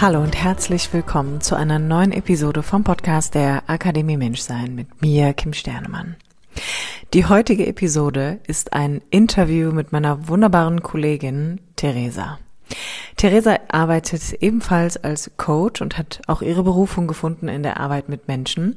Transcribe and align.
Hallo 0.00 0.22
und 0.22 0.34
herzlich 0.34 0.90
willkommen 0.94 1.42
zu 1.42 1.56
einer 1.56 1.78
neuen 1.78 2.12
Episode 2.12 2.62
vom 2.62 2.84
Podcast 2.84 3.34
der 3.34 3.68
Akademie 3.68 4.16
Menschsein 4.16 4.74
mit 4.74 5.02
mir, 5.02 5.34
Kim 5.34 5.52
Sternemann. 5.52 6.16
Die 7.12 7.26
heutige 7.26 7.66
Episode 7.66 8.40
ist 8.46 8.72
ein 8.72 9.02
Interview 9.10 9.72
mit 9.72 9.92
meiner 9.92 10.26
wunderbaren 10.26 10.82
Kollegin 10.82 11.60
Theresa. 11.76 12.38
Theresa 13.16 13.58
arbeitet 13.68 14.34
ebenfalls 14.40 14.96
als 14.96 15.30
Coach 15.36 15.80
und 15.82 15.98
hat 15.98 16.22
auch 16.26 16.42
ihre 16.42 16.62
Berufung 16.62 17.06
gefunden 17.06 17.48
in 17.48 17.62
der 17.62 17.78
Arbeit 17.78 18.08
mit 18.08 18.28
Menschen. 18.28 18.76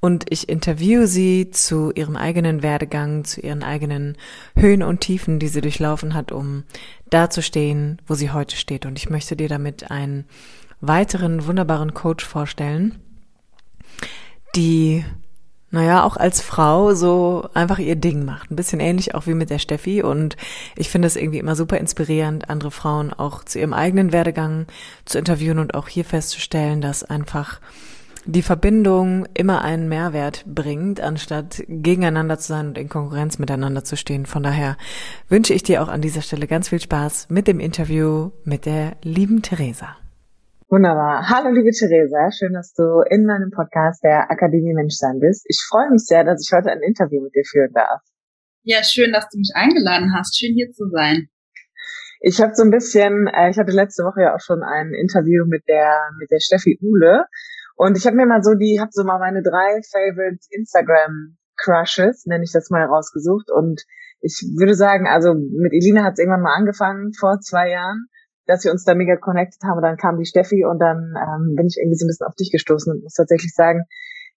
Und 0.00 0.26
ich 0.30 0.48
interviewe 0.48 1.06
sie 1.06 1.50
zu 1.50 1.92
ihrem 1.92 2.16
eigenen 2.16 2.62
Werdegang, 2.62 3.24
zu 3.24 3.40
ihren 3.40 3.62
eigenen 3.62 4.16
Höhen 4.54 4.82
und 4.82 5.00
Tiefen, 5.00 5.38
die 5.38 5.48
sie 5.48 5.60
durchlaufen 5.60 6.14
hat, 6.14 6.32
um 6.32 6.64
da 7.10 7.30
zu 7.30 7.42
stehen, 7.42 8.00
wo 8.06 8.14
sie 8.14 8.30
heute 8.30 8.56
steht. 8.56 8.86
Und 8.86 8.98
ich 8.98 9.10
möchte 9.10 9.36
dir 9.36 9.48
damit 9.48 9.90
einen 9.90 10.24
weiteren 10.80 11.46
wunderbaren 11.46 11.94
Coach 11.94 12.24
vorstellen, 12.24 13.00
die 14.54 15.04
naja, 15.70 16.02
auch 16.04 16.16
als 16.16 16.40
Frau 16.40 16.94
so 16.94 17.48
einfach 17.52 17.78
ihr 17.78 17.96
Ding 17.96 18.24
macht. 18.24 18.50
Ein 18.50 18.56
bisschen 18.56 18.80
ähnlich 18.80 19.14
auch 19.14 19.26
wie 19.26 19.34
mit 19.34 19.50
der 19.50 19.58
Steffi. 19.58 20.02
Und 20.02 20.36
ich 20.76 20.88
finde 20.88 21.06
es 21.06 21.16
irgendwie 21.16 21.38
immer 21.38 21.56
super 21.56 21.76
inspirierend, 21.78 22.48
andere 22.48 22.70
Frauen 22.70 23.12
auch 23.12 23.44
zu 23.44 23.58
ihrem 23.58 23.74
eigenen 23.74 24.12
Werdegang 24.12 24.66
zu 25.04 25.18
interviewen 25.18 25.58
und 25.58 25.74
auch 25.74 25.88
hier 25.88 26.04
festzustellen, 26.04 26.80
dass 26.80 27.04
einfach 27.04 27.60
die 28.24 28.42
Verbindung 28.42 29.26
immer 29.34 29.62
einen 29.62 29.88
Mehrwert 29.88 30.44
bringt, 30.46 31.00
anstatt 31.00 31.62
gegeneinander 31.68 32.38
zu 32.38 32.48
sein 32.48 32.68
und 32.68 32.78
in 32.78 32.88
Konkurrenz 32.88 33.38
miteinander 33.38 33.84
zu 33.84 33.96
stehen. 33.96 34.26
Von 34.26 34.42
daher 34.42 34.76
wünsche 35.28 35.54
ich 35.54 35.62
dir 35.62 35.82
auch 35.82 35.88
an 35.88 36.02
dieser 36.02 36.22
Stelle 36.22 36.46
ganz 36.46 36.68
viel 36.68 36.80
Spaß 36.80 37.26
mit 37.30 37.46
dem 37.46 37.60
Interview 37.60 38.30
mit 38.44 38.66
der 38.66 38.96
lieben 39.02 39.40
Theresa. 39.42 39.96
Wunderbar. 40.70 41.26
Hallo, 41.30 41.48
liebe 41.48 41.70
Theresa. 41.70 42.30
Schön, 42.30 42.52
dass 42.52 42.74
du 42.74 43.00
in 43.08 43.24
meinem 43.24 43.50
Podcast 43.50 44.04
der 44.04 44.30
Akademie 44.30 44.74
Menschsein 44.74 45.18
bist. 45.18 45.46
Ich 45.48 45.64
freue 45.66 45.88
mich 45.90 46.04
sehr, 46.04 46.24
dass 46.24 46.44
ich 46.44 46.52
heute 46.54 46.70
ein 46.70 46.82
Interview 46.82 47.22
mit 47.22 47.34
dir 47.34 47.44
führen 47.48 47.72
darf. 47.72 48.02
Ja, 48.64 48.84
schön, 48.84 49.10
dass 49.10 49.30
du 49.30 49.38
mich 49.38 49.52
eingeladen 49.54 50.12
hast. 50.14 50.38
Schön, 50.38 50.52
hier 50.52 50.70
zu 50.70 50.90
sein. 50.90 51.30
Ich 52.20 52.42
habe 52.42 52.54
so 52.54 52.64
ein 52.64 52.70
bisschen, 52.70 53.28
äh, 53.28 53.48
ich 53.48 53.56
hatte 53.56 53.72
letzte 53.72 54.04
Woche 54.04 54.20
ja 54.20 54.34
auch 54.34 54.44
schon 54.44 54.62
ein 54.62 54.92
Interview 54.92 55.46
mit 55.46 55.66
der 55.68 56.10
mit 56.20 56.30
der 56.30 56.40
Steffi 56.40 56.78
Uhle 56.82 57.24
und 57.76 57.96
ich 57.96 58.04
habe 58.04 58.16
mir 58.16 58.26
mal 58.26 58.42
so 58.42 58.52
die, 58.52 58.78
habe 58.78 58.90
so 58.92 59.04
mal 59.04 59.18
meine 59.18 59.40
drei 59.42 59.80
Favorite 59.90 60.44
Instagram 60.50 61.38
Crushes, 61.56 62.26
nenne 62.26 62.44
ich 62.44 62.52
das 62.52 62.68
mal, 62.68 62.84
rausgesucht 62.84 63.50
und 63.50 63.84
ich 64.20 64.44
würde 64.58 64.74
sagen, 64.74 65.06
also 65.06 65.32
mit 65.32 65.72
Elina 65.72 66.04
hat 66.04 66.14
es 66.14 66.18
irgendwann 66.18 66.42
mal 66.42 66.56
angefangen 66.56 67.14
vor 67.14 67.40
zwei 67.40 67.70
Jahren 67.70 68.08
dass 68.48 68.64
wir 68.64 68.72
uns 68.72 68.84
da 68.84 68.94
mega 68.94 69.16
connected 69.16 69.62
haben. 69.62 69.76
Und 69.76 69.82
dann 69.82 69.96
kam 69.96 70.18
die 70.18 70.24
Steffi 70.24 70.64
und 70.64 70.80
dann 70.80 71.14
ähm, 71.14 71.54
bin 71.54 71.66
ich 71.66 71.76
irgendwie 71.76 71.96
so 71.96 72.06
ein 72.06 72.08
bisschen 72.08 72.26
auf 72.26 72.34
dich 72.34 72.50
gestoßen 72.50 72.92
und 72.92 73.02
muss 73.02 73.12
tatsächlich 73.12 73.54
sagen, 73.54 73.84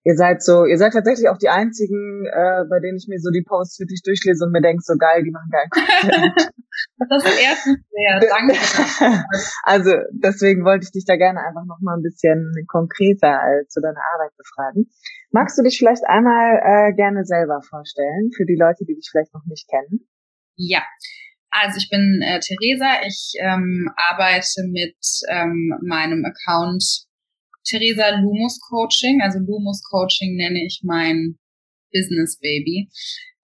ihr 0.04 0.16
seid 0.16 0.44
so, 0.44 0.66
ihr 0.66 0.78
seid 0.78 0.94
tatsächlich 0.94 1.30
auch 1.30 1.38
die 1.38 1.50
einzigen, 1.50 2.26
äh, 2.26 2.66
bei 2.70 2.80
denen 2.80 2.98
ich 2.98 3.08
mir 3.08 3.20
so 3.20 3.32
die 3.32 3.44
Posts 3.48 3.80
wirklich 3.80 4.02
durchlese 4.04 4.46
und 4.46 4.52
mir 4.52 4.62
denke, 4.62 4.84
so 4.84 4.96
geil, 4.98 5.24
die 5.24 5.32
machen 5.32 5.50
geil 5.50 5.70
das 7.10 7.24
ist 7.24 7.40
erstens 7.40 7.80
sehr, 7.90 8.20
danke. 8.20 8.56
also 9.64 9.92
deswegen 10.12 10.66
wollte 10.66 10.86
ich 10.86 10.92
dich 10.92 11.06
da 11.06 11.16
gerne 11.16 11.40
einfach 11.40 11.66
noch 11.66 11.80
mal 11.82 11.96
ein 11.96 12.04
bisschen 12.04 12.52
konkreter 12.68 13.40
äh, 13.48 13.68
zu 13.68 13.80
deiner 13.80 14.02
Arbeit 14.14 14.36
befragen. 14.38 14.90
Magst 15.32 15.58
du 15.58 15.64
dich 15.64 15.78
vielleicht 15.78 16.04
einmal 16.06 16.60
äh, 16.60 16.94
gerne 16.94 17.24
selber 17.24 17.62
vorstellen 17.62 18.32
für 18.36 18.46
die 18.46 18.58
Leute, 18.60 18.84
die 18.86 18.96
dich 18.96 19.08
vielleicht 19.10 19.34
noch 19.34 19.46
nicht 19.46 19.70
kennen? 19.70 20.08
Ja, 20.58 20.82
also 21.52 21.78
ich 21.78 21.90
bin 21.90 22.22
äh, 22.24 22.40
Theresa, 22.40 23.06
ich 23.06 23.34
ähm, 23.40 23.90
arbeite 23.98 24.64
mit 24.70 24.96
ähm, 25.30 25.74
meinem 25.86 26.24
Account 26.26 26.84
Theresa 27.66 28.10
Lumos 28.20 28.60
Coaching. 28.70 29.22
Also 29.22 29.40
Lumos 29.40 29.84
Coaching 29.84 30.36
nenne 30.38 30.66
ich 30.66 30.82
mein 30.84 31.38
Business 31.94 32.40
Baby. 32.40 32.90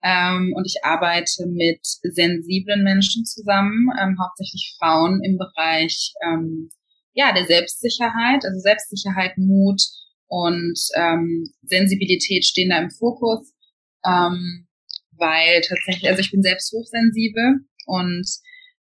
Ähm, 0.03 0.53
und 0.55 0.65
ich 0.65 0.77
arbeite 0.83 1.47
mit 1.47 1.81
sensiblen 1.83 2.83
Menschen 2.83 3.25
zusammen, 3.25 3.89
ähm, 3.99 4.17
hauptsächlich 4.21 4.75
Frauen 4.79 5.21
im 5.23 5.37
Bereich 5.37 6.13
ähm, 6.23 6.69
ja 7.13 7.33
der 7.33 7.45
Selbstsicherheit, 7.45 8.45
also 8.45 8.59
Selbstsicherheit, 8.59 9.37
Mut 9.37 9.81
und 10.27 10.79
ähm, 10.95 11.51
Sensibilität 11.63 12.45
stehen 12.45 12.69
da 12.69 12.77
im 12.77 12.91
Fokus, 12.91 13.53
ähm, 14.05 14.67
weil 15.17 15.61
tatsächlich, 15.61 16.07
also 16.07 16.21
ich 16.21 16.31
bin 16.31 16.43
selbst 16.43 16.71
hochsensibel 16.71 17.65
und 17.87 18.27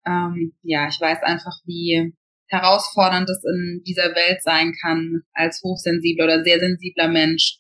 ähm, 0.06 0.54
ja, 0.62 0.88
ich 0.88 1.00
weiß 1.00 1.24
einfach, 1.24 1.54
wie 1.66 2.14
herausfordernd 2.48 3.30
es 3.30 3.44
in 3.44 3.84
dieser 3.86 4.14
Welt 4.16 4.44
sein 4.44 4.74
kann, 4.82 5.22
als 5.34 5.62
hochsensibler 5.64 6.26
oder 6.26 6.44
sehr 6.44 6.60
sensibler 6.60 7.08
Mensch 7.08 7.60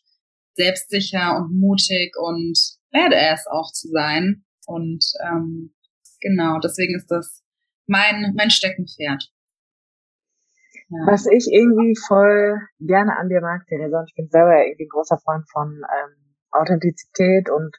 selbstsicher 0.53 1.37
und 1.37 1.57
mutig 1.59 2.15
und 2.17 2.57
es 2.93 3.47
auch 3.47 3.71
zu 3.73 3.89
sein. 3.89 4.45
Und 4.67 5.03
ähm, 5.23 5.73
genau, 6.21 6.59
deswegen 6.59 6.95
ist 6.95 7.07
das 7.07 7.43
mein, 7.87 8.33
mein 8.35 8.49
Steckenpferd. 8.49 9.31
Ja. 10.89 11.07
Was 11.07 11.25
ich 11.25 11.47
irgendwie 11.51 11.95
voll 12.07 12.59
gerne 12.79 13.17
an 13.17 13.27
dir 13.27 13.41
mag, 13.41 13.65
Theresa, 13.67 13.99
und 13.99 14.09
ich 14.09 14.15
bin 14.15 14.29
selber 14.29 14.65
irgendwie 14.65 14.85
ein 14.85 14.89
großer 14.89 15.17
Freund 15.17 15.49
von 15.51 15.69
ähm, 15.69 16.35
Authentizität 16.51 17.49
und 17.49 17.75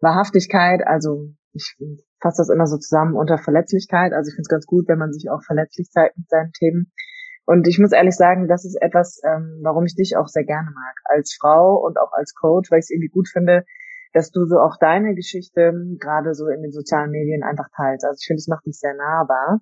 Wahrhaftigkeit. 0.00 0.86
Also 0.86 1.34
ich 1.52 1.76
fasse 2.20 2.40
das 2.40 2.50
immer 2.50 2.66
so 2.66 2.78
zusammen 2.78 3.14
unter 3.14 3.38
Verletzlichkeit. 3.38 4.12
Also 4.12 4.28
ich 4.28 4.34
finde 4.34 4.46
es 4.46 4.54
ganz 4.54 4.66
gut, 4.66 4.88
wenn 4.88 4.98
man 4.98 5.12
sich 5.12 5.30
auch 5.30 5.42
verletzlich 5.42 5.90
zeigt 5.90 6.16
mit 6.16 6.28
seinen 6.28 6.52
Themen. 6.52 6.92
Und 7.46 7.68
ich 7.68 7.78
muss 7.78 7.92
ehrlich 7.92 8.16
sagen, 8.16 8.48
das 8.48 8.64
ist 8.64 8.80
etwas, 8.80 9.20
ähm, 9.24 9.60
warum 9.62 9.84
ich 9.84 9.94
dich 9.94 10.16
auch 10.16 10.28
sehr 10.28 10.44
gerne 10.44 10.70
mag. 10.70 10.94
Als 11.04 11.36
Frau 11.38 11.76
und 11.84 11.98
auch 11.98 12.12
als 12.12 12.34
Coach, 12.34 12.70
weil 12.70 12.78
ich 12.78 12.84
es 12.84 12.90
irgendwie 12.90 13.12
gut 13.12 13.28
finde, 13.28 13.64
dass 14.14 14.30
du 14.30 14.46
so 14.46 14.58
auch 14.58 14.78
deine 14.78 15.14
Geschichte 15.14 15.74
gerade 15.98 16.34
so 16.34 16.46
in 16.48 16.62
den 16.62 16.72
sozialen 16.72 17.10
Medien 17.10 17.42
einfach 17.42 17.68
teilst. 17.76 18.04
Also 18.04 18.16
ich 18.18 18.26
finde, 18.26 18.38
es 18.38 18.48
macht 18.48 18.64
dich 18.64 18.78
sehr 18.78 18.94
nahbar. 18.94 19.60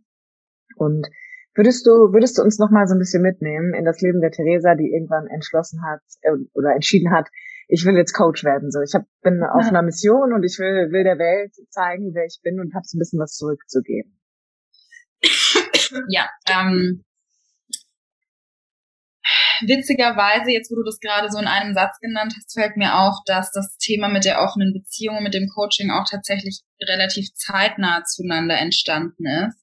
Und 0.76 1.08
würdest 1.54 1.86
du, 1.86 2.12
würdest 2.12 2.38
du 2.38 2.42
uns 2.42 2.58
noch 2.58 2.70
mal 2.70 2.86
so 2.86 2.94
ein 2.94 2.98
bisschen 2.98 3.22
mitnehmen 3.22 3.74
in 3.74 3.84
das 3.84 4.00
Leben 4.00 4.20
der 4.20 4.30
Theresa, 4.30 4.74
die 4.74 4.92
irgendwann 4.92 5.26
entschlossen 5.26 5.82
hat 5.82 6.00
äh, 6.20 6.36
oder 6.54 6.74
entschieden 6.74 7.10
hat, 7.10 7.28
ich 7.68 7.84
will 7.84 7.96
jetzt 7.96 8.12
Coach 8.12 8.44
werden. 8.44 8.70
So, 8.70 8.80
ich 8.80 8.94
hab, 8.94 9.02
bin 9.22 9.42
auf 9.42 9.66
einer 9.66 9.82
Mission 9.82 10.32
und 10.32 10.42
ich 10.44 10.58
will, 10.58 10.92
will 10.92 11.04
der 11.04 11.18
Welt 11.18 11.54
zeigen, 11.70 12.14
wer 12.14 12.24
ich 12.24 12.40
bin 12.42 12.60
und 12.60 12.74
habe 12.74 12.84
so 12.84 12.96
ein 12.96 13.00
bisschen 13.00 13.20
was 13.20 13.36
zurückzugeben. 13.36 14.18
Ja, 16.08 16.28
ähm, 16.48 17.04
witzigerweise, 19.66 20.50
jetzt 20.50 20.70
wo 20.70 20.76
du 20.76 20.84
das 20.84 20.98
gerade 21.00 21.30
so 21.30 21.38
in 21.38 21.46
einem 21.46 21.74
Satz 21.74 21.98
genannt 22.00 22.34
hast, 22.36 22.52
fällt 22.52 22.76
mir 22.76 22.94
auf, 22.94 23.16
dass 23.26 23.52
das 23.52 23.76
Thema 23.76 24.08
mit 24.08 24.24
der 24.24 24.40
offenen 24.40 24.72
Beziehung 24.72 25.18
und 25.18 25.24
mit 25.24 25.34
dem 25.34 25.48
Coaching 25.48 25.90
auch 25.90 26.06
tatsächlich 26.08 26.62
relativ 26.80 27.32
zeitnah 27.34 28.04
zueinander 28.04 28.58
entstanden 28.58 29.26
ist. 29.26 29.58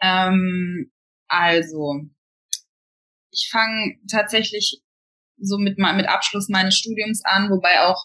Ähm, 0.00 0.92
also, 1.28 2.02
ich 3.30 3.48
fange 3.50 3.96
tatsächlich 4.10 4.83
so 5.38 5.58
mit, 5.58 5.78
mit 5.78 6.08
Abschluss 6.08 6.48
meines 6.48 6.76
Studiums 6.76 7.22
an, 7.24 7.50
wobei 7.50 7.80
auch 7.80 8.04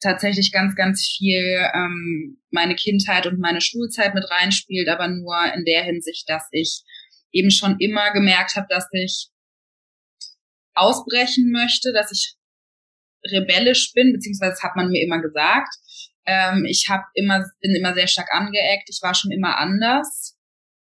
tatsächlich 0.00 0.52
ganz, 0.52 0.76
ganz 0.76 1.16
viel 1.16 1.68
ähm, 1.74 2.40
meine 2.50 2.76
Kindheit 2.76 3.26
und 3.26 3.40
meine 3.40 3.60
Schulzeit 3.60 4.14
mit 4.14 4.24
reinspielt, 4.30 4.88
aber 4.88 5.08
nur 5.08 5.36
in 5.54 5.64
der 5.64 5.82
Hinsicht, 5.84 6.28
dass 6.28 6.48
ich 6.52 6.82
eben 7.32 7.50
schon 7.50 7.76
immer 7.78 8.12
gemerkt 8.12 8.56
habe, 8.56 8.66
dass 8.68 8.86
ich 8.92 9.28
ausbrechen 10.74 11.50
möchte, 11.50 11.92
dass 11.92 12.12
ich 12.12 12.36
rebellisch 13.32 13.92
bin, 13.94 14.12
beziehungsweise 14.12 14.52
das 14.52 14.62
hat 14.62 14.76
man 14.76 14.88
mir 14.88 15.02
immer 15.02 15.20
gesagt. 15.20 15.74
Ähm, 16.24 16.64
ich 16.64 16.86
habe 16.88 17.04
immer, 17.14 17.44
bin 17.60 17.74
immer 17.74 17.94
sehr 17.94 18.06
stark 18.06 18.32
angeeckt, 18.32 18.88
ich 18.88 19.00
war 19.02 19.14
schon 19.14 19.32
immer 19.32 19.58
anders, 19.58 20.36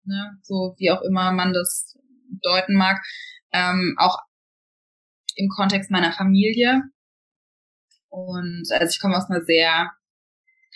ne? 0.04 0.38
so 0.42 0.74
wie 0.78 0.90
auch 0.90 1.02
immer 1.02 1.32
man 1.32 1.52
das 1.52 1.94
deuten 2.42 2.74
mag. 2.74 3.04
Ähm, 3.52 3.94
auch 3.98 4.18
im 5.36 5.48
Kontext 5.48 5.90
meiner 5.90 6.12
Familie. 6.12 6.82
Und 8.08 8.64
also 8.70 8.86
ich 8.86 9.00
komme 9.00 9.16
aus 9.16 9.28
einer 9.28 9.44
sehr 9.44 9.90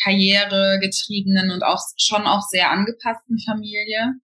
karrieregetriebenen 0.02 1.50
und 1.50 1.62
auch 1.62 1.80
schon 1.96 2.26
auch 2.26 2.42
sehr 2.42 2.70
angepassten 2.70 3.38
Familie. 3.38 4.14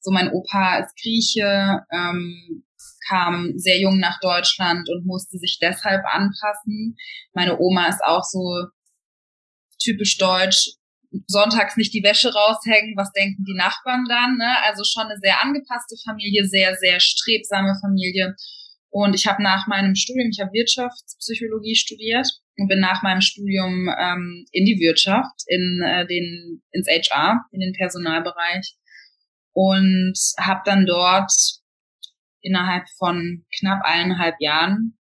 So 0.00 0.10
mein 0.10 0.30
Opa 0.30 0.78
ist 0.78 0.94
Grieche, 1.00 1.80
ähm, 1.90 2.64
kam 3.08 3.52
sehr 3.56 3.78
jung 3.78 3.98
nach 3.98 4.18
Deutschland 4.20 4.88
und 4.88 5.06
musste 5.06 5.38
sich 5.38 5.58
deshalb 5.60 6.04
anpassen. 6.06 6.96
Meine 7.34 7.58
Oma 7.58 7.88
ist 7.88 8.02
auch 8.04 8.24
so 8.24 8.66
typisch 9.78 10.18
deutsch, 10.18 10.76
sonntags 11.26 11.76
nicht 11.76 11.94
die 11.94 12.02
Wäsche 12.02 12.32
raushängen, 12.32 12.96
was 12.96 13.12
denken 13.12 13.44
die 13.44 13.54
Nachbarn 13.56 14.06
dann? 14.08 14.36
Ne? 14.36 14.62
Also 14.64 14.84
schon 14.84 15.06
eine 15.06 15.18
sehr 15.20 15.42
angepasste 15.42 15.96
Familie, 16.04 16.46
sehr, 16.46 16.76
sehr 16.76 17.00
strebsame 17.00 17.74
Familie. 17.80 18.34
Und 18.96 19.14
ich 19.14 19.26
habe 19.26 19.42
nach 19.42 19.66
meinem 19.66 19.94
Studium, 19.94 20.30
ich 20.30 20.40
habe 20.40 20.54
Wirtschaftspsychologie 20.54 21.74
studiert 21.74 22.26
und 22.56 22.66
bin 22.66 22.80
nach 22.80 23.02
meinem 23.02 23.20
Studium 23.20 23.90
ähm, 23.94 24.46
in 24.52 24.64
die 24.64 24.80
Wirtschaft, 24.80 25.42
in 25.48 25.82
äh, 25.84 26.06
den 26.06 26.62
ins 26.72 26.88
HR, 26.88 27.44
in 27.52 27.60
den 27.60 27.74
Personalbereich 27.74 28.74
und 29.52 30.14
habe 30.40 30.62
dann 30.64 30.86
dort 30.86 31.30
innerhalb 32.40 32.88
von 32.96 33.44
knapp 33.58 33.82
eineinhalb 33.84 34.36
Jahren 34.40 34.96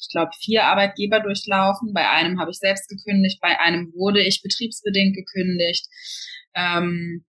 ich 0.00 0.08
glaube, 0.10 0.30
vier 0.38 0.64
Arbeitgeber 0.64 1.20
durchlaufen. 1.20 1.92
Bei 1.92 2.08
einem 2.08 2.40
habe 2.40 2.50
ich 2.50 2.58
selbst 2.58 2.88
gekündigt, 2.88 3.40
bei 3.42 3.60
einem 3.60 3.92
wurde 3.94 4.22
ich 4.22 4.42
betriebsbedingt 4.42 5.14
gekündigt. 5.14 5.86
Ähm, 6.54 7.26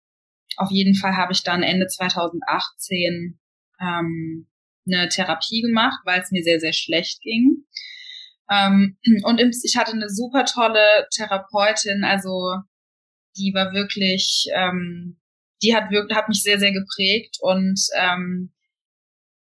auf 0.56 0.70
jeden 0.70 0.94
Fall 0.94 1.16
habe 1.16 1.32
ich 1.32 1.42
dann 1.42 1.64
Ende 1.64 1.88
2018 1.88 3.40
ähm, 3.80 4.46
eine 4.86 5.08
Therapie 5.08 5.62
gemacht, 5.62 6.00
weil 6.04 6.20
es 6.20 6.30
mir 6.30 6.42
sehr, 6.42 6.60
sehr 6.60 6.72
schlecht 6.72 7.20
ging. 7.22 7.64
Ähm, 8.50 8.98
und 9.24 9.40
ich 9.40 9.76
hatte 9.76 9.92
eine 9.92 10.08
super 10.08 10.44
tolle 10.44 11.06
Therapeutin, 11.14 12.04
also 12.04 12.58
die 13.36 13.52
war 13.54 13.72
wirklich, 13.72 14.46
ähm, 14.54 15.20
die 15.62 15.74
hat 15.74 15.90
wirklich, 15.90 16.16
hat 16.16 16.28
mich 16.28 16.42
sehr, 16.42 16.58
sehr 16.58 16.72
geprägt 16.72 17.38
und 17.40 17.80
ähm, 17.98 18.52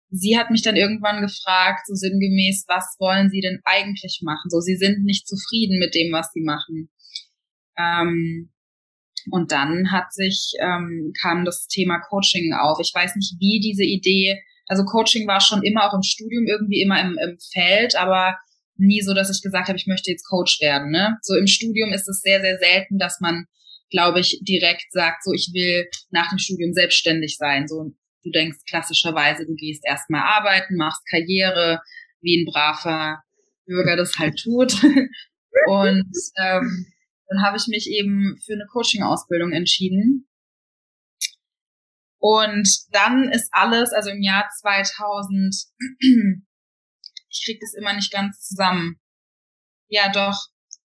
sie 0.09 0.37
hat 0.37 0.49
mich 0.49 0.61
dann 0.61 0.75
irgendwann 0.75 1.21
gefragt, 1.21 1.85
so 1.87 1.93
sinngemäß, 1.93 2.65
was 2.67 2.95
wollen 2.99 3.29
Sie 3.29 3.41
denn 3.41 3.59
eigentlich 3.65 4.21
machen? 4.23 4.49
So, 4.49 4.59
Sie 4.59 4.75
sind 4.75 5.03
nicht 5.03 5.27
zufrieden 5.27 5.77
mit 5.79 5.93
dem, 5.93 6.11
was 6.13 6.31
Sie 6.33 6.41
machen. 6.41 6.89
Ähm, 7.77 8.51
und 9.31 9.51
dann 9.51 9.91
hat 9.91 10.13
sich, 10.13 10.53
ähm, 10.59 11.11
kam 11.19 11.45
das 11.45 11.67
Thema 11.67 11.99
Coaching 11.99 12.53
auf. 12.53 12.79
Ich 12.79 12.91
weiß 12.93 13.15
nicht, 13.15 13.35
wie 13.39 13.59
diese 13.59 13.83
Idee, 13.83 14.41
also 14.67 14.83
Coaching 14.83 15.27
war 15.27 15.41
schon 15.41 15.63
immer 15.63 15.87
auch 15.87 15.93
im 15.93 16.03
Studium 16.03 16.45
irgendwie 16.47 16.81
immer 16.81 16.99
im, 17.01 17.17
im 17.17 17.37
Feld, 17.53 17.95
aber 17.95 18.37
nie 18.77 19.01
so, 19.01 19.13
dass 19.13 19.29
ich 19.29 19.41
gesagt 19.41 19.67
habe, 19.67 19.77
ich 19.77 19.87
möchte 19.87 20.11
jetzt 20.11 20.27
Coach 20.27 20.59
werden. 20.61 20.91
Ne? 20.91 21.17
So 21.21 21.35
im 21.35 21.47
Studium 21.47 21.93
ist 21.93 22.09
es 22.09 22.21
sehr, 22.21 22.41
sehr 22.41 22.57
selten, 22.57 22.97
dass 22.97 23.19
man, 23.21 23.45
glaube 23.89 24.19
ich, 24.19 24.39
direkt 24.41 24.91
sagt, 24.91 25.23
so 25.23 25.31
ich 25.33 25.51
will 25.53 25.87
nach 26.09 26.29
dem 26.29 26.39
Studium 26.39 26.73
selbstständig 26.73 27.37
sein. 27.37 27.67
So 27.67 27.93
Du 28.25 28.31
denkst 28.31 28.57
klassischerweise, 28.67 29.45
du 29.45 29.53
gehst 29.53 29.83
erstmal 29.85 30.21
arbeiten, 30.21 30.77
machst 30.77 31.07
Karriere, 31.09 31.79
wie 32.21 32.41
ein 32.41 32.51
braver 32.51 33.21
Bürger 33.67 33.95
das 33.95 34.17
halt 34.17 34.39
tut. 34.41 34.73
Und 35.67 36.11
ähm, 36.41 36.87
dann 37.27 37.43
habe 37.43 37.57
ich 37.57 37.67
mich 37.67 37.87
eben 37.87 38.35
für 38.43 38.53
eine 38.53 38.65
Coaching-Ausbildung 38.71 39.51
entschieden. 39.51 40.27
Und 42.19 42.67
dann 42.91 43.29
ist 43.31 43.49
alles, 43.51 43.91
also 43.91 44.09
im 44.09 44.21
Jahr 44.21 44.47
2000, 44.61 45.55
ich 47.29 47.43
krieg 47.45 47.59
das 47.61 47.73
immer 47.73 47.93
nicht 47.93 48.11
ganz 48.11 48.39
zusammen. 48.39 48.99
Ja, 49.87 50.09
doch, 50.11 50.47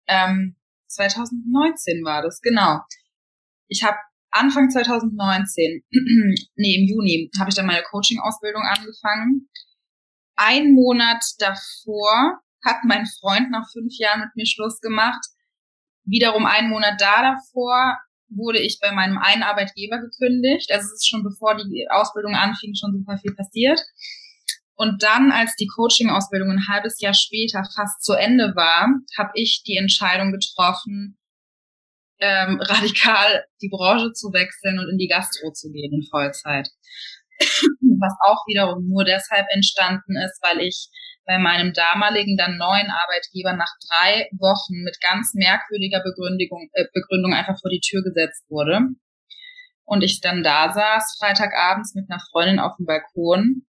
ähm, 0.06 0.56
2019 0.88 2.04
war 2.04 2.22
das, 2.22 2.40
genau. 2.40 2.80
Ich 3.68 3.82
habe 3.82 3.98
Anfang 4.30 4.70
2019, 4.70 5.82
nee, 6.56 6.76
im 6.76 6.88
Juni, 6.88 7.30
habe 7.38 7.50
ich 7.50 7.56
dann 7.56 7.66
meine 7.66 7.82
Coaching-Ausbildung 7.82 8.62
angefangen. 8.62 9.48
Ein 10.36 10.72
Monat 10.72 11.22
davor 11.38 12.40
hat 12.64 12.84
mein 12.84 13.06
Freund 13.20 13.50
nach 13.50 13.70
fünf 13.72 13.92
Jahren 13.98 14.20
mit 14.20 14.30
mir 14.34 14.46
Schluss 14.46 14.80
gemacht. 14.80 15.24
Wiederum 16.04 16.46
einen 16.46 16.70
Monat 16.70 17.00
da 17.00 17.22
davor 17.22 17.98
wurde 18.30 18.60
ich 18.60 18.78
bei 18.80 18.92
meinem 18.92 19.18
einen 19.18 19.42
Arbeitgeber 19.42 19.98
gekündigt. 19.98 20.70
Also 20.72 20.86
es 20.86 20.94
ist 20.94 21.08
schon 21.08 21.22
bevor 21.22 21.56
die 21.56 21.86
Ausbildung 21.90 22.34
anfing 22.34 22.74
schon 22.74 22.92
super 22.92 23.18
viel 23.18 23.34
passiert. 23.34 23.80
Und 24.74 25.02
dann, 25.02 25.32
als 25.32 25.56
die 25.56 25.66
Coaching-Ausbildung 25.66 26.52
ein 26.52 26.68
halbes 26.68 27.00
Jahr 27.00 27.14
später 27.14 27.64
fast 27.74 28.00
zu 28.02 28.12
Ende 28.12 28.54
war, 28.54 28.88
habe 29.18 29.30
ich 29.34 29.64
die 29.66 29.76
Entscheidung 29.76 30.30
getroffen, 30.30 31.18
ähm, 32.20 32.60
radikal 32.62 33.44
die 33.60 33.70
Branche 33.70 34.12
zu 34.12 34.32
wechseln 34.32 34.78
und 34.78 34.88
in 34.88 34.98
die 34.98 35.08
Gastro 35.08 35.50
zu 35.52 35.72
gehen 35.72 35.92
in 35.92 36.06
Vollzeit. 36.08 36.68
Was 37.40 38.14
auch 38.24 38.46
wiederum 38.46 38.86
nur 38.86 39.04
deshalb 39.04 39.46
entstanden 39.50 40.16
ist, 40.16 40.38
weil 40.42 40.60
ich 40.60 40.88
bei 41.28 41.38
meinem 41.38 41.74
damaligen 41.74 42.38
dann 42.38 42.56
neuen 42.56 42.90
Arbeitgeber 42.90 43.52
nach 43.52 43.72
drei 43.86 44.28
Wochen 44.38 44.82
mit 44.82 44.98
ganz 45.00 45.34
merkwürdiger 45.34 46.02
Begründung, 46.02 46.70
äh, 46.72 46.86
Begründung 46.94 47.34
einfach 47.34 47.60
vor 47.60 47.70
die 47.70 47.80
Tür 47.80 48.02
gesetzt 48.02 48.46
wurde. 48.48 48.80
Und 49.84 50.02
ich 50.02 50.20
dann 50.20 50.42
da 50.42 50.72
saß, 50.72 51.18
Freitagabends 51.20 51.94
mit 51.94 52.10
einer 52.10 52.20
Freundin 52.30 52.58
auf 52.58 52.76
dem 52.78 52.86
Balkon 52.86 53.66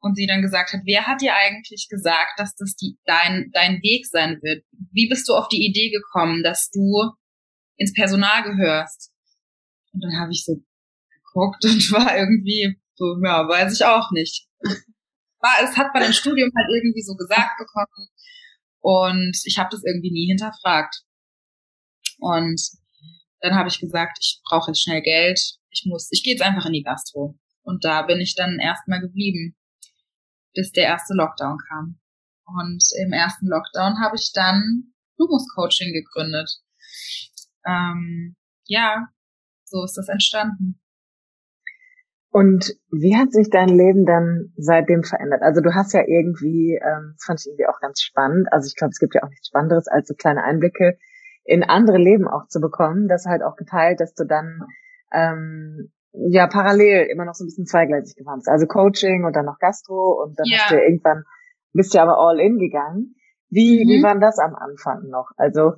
und 0.00 0.16
sie 0.16 0.26
dann 0.26 0.42
gesagt 0.42 0.72
hat, 0.72 0.80
wer 0.84 1.06
hat 1.06 1.20
dir 1.20 1.34
eigentlich 1.34 1.86
gesagt, 1.90 2.38
dass 2.38 2.54
das 2.56 2.76
die, 2.76 2.96
dein, 3.04 3.50
dein 3.52 3.82
Weg 3.82 4.06
sein 4.06 4.38
wird? 4.42 4.64
Wie 4.92 5.08
bist 5.08 5.28
du 5.28 5.34
auf 5.34 5.48
die 5.48 5.66
Idee 5.66 5.90
gekommen, 5.90 6.42
dass 6.42 6.70
du 6.70 7.12
ins 7.78 7.94
Personal 7.94 8.42
gehörst. 8.42 9.12
Und 9.92 10.02
dann 10.02 10.20
habe 10.20 10.32
ich 10.32 10.44
so 10.44 10.60
geguckt 11.10 11.64
und 11.64 11.92
war 11.92 12.16
irgendwie 12.16 12.76
so, 12.94 13.16
ja, 13.24 13.48
weiß 13.48 13.72
ich 13.72 13.84
auch 13.84 14.10
nicht. 14.10 14.46
War, 15.40 15.54
es 15.62 15.76
hat 15.76 15.94
man 15.94 16.04
im 16.04 16.12
Studium 16.12 16.50
halt 16.56 16.68
irgendwie 16.70 17.02
so 17.02 17.14
gesagt 17.14 17.58
bekommen 17.58 18.08
und 18.80 19.36
ich 19.44 19.58
habe 19.58 19.68
das 19.70 19.84
irgendwie 19.84 20.10
nie 20.10 20.26
hinterfragt. 20.26 21.02
Und 22.18 22.60
dann 23.40 23.54
habe 23.54 23.68
ich 23.68 23.78
gesagt, 23.78 24.18
ich 24.20 24.40
brauche 24.44 24.70
jetzt 24.70 24.82
schnell 24.82 25.02
Geld, 25.02 25.40
ich 25.70 25.84
muss, 25.86 26.08
ich 26.10 26.22
gehe 26.24 26.34
jetzt 26.34 26.42
einfach 26.42 26.66
in 26.66 26.72
die 26.72 26.82
Gastro. 26.82 27.38
Und 27.62 27.84
da 27.84 28.02
bin 28.02 28.20
ich 28.20 28.34
dann 28.34 28.58
erstmal 28.58 29.00
geblieben, 29.00 29.56
bis 30.54 30.72
der 30.72 30.84
erste 30.84 31.14
Lockdown 31.14 31.58
kam. 31.68 32.00
Und 32.46 32.82
im 33.02 33.12
ersten 33.12 33.46
Lockdown 33.46 34.00
habe 34.00 34.16
ich 34.16 34.32
dann 34.32 34.94
Lumos 35.18 35.46
Coaching 35.54 35.92
gegründet 35.92 36.48
ähm, 37.68 38.36
ja, 38.66 39.08
so 39.64 39.84
ist 39.84 39.96
das 39.96 40.08
entstanden. 40.08 40.80
Und 42.30 42.74
wie 42.90 43.16
hat 43.16 43.32
sich 43.32 43.48
dein 43.50 43.68
Leben 43.68 44.04
dann 44.04 44.52
seitdem 44.56 45.02
verändert? 45.02 45.42
Also 45.42 45.60
du 45.60 45.74
hast 45.74 45.94
ja 45.94 46.02
irgendwie, 46.06 46.74
ähm, 46.74 47.12
das 47.14 47.24
fand 47.24 47.40
ich 47.40 47.46
irgendwie 47.46 47.66
auch 47.66 47.80
ganz 47.80 48.02
spannend. 48.02 48.52
Also 48.52 48.66
ich 48.66 48.76
glaube, 48.76 48.90
es 48.90 48.98
gibt 48.98 49.14
ja 49.14 49.22
auch 49.22 49.30
nichts 49.30 49.48
Spannenderes, 49.48 49.88
als 49.88 50.08
so 50.08 50.14
kleine 50.14 50.44
Einblicke 50.44 50.98
in 51.44 51.64
andere 51.64 51.96
Leben 51.96 52.28
auch 52.28 52.46
zu 52.48 52.60
bekommen. 52.60 53.08
Das 53.08 53.24
halt 53.24 53.42
auch 53.42 53.56
geteilt, 53.56 54.00
dass 54.00 54.14
du 54.14 54.24
dann 54.24 54.60
ähm, 55.12 55.90
ja 56.12 56.46
parallel 56.46 57.06
immer 57.06 57.24
noch 57.24 57.34
so 57.34 57.44
ein 57.44 57.46
bisschen 57.46 57.66
zweigleisig 57.66 58.16
gefahren 58.16 58.38
bist. 58.38 58.48
Also 58.48 58.66
Coaching 58.66 59.24
und 59.24 59.34
dann 59.34 59.46
noch 59.46 59.58
Gastro 59.58 60.22
und 60.22 60.38
dann 60.38 60.46
ja. 60.46 60.58
hast 60.58 60.70
du 60.70 60.76
ja 60.76 60.82
irgendwann 60.82 61.24
bist 61.72 61.94
du 61.94 62.00
aber 62.00 62.18
all 62.18 62.40
in 62.40 62.58
gegangen. 62.58 63.14
Wie, 63.50 63.84
mhm. 63.84 63.88
wie 63.88 64.02
war 64.02 64.18
das 64.18 64.38
am 64.38 64.54
Anfang 64.54 65.08
noch? 65.08 65.30
Also 65.36 65.74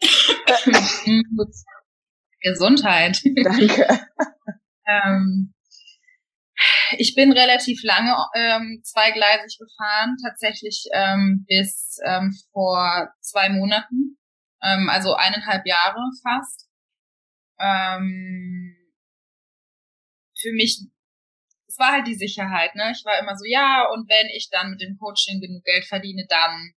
Gesundheit. 2.40 3.22
Danke. 3.44 3.86
ähm, 4.86 5.52
ich 6.96 7.14
bin 7.14 7.32
relativ 7.32 7.82
lange 7.82 8.14
ähm, 8.34 8.80
zweigleisig 8.82 9.58
gefahren, 9.58 10.16
tatsächlich 10.24 10.84
ähm, 10.92 11.44
bis 11.48 11.98
ähm, 12.04 12.34
vor 12.52 13.08
zwei 13.20 13.48
Monaten, 13.48 14.18
ähm, 14.62 14.88
also 14.88 15.14
eineinhalb 15.14 15.66
Jahre 15.66 16.00
fast. 16.22 16.68
Ähm, 17.60 18.76
für 20.40 20.52
mich, 20.52 20.80
es 21.66 21.78
war 21.78 21.92
halt 21.92 22.06
die 22.06 22.14
Sicherheit, 22.14 22.74
ne? 22.74 22.92
Ich 22.92 23.04
war 23.04 23.18
immer 23.18 23.36
so, 23.36 23.44
ja, 23.44 23.86
und 23.92 24.08
wenn 24.08 24.28
ich 24.28 24.48
dann 24.50 24.70
mit 24.70 24.80
dem 24.80 24.96
Coaching 24.98 25.40
genug 25.40 25.64
Geld 25.64 25.84
verdiene, 25.84 26.26
dann 26.28 26.72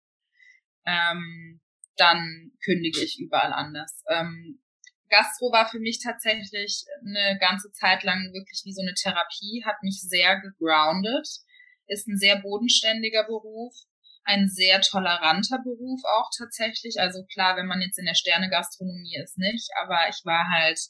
ähm, 0.84 1.60
dann 1.96 2.52
kündige 2.64 3.02
ich 3.02 3.18
überall 3.20 3.52
anders. 3.52 4.02
Ähm, 4.08 4.61
Gastro 5.12 5.52
war 5.52 5.68
für 5.68 5.78
mich 5.78 6.00
tatsächlich 6.02 6.84
eine 7.04 7.38
ganze 7.38 7.70
Zeit 7.72 8.02
lang 8.02 8.32
wirklich 8.32 8.62
wie 8.64 8.72
so 8.72 8.80
eine 8.80 8.94
Therapie, 8.94 9.62
hat 9.64 9.76
mich 9.82 10.00
sehr 10.00 10.40
gegroundet, 10.40 11.28
ist 11.86 12.08
ein 12.08 12.16
sehr 12.16 12.40
bodenständiger 12.40 13.24
Beruf, 13.24 13.74
ein 14.24 14.48
sehr 14.48 14.80
toleranter 14.80 15.58
Beruf 15.58 16.00
auch 16.04 16.30
tatsächlich. 16.36 16.98
Also 16.98 17.24
klar, 17.26 17.56
wenn 17.56 17.66
man 17.66 17.82
jetzt 17.82 17.98
in 17.98 18.06
der 18.06 18.14
Sterne-Gastronomie 18.14 19.18
ist, 19.22 19.36
nicht, 19.36 19.68
aber 19.82 20.08
ich 20.08 20.24
war 20.24 20.48
halt 20.48 20.80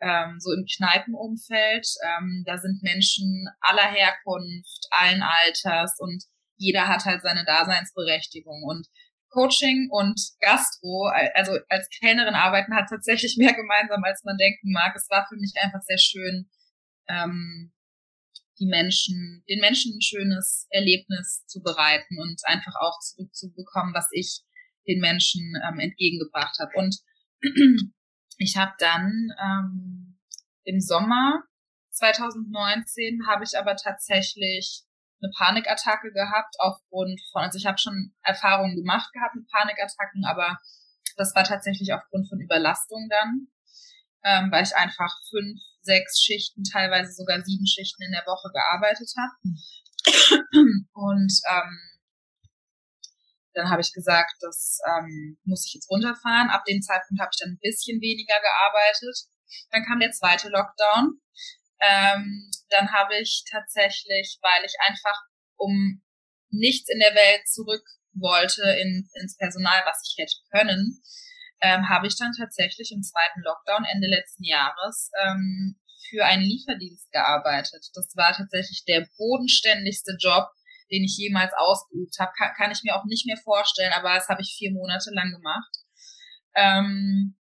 ähm, 0.00 0.40
so 0.40 0.52
im 0.52 0.64
Kneipenumfeld. 0.64 1.86
Ähm, 2.02 2.44
da 2.46 2.56
sind 2.56 2.82
Menschen 2.82 3.46
aller 3.60 3.90
Herkunft, 3.92 4.88
allen 4.90 5.22
Alters 5.22 5.98
und 5.98 6.24
jeder 6.56 6.88
hat 6.88 7.04
halt 7.04 7.22
seine 7.22 7.44
Daseinsberechtigung. 7.44 8.62
Und 8.64 8.86
Coaching 9.30 9.88
und 9.90 10.20
Gastro, 10.40 11.10
also 11.34 11.58
als 11.68 11.88
Kellnerin 12.00 12.34
arbeiten, 12.34 12.74
hat 12.74 12.88
tatsächlich 12.88 13.36
mehr 13.38 13.54
gemeinsam, 13.54 14.02
als 14.04 14.22
man 14.24 14.36
denken 14.36 14.72
mag. 14.72 14.94
Es 14.94 15.08
war 15.10 15.26
für 15.28 15.36
mich 15.36 15.52
einfach 15.62 15.80
sehr 15.82 15.98
schön, 15.98 16.50
ähm, 17.08 17.72
die 18.58 18.66
Menschen, 18.66 19.42
den 19.48 19.60
Menschen 19.60 19.96
ein 19.96 20.02
schönes 20.02 20.66
Erlebnis 20.70 21.46
zu 21.46 21.62
bereiten 21.62 22.18
und 22.18 22.40
einfach 22.44 22.74
auch 22.78 22.98
zurückzubekommen, 23.00 23.94
was 23.94 24.08
ich 24.12 24.42
den 24.86 25.00
Menschen 25.00 25.54
ähm, 25.66 25.78
entgegengebracht 25.78 26.58
habe. 26.60 26.72
Und 26.76 26.96
ich 28.38 28.56
habe 28.56 28.72
dann 28.78 29.30
ähm, 29.42 30.18
im 30.64 30.80
Sommer 30.80 31.42
2019 31.90 33.26
habe 33.26 33.44
ich 33.44 33.58
aber 33.58 33.76
tatsächlich 33.76 34.82
eine 35.22 35.32
Panikattacke 35.36 36.12
gehabt 36.12 36.54
aufgrund 36.58 37.20
von, 37.32 37.42
also 37.42 37.58
ich 37.58 37.66
habe 37.66 37.78
schon 37.78 38.14
Erfahrungen 38.22 38.76
gemacht 38.76 39.12
gehabt 39.12 39.34
mit 39.34 39.48
Panikattacken, 39.50 40.24
aber 40.24 40.58
das 41.16 41.34
war 41.34 41.44
tatsächlich 41.44 41.92
aufgrund 41.92 42.28
von 42.28 42.40
Überlastung 42.40 43.08
dann, 43.10 43.48
ähm, 44.24 44.50
weil 44.50 44.62
ich 44.64 44.74
einfach 44.76 45.12
fünf, 45.28 45.60
sechs 45.82 46.20
Schichten, 46.20 46.62
teilweise 46.64 47.12
sogar 47.12 47.42
sieben 47.42 47.66
Schichten 47.66 48.02
in 48.02 48.12
der 48.12 48.26
Woche 48.26 48.50
gearbeitet 48.52 49.12
habe. 49.16 49.32
Und 50.92 51.32
ähm, 51.50 51.78
dann 53.54 53.70
habe 53.70 53.80
ich 53.80 53.92
gesagt, 53.92 54.34
das 54.40 54.78
ähm, 54.86 55.38
muss 55.44 55.66
ich 55.66 55.74
jetzt 55.74 55.90
runterfahren. 55.90 56.50
Ab 56.50 56.64
dem 56.64 56.82
Zeitpunkt 56.82 57.20
habe 57.20 57.30
ich 57.32 57.40
dann 57.40 57.52
ein 57.54 57.60
bisschen 57.60 58.00
weniger 58.00 58.38
gearbeitet. 58.40 59.26
Dann 59.70 59.84
kam 59.84 60.00
der 60.00 60.12
zweite 60.12 60.48
Lockdown. 60.48 61.20
Ähm, 61.80 62.50
dann 62.68 62.92
habe 62.92 63.16
ich 63.18 63.44
tatsächlich, 63.50 64.38
weil 64.42 64.64
ich 64.64 64.74
einfach 64.86 65.18
um 65.56 66.02
nichts 66.50 66.90
in 66.90 66.98
der 66.98 67.14
Welt 67.14 67.48
zurück 67.48 67.84
wollte 68.12 68.62
in, 68.82 69.08
ins 69.14 69.36
Personal, 69.36 69.82
was 69.86 70.02
ich 70.04 70.16
hätte 70.18 70.36
können, 70.50 71.00
ähm, 71.62 71.88
habe 71.88 72.06
ich 72.06 72.16
dann 72.16 72.32
tatsächlich 72.32 72.92
im 72.92 73.02
zweiten 73.02 73.40
Lockdown 73.42 73.84
Ende 73.84 74.08
letzten 74.08 74.44
Jahres 74.44 75.10
ähm, 75.22 75.78
für 76.08 76.24
einen 76.24 76.42
Lieferdienst 76.42 77.10
gearbeitet. 77.12 77.86
Das 77.94 78.12
war 78.16 78.32
tatsächlich 78.32 78.84
der 78.86 79.06
bodenständigste 79.16 80.16
Job, 80.18 80.48
den 80.90 81.04
ich 81.04 81.16
jemals 81.18 81.52
ausgeübt 81.56 82.18
habe. 82.18 82.32
Kann, 82.36 82.52
kann 82.56 82.70
ich 82.72 82.82
mir 82.82 82.96
auch 82.96 83.04
nicht 83.04 83.26
mehr 83.26 83.36
vorstellen, 83.36 83.92
aber 83.92 84.14
das 84.14 84.28
habe 84.28 84.42
ich 84.42 84.56
vier 84.58 84.72
Monate 84.72 85.10
lang 85.12 85.30
gemacht. 85.30 85.70
Ähm, 86.56 87.36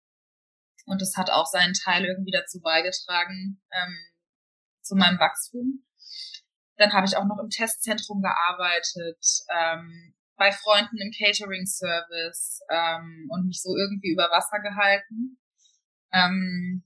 und 0.86 1.00
das 1.00 1.16
hat 1.16 1.30
auch 1.30 1.46
seinen 1.46 1.74
Teil 1.74 2.04
irgendwie 2.04 2.32
dazu 2.32 2.60
beigetragen, 2.60 3.62
ähm, 3.72 3.98
zu 4.88 4.96
meinem 4.96 5.18
Wachstum. 5.18 5.84
Dann 6.76 6.92
habe 6.92 7.06
ich 7.06 7.16
auch 7.16 7.26
noch 7.26 7.38
im 7.42 7.50
Testzentrum 7.50 8.22
gearbeitet, 8.22 9.24
ähm, 9.50 10.14
bei 10.36 10.52
Freunden 10.52 10.96
im 10.98 11.10
Catering-Service 11.10 12.60
ähm, 12.70 13.28
und 13.30 13.46
mich 13.46 13.60
so 13.60 13.76
irgendwie 13.76 14.12
über 14.12 14.30
Wasser 14.30 14.60
gehalten. 14.60 15.38
Ähm, 16.12 16.84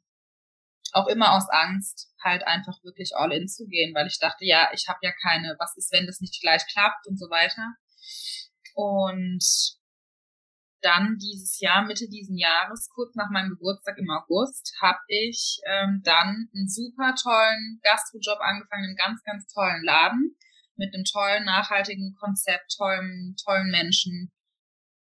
auch 0.92 1.06
immer 1.06 1.34
aus 1.34 1.48
Angst, 1.48 2.12
halt 2.22 2.46
einfach 2.46 2.82
wirklich 2.82 3.12
all 3.16 3.32
in 3.32 3.48
zu 3.48 3.66
gehen, 3.66 3.94
weil 3.94 4.06
ich 4.06 4.18
dachte, 4.18 4.44
ja, 4.44 4.70
ich 4.72 4.88
habe 4.88 4.98
ja 5.02 5.12
keine, 5.22 5.56
was 5.58 5.76
ist, 5.76 5.92
wenn 5.92 6.06
das 6.06 6.20
nicht 6.20 6.40
gleich 6.40 6.66
klappt 6.66 7.06
und 7.06 7.18
so 7.18 7.30
weiter. 7.30 7.74
Und 8.74 9.44
dann 10.82 11.16
dieses 11.18 11.60
Jahr, 11.60 11.84
Mitte 11.84 12.08
diesen 12.08 12.36
Jahres, 12.36 12.90
kurz 12.94 13.14
nach 13.14 13.30
meinem 13.30 13.50
Geburtstag 13.50 13.96
im 13.98 14.10
August, 14.10 14.74
habe 14.80 15.00
ich 15.08 15.60
ähm, 15.66 16.02
dann 16.04 16.48
einen 16.54 16.68
super 16.68 17.14
tollen 17.14 17.80
Gastrojob 17.82 18.40
angefangen, 18.40 18.84
einen 18.84 18.96
ganz, 18.96 19.22
ganz 19.24 19.46
tollen 19.46 19.82
Laden 19.84 20.36
mit 20.76 20.94
einem 20.94 21.04
tollen, 21.04 21.44
nachhaltigen 21.44 22.14
Konzept, 22.18 22.74
tollen, 22.76 23.36
tollen 23.42 23.70
Menschen. 23.70 24.32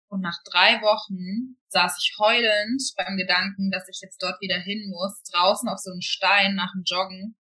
Und 0.09 0.21
nach 0.21 0.39
drei 0.45 0.81
Wochen 0.83 1.57
saß 1.69 1.97
ich 2.01 2.17
heulend 2.19 2.83
beim 2.97 3.17
Gedanken, 3.17 3.71
dass 3.71 3.89
ich 3.89 4.01
jetzt 4.03 4.21
dort 4.23 4.41
wieder 4.41 4.59
hin 4.59 4.91
muss, 4.91 5.23
draußen 5.33 5.69
auf 5.69 5.79
so 5.79 5.93
einem 5.93 6.01
Stein 6.01 6.55
nach 6.57 6.73
dem 6.73 6.83
Joggen 6.85 7.37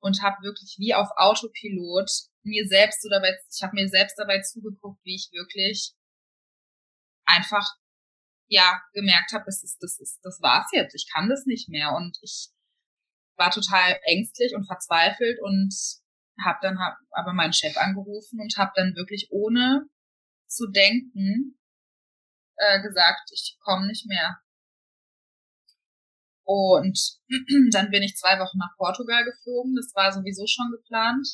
und 0.00 0.22
habe 0.22 0.42
wirklich 0.42 0.76
wie 0.78 0.94
auf 0.94 1.08
Autopilot 1.16 2.10
mir 2.42 2.66
selbst 2.66 3.02
so 3.02 3.08
dabei, 3.10 3.36
ich 3.52 3.62
habe 3.62 3.74
mir 3.74 3.88
selbst 3.88 4.18
dabei 4.18 4.40
zugeguckt, 4.40 5.04
wie 5.04 5.16
ich 5.16 5.28
wirklich 5.32 5.92
einfach 7.28 7.66
ja 8.48 8.80
gemerkt 8.92 9.32
habe, 9.32 9.44
das 9.46 9.62
ist 9.62 9.78
das 9.82 10.00
ist 10.00 10.20
das 10.22 10.40
war's 10.40 10.68
jetzt, 10.72 10.94
ich 10.94 11.08
kann 11.12 11.28
das 11.28 11.44
nicht 11.46 11.68
mehr 11.68 11.92
und 11.92 12.18
ich 12.22 12.48
war 13.36 13.50
total 13.50 13.98
ängstlich 14.04 14.54
und 14.54 14.66
verzweifelt 14.66 15.38
und 15.42 15.74
habe 16.44 16.58
dann 16.62 16.78
hab 16.78 16.96
aber 17.10 17.32
meinen 17.32 17.52
Chef 17.52 17.76
angerufen 17.76 18.40
und 18.40 18.56
habe 18.56 18.72
dann 18.74 18.94
wirklich 18.96 19.28
ohne 19.30 19.88
zu 20.46 20.66
denken 20.68 21.58
äh, 22.56 22.80
gesagt, 22.82 23.30
ich 23.32 23.58
komme 23.60 23.86
nicht 23.86 24.06
mehr. 24.06 24.38
Und 26.44 26.98
dann 27.72 27.90
bin 27.90 28.02
ich 28.02 28.16
zwei 28.16 28.38
Wochen 28.38 28.58
nach 28.58 28.74
Portugal 28.78 29.24
geflogen. 29.24 29.76
Das 29.76 29.94
war 29.94 30.12
sowieso 30.12 30.46
schon 30.46 30.70
geplant. 30.70 31.28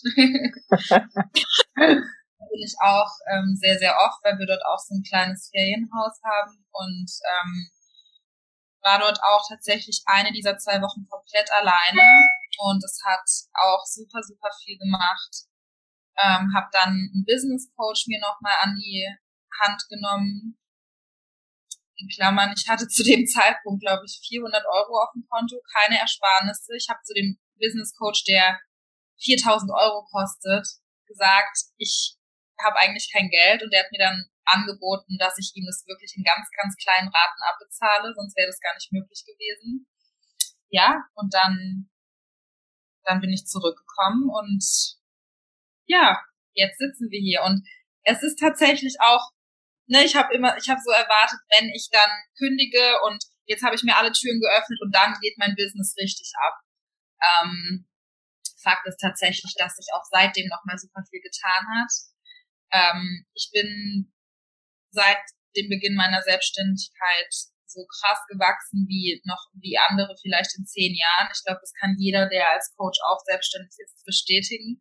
bin 2.50 2.62
ich 2.62 2.74
auch 2.80 3.10
ähm, 3.32 3.56
sehr, 3.56 3.78
sehr 3.78 3.96
oft, 3.98 4.22
weil 4.22 4.38
wir 4.38 4.46
dort 4.46 4.64
auch 4.64 4.78
so 4.78 4.94
ein 4.94 5.02
kleines 5.02 5.50
Ferienhaus 5.50 6.20
haben 6.22 6.64
und 6.72 7.10
ähm, 7.24 7.70
war 8.82 8.98
dort 8.98 9.18
auch 9.22 9.42
tatsächlich 9.48 10.02
eine 10.06 10.32
dieser 10.32 10.58
zwei 10.58 10.80
Wochen 10.82 11.06
komplett 11.08 11.50
alleine 11.50 12.02
und 12.58 12.84
es 12.84 13.00
hat 13.04 13.24
auch 13.54 13.84
super, 13.86 14.22
super 14.22 14.50
viel 14.62 14.78
gemacht. 14.78 15.48
Ähm, 16.16 16.54
habe 16.54 16.68
dann 16.70 16.90
einen 16.90 17.24
Business 17.26 17.72
Coach 17.74 18.06
mir 18.06 18.20
nochmal 18.20 18.54
an 18.60 18.76
die 18.76 19.08
Hand 19.60 19.82
genommen. 19.88 20.58
In 21.96 22.08
Klammern, 22.08 22.52
ich 22.56 22.68
hatte 22.68 22.86
zu 22.86 23.02
dem 23.02 23.26
Zeitpunkt, 23.34 23.82
glaube 23.82 24.04
ich, 24.04 24.20
400 24.28 24.64
Euro 24.66 25.02
auf 25.02 25.10
dem 25.14 25.26
Konto, 25.28 25.56
keine 25.72 25.98
Ersparnisse. 25.98 26.76
Ich 26.76 26.88
habe 26.88 27.00
zu 27.04 27.14
dem 27.14 27.38
Business 27.58 27.94
Coach, 27.96 28.24
der 28.24 28.60
4000 29.22 29.70
Euro 29.72 30.06
kostet, 30.10 30.66
gesagt, 31.06 31.58
ich 31.78 32.16
habe 32.62 32.76
eigentlich 32.76 33.10
kein 33.12 33.28
Geld 33.28 33.62
und 33.62 33.72
der 33.72 33.84
hat 33.84 33.92
mir 33.92 33.98
dann 33.98 34.26
angeboten, 34.44 35.16
dass 35.18 35.38
ich 35.38 35.52
ihm 35.54 35.64
das 35.66 35.84
wirklich 35.86 36.14
in 36.16 36.24
ganz, 36.24 36.48
ganz 36.56 36.76
kleinen 36.76 37.08
Raten 37.08 37.42
abbezahle, 37.42 38.12
sonst 38.14 38.36
wäre 38.36 38.48
das 38.48 38.60
gar 38.60 38.74
nicht 38.74 38.92
möglich 38.92 39.24
gewesen. 39.24 39.86
Ja, 40.68 41.04
und 41.14 41.32
dann, 41.34 41.88
dann 43.04 43.20
bin 43.20 43.32
ich 43.32 43.46
zurückgekommen 43.46 44.28
und 44.28 44.64
ja, 45.86 46.20
jetzt 46.54 46.78
sitzen 46.78 47.10
wir 47.10 47.20
hier 47.20 47.42
und 47.42 47.66
es 48.02 48.22
ist 48.22 48.38
tatsächlich 48.38 48.96
auch, 49.00 49.30
ne, 49.86 50.04
ich 50.04 50.16
habe 50.16 50.34
immer, 50.34 50.56
ich 50.56 50.68
habe 50.68 50.80
so 50.84 50.90
erwartet, 50.90 51.40
wenn 51.56 51.70
ich 51.70 51.88
dann 51.90 52.10
kündige 52.36 53.00
und 53.06 53.24
jetzt 53.46 53.62
habe 53.62 53.74
ich 53.74 53.82
mir 53.82 53.96
alle 53.96 54.12
Türen 54.12 54.40
geöffnet 54.40 54.80
und 54.82 54.94
dann 54.94 55.18
geht 55.20 55.38
mein 55.38 55.54
Business 55.54 55.94
richtig 55.98 56.32
ab. 56.40 56.54
Ähm, 57.22 57.86
Fakt 58.62 58.86
ist 58.86 58.98
tatsächlich, 58.98 59.54
dass 59.58 59.76
sich 59.76 59.86
auch 59.94 60.04
seitdem 60.10 60.48
noch 60.48 60.64
mal 60.64 60.78
super 60.78 61.02
viel 61.08 61.20
getan 61.20 61.66
hat. 61.76 61.92
Ähm, 62.74 63.24
ich 63.34 63.50
bin 63.52 64.12
seit 64.90 65.22
dem 65.56 65.68
Beginn 65.68 65.94
meiner 65.94 66.22
Selbstständigkeit 66.22 67.30
so 67.66 67.86
krass 67.86 68.18
gewachsen 68.28 68.86
wie 68.88 69.20
noch 69.24 69.50
wie 69.54 69.78
andere 69.78 70.14
vielleicht 70.20 70.58
in 70.58 70.66
zehn 70.66 70.94
Jahren. 70.94 71.30
Ich 71.32 71.42
glaube, 71.44 71.60
das 71.60 71.72
kann 71.74 71.96
jeder, 71.98 72.28
der 72.28 72.50
als 72.50 72.74
Coach 72.76 72.98
auch 73.06 73.20
selbstständig 73.24 73.74
ist, 73.78 74.04
bestätigen, 74.04 74.80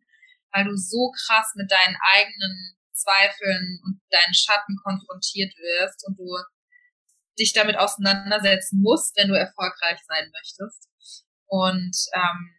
weil 0.52 0.64
du 0.64 0.76
so 0.76 1.10
krass 1.26 1.52
mit 1.54 1.70
deinen 1.70 1.96
eigenen 2.14 2.76
Zweifeln 2.92 3.80
und 3.84 4.00
deinen 4.10 4.34
Schatten 4.34 4.76
konfrontiert 4.82 5.54
wirst 5.56 6.06
und 6.06 6.18
du 6.18 6.30
dich 7.38 7.52
damit 7.52 7.76
auseinandersetzen 7.76 8.80
musst, 8.80 9.16
wenn 9.16 9.28
du 9.28 9.34
erfolgreich 9.34 9.98
sein 10.06 10.30
möchtest. 10.30 10.88
Und 11.46 11.96
ähm, 12.14 12.56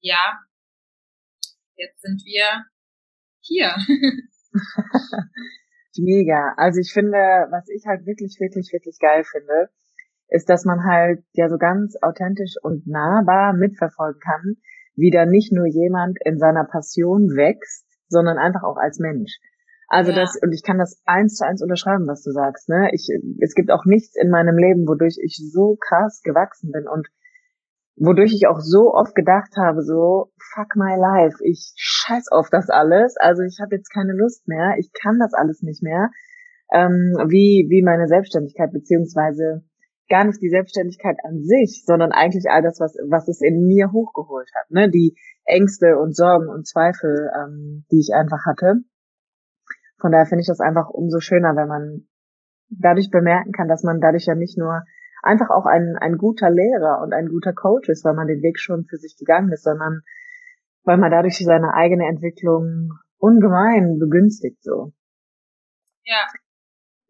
ja, 0.00 0.34
jetzt 1.76 2.00
sind 2.02 2.24
wir 2.24 2.64
hier. 3.40 3.76
Mega. 5.98 6.54
Also 6.56 6.80
ich 6.80 6.92
finde, 6.92 7.18
was 7.50 7.68
ich 7.68 7.86
halt 7.86 8.06
wirklich, 8.06 8.36
wirklich, 8.40 8.72
wirklich 8.72 8.98
geil 9.00 9.24
finde, 9.24 9.70
ist, 10.28 10.48
dass 10.48 10.64
man 10.64 10.84
halt 10.84 11.24
ja 11.32 11.48
so 11.48 11.56
ganz 11.56 11.96
authentisch 12.02 12.54
und 12.62 12.86
nahbar 12.86 13.52
mitverfolgen 13.52 14.20
kann, 14.20 14.56
wie 14.94 15.10
da 15.10 15.24
nicht 15.24 15.52
nur 15.52 15.66
jemand 15.66 16.18
in 16.24 16.38
seiner 16.38 16.64
Passion 16.64 17.36
wächst, 17.36 17.86
sondern 18.08 18.38
einfach 18.38 18.62
auch 18.62 18.76
als 18.76 18.98
Mensch. 18.98 19.38
Also 19.88 20.10
ja. 20.10 20.18
das, 20.18 20.36
und 20.42 20.52
ich 20.52 20.62
kann 20.62 20.78
das 20.78 21.00
eins 21.04 21.36
zu 21.36 21.46
eins 21.46 21.62
unterschreiben, 21.62 22.06
was 22.08 22.22
du 22.22 22.32
sagst, 22.32 22.68
ne? 22.68 22.90
Ich, 22.92 23.08
es 23.40 23.54
gibt 23.54 23.70
auch 23.70 23.84
nichts 23.84 24.16
in 24.16 24.30
meinem 24.30 24.58
Leben, 24.58 24.88
wodurch 24.88 25.16
ich 25.22 25.38
so 25.52 25.76
krass 25.76 26.22
gewachsen 26.22 26.72
bin 26.72 26.88
und 26.88 27.08
wodurch 27.96 28.32
ich 28.34 28.46
auch 28.46 28.60
so 28.60 28.92
oft 28.92 29.14
gedacht 29.14 29.56
habe, 29.56 29.82
so, 29.82 30.30
fuck 30.54 30.76
my 30.76 30.96
life, 30.96 31.38
ich 31.42 31.72
scheiß 31.76 32.28
auf 32.30 32.50
das 32.50 32.68
alles, 32.68 33.16
also 33.18 33.42
ich 33.42 33.58
habe 33.60 33.74
jetzt 33.74 33.90
keine 33.92 34.12
Lust 34.12 34.46
mehr, 34.48 34.76
ich 34.78 34.92
kann 34.92 35.18
das 35.18 35.32
alles 35.32 35.62
nicht 35.62 35.82
mehr, 35.82 36.10
ähm, 36.72 37.14
wie, 37.28 37.66
wie 37.70 37.82
meine 37.82 38.06
Selbstständigkeit, 38.06 38.72
beziehungsweise 38.72 39.64
gar 40.08 40.24
nicht 40.24 40.40
die 40.42 40.50
Selbstständigkeit 40.50 41.16
an 41.24 41.42
sich, 41.42 41.84
sondern 41.84 42.12
eigentlich 42.12 42.46
all 42.50 42.62
das, 42.62 42.78
was, 42.80 42.96
was 43.08 43.28
es 43.28 43.40
in 43.40 43.66
mir 43.66 43.92
hochgeholt 43.92 44.48
hat, 44.54 44.70
ne, 44.70 44.90
die 44.90 45.16
Ängste 45.44 45.98
und 45.98 46.14
Sorgen 46.14 46.48
und 46.48 46.66
Zweifel, 46.66 47.30
ähm, 47.34 47.84
die 47.90 48.00
ich 48.00 48.14
einfach 48.14 48.44
hatte. 48.44 48.82
Von 49.98 50.12
daher 50.12 50.26
finde 50.26 50.42
ich 50.42 50.48
das 50.48 50.60
einfach 50.60 50.90
umso 50.90 51.20
schöner, 51.20 51.56
wenn 51.56 51.68
man 51.68 52.06
dadurch 52.68 53.10
bemerken 53.10 53.52
kann, 53.52 53.68
dass 53.68 53.82
man 53.82 54.00
dadurch 54.00 54.26
ja 54.26 54.34
nicht 54.34 54.58
nur 54.58 54.82
einfach 55.26 55.50
auch 55.50 55.66
ein, 55.66 55.96
ein 56.00 56.16
guter 56.16 56.50
Lehrer 56.50 57.02
und 57.02 57.12
ein 57.12 57.28
guter 57.28 57.52
Coach 57.52 57.88
ist, 57.88 58.04
weil 58.04 58.14
man 58.14 58.26
den 58.26 58.42
Weg 58.42 58.58
schon 58.58 58.84
für 58.84 58.96
sich 58.96 59.16
gegangen 59.18 59.52
ist, 59.52 59.64
sondern 59.64 60.02
weil 60.84 60.96
man 60.96 61.10
dadurch 61.10 61.38
seine 61.38 61.74
eigene 61.74 62.06
Entwicklung 62.06 62.92
ungemein 63.18 63.98
begünstigt 63.98 64.62
so. 64.62 64.92
Ja. 66.04 66.22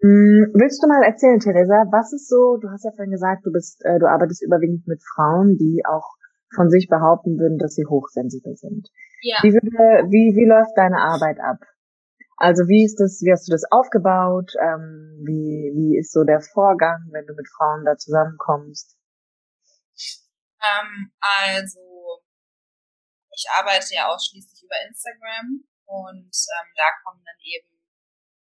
Hm, 0.01 0.53
willst 0.55 0.83
du 0.83 0.89
mal 0.89 1.03
erzählen, 1.03 1.41
Theresa, 1.41 1.85
was 1.91 2.13
ist 2.13 2.29
so, 2.29 2.57
du 2.57 2.69
hast 2.71 2.85
ja 2.85 2.91
vorhin 2.93 3.13
gesagt, 3.13 3.47
du 3.47 3.53
bist, 3.53 3.85
äh, 3.85 3.99
du 3.99 4.07
arbeitest 4.07 4.43
überwiegend 4.43 4.87
mit 4.87 5.03
Frauen, 5.03 5.57
die 5.57 5.83
auch 5.87 6.17
von 6.55 6.71
sich 6.71 6.89
behaupten 6.89 7.39
würden, 7.39 7.59
dass 7.59 7.75
sie 7.75 7.87
hochsensibel 7.87 8.57
sind. 8.57 8.89
Ja. 9.23 9.37
Wie, 9.43 9.53
würde, 9.53 10.09
wie, 10.11 10.37
wie 10.37 10.49
läuft 10.49 10.77
deine 10.77 10.99
Arbeit 10.99 11.41
ab? 11.41 11.59
Also 12.37 12.69
wie 12.69 12.85
ist 12.85 13.01
das, 13.01 13.23
wie 13.25 13.33
hast 13.33 13.49
du 13.49 13.53
das 13.53 13.65
aufgebaut? 13.71 14.53
Ähm, 14.61 15.25
wie, 15.25 15.73
wie 15.73 15.99
ist 15.99 16.13
so 16.13 16.25
der 16.25 16.41
Vorgang, 16.41 17.09
wenn 17.11 17.27
du 17.27 17.33
mit 17.33 17.49
Frauen 17.49 17.85
da 17.85 17.97
zusammenkommst? 17.97 18.97
Ähm, 20.61 21.13
also 21.21 21.81
ich 23.33 23.47
arbeite 23.57 23.95
ja 23.95 24.09
ausschließlich 24.09 24.65
über 24.65 24.77
Instagram 24.87 25.65
und 25.87 26.33
ähm, 26.33 26.69
da 26.77 26.89
kommen 27.05 27.25
dann 27.25 27.41
eben 27.41 27.73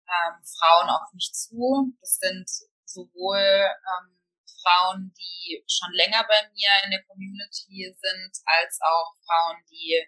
ähm, 0.09 0.41
Frauen 0.57 0.89
auf 0.89 1.13
mich 1.13 1.31
zu. 1.33 1.93
Das 2.01 2.17
sind 2.17 2.49
sowohl 2.85 3.37
ähm, 3.37 4.17
Frauen, 4.61 5.13
die 5.13 5.63
schon 5.67 5.93
länger 5.93 6.25
bei 6.27 6.49
mir 6.53 6.69
in 6.85 6.91
der 6.91 7.03
Community 7.05 7.93
sind, 8.01 8.33
als 8.45 8.79
auch 8.81 9.13
Frauen, 9.25 9.57
die 9.69 10.07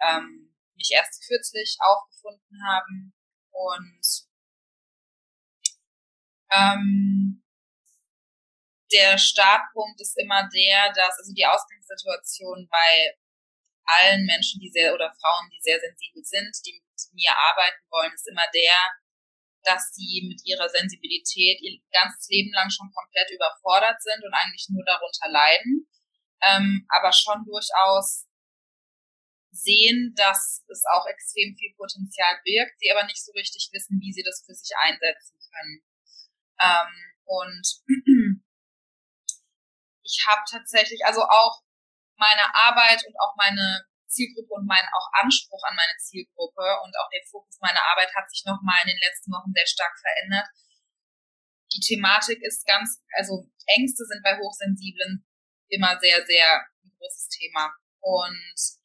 ähm, 0.00 0.57
mich 0.78 0.90
erst 0.92 1.26
kürzlich 1.26 1.76
aufgefunden 1.80 2.58
haben. 2.66 3.12
Und 3.50 4.06
ähm, 6.50 7.44
der 8.92 9.18
Startpunkt 9.18 10.00
ist 10.00 10.18
immer 10.18 10.48
der, 10.48 10.92
dass, 10.92 11.18
also 11.18 11.34
die 11.34 11.44
Ausgangssituation 11.44 12.68
bei 12.70 13.18
allen 13.84 14.24
Menschen, 14.24 14.60
die 14.60 14.70
sehr, 14.70 14.94
oder 14.94 15.12
Frauen, 15.20 15.50
die 15.50 15.60
sehr 15.60 15.80
sensibel 15.80 16.24
sind, 16.24 16.56
die 16.64 16.72
mit 16.72 17.12
mir 17.12 17.32
arbeiten 17.36 17.84
wollen, 17.90 18.12
ist 18.12 18.28
immer 18.28 18.46
der, 18.54 18.76
dass 19.64 19.92
sie 19.92 20.24
mit 20.28 20.40
ihrer 20.44 20.68
Sensibilität 20.68 21.60
ihr 21.60 21.80
ganzes 21.90 22.28
Leben 22.28 22.52
lang 22.52 22.70
schon 22.70 22.90
komplett 22.94 23.30
überfordert 23.30 24.00
sind 24.00 24.24
und 24.24 24.32
eigentlich 24.32 24.68
nur 24.70 24.84
darunter 24.84 25.28
leiden, 25.28 25.88
ähm, 26.42 26.86
aber 26.88 27.12
schon 27.12 27.44
durchaus 27.44 28.27
sehen, 29.62 30.14
dass 30.16 30.64
es 30.68 30.84
auch 30.92 31.06
extrem 31.06 31.56
viel 31.56 31.74
Potenzial 31.76 32.38
birgt, 32.44 32.78
sie 32.78 32.90
aber 32.90 33.04
nicht 33.04 33.24
so 33.24 33.32
richtig 33.32 33.68
wissen, 33.72 34.00
wie 34.00 34.12
sie 34.12 34.22
das 34.22 34.44
für 34.46 34.54
sich 34.54 34.70
einsetzen 34.76 35.38
können. 35.50 35.82
Ähm, 36.60 36.92
und 37.24 37.66
ich 40.02 40.24
habe 40.26 40.42
tatsächlich, 40.50 41.04
also 41.04 41.22
auch 41.22 41.62
meine 42.16 42.54
Arbeit 42.54 43.04
und 43.06 43.14
auch 43.20 43.34
meine 43.36 43.84
Zielgruppe 44.08 44.54
und 44.54 44.66
mein 44.66 44.84
auch 44.96 45.08
Anspruch 45.20 45.62
an 45.68 45.76
meine 45.76 45.96
Zielgruppe 46.00 46.64
und 46.82 46.96
auch 46.96 47.08
der 47.12 47.22
Fokus 47.30 47.58
meiner 47.60 47.84
Arbeit 47.92 48.14
hat 48.16 48.28
sich 48.30 48.42
nochmal 48.44 48.80
in 48.82 48.88
den 48.88 49.04
letzten 49.04 49.30
Wochen 49.30 49.52
sehr 49.52 49.66
stark 49.66 49.94
verändert. 50.00 50.48
Die 51.72 51.80
Thematik 51.80 52.40
ist 52.42 52.66
ganz, 52.66 53.04
also 53.12 53.44
Ängste 53.66 54.04
sind 54.04 54.22
bei 54.24 54.38
Hochsensiblen 54.38 55.26
immer 55.68 55.98
sehr, 56.00 56.24
sehr 56.24 56.66
ein 56.82 56.92
großes 56.98 57.28
Thema. 57.28 57.70
Und 58.00 58.77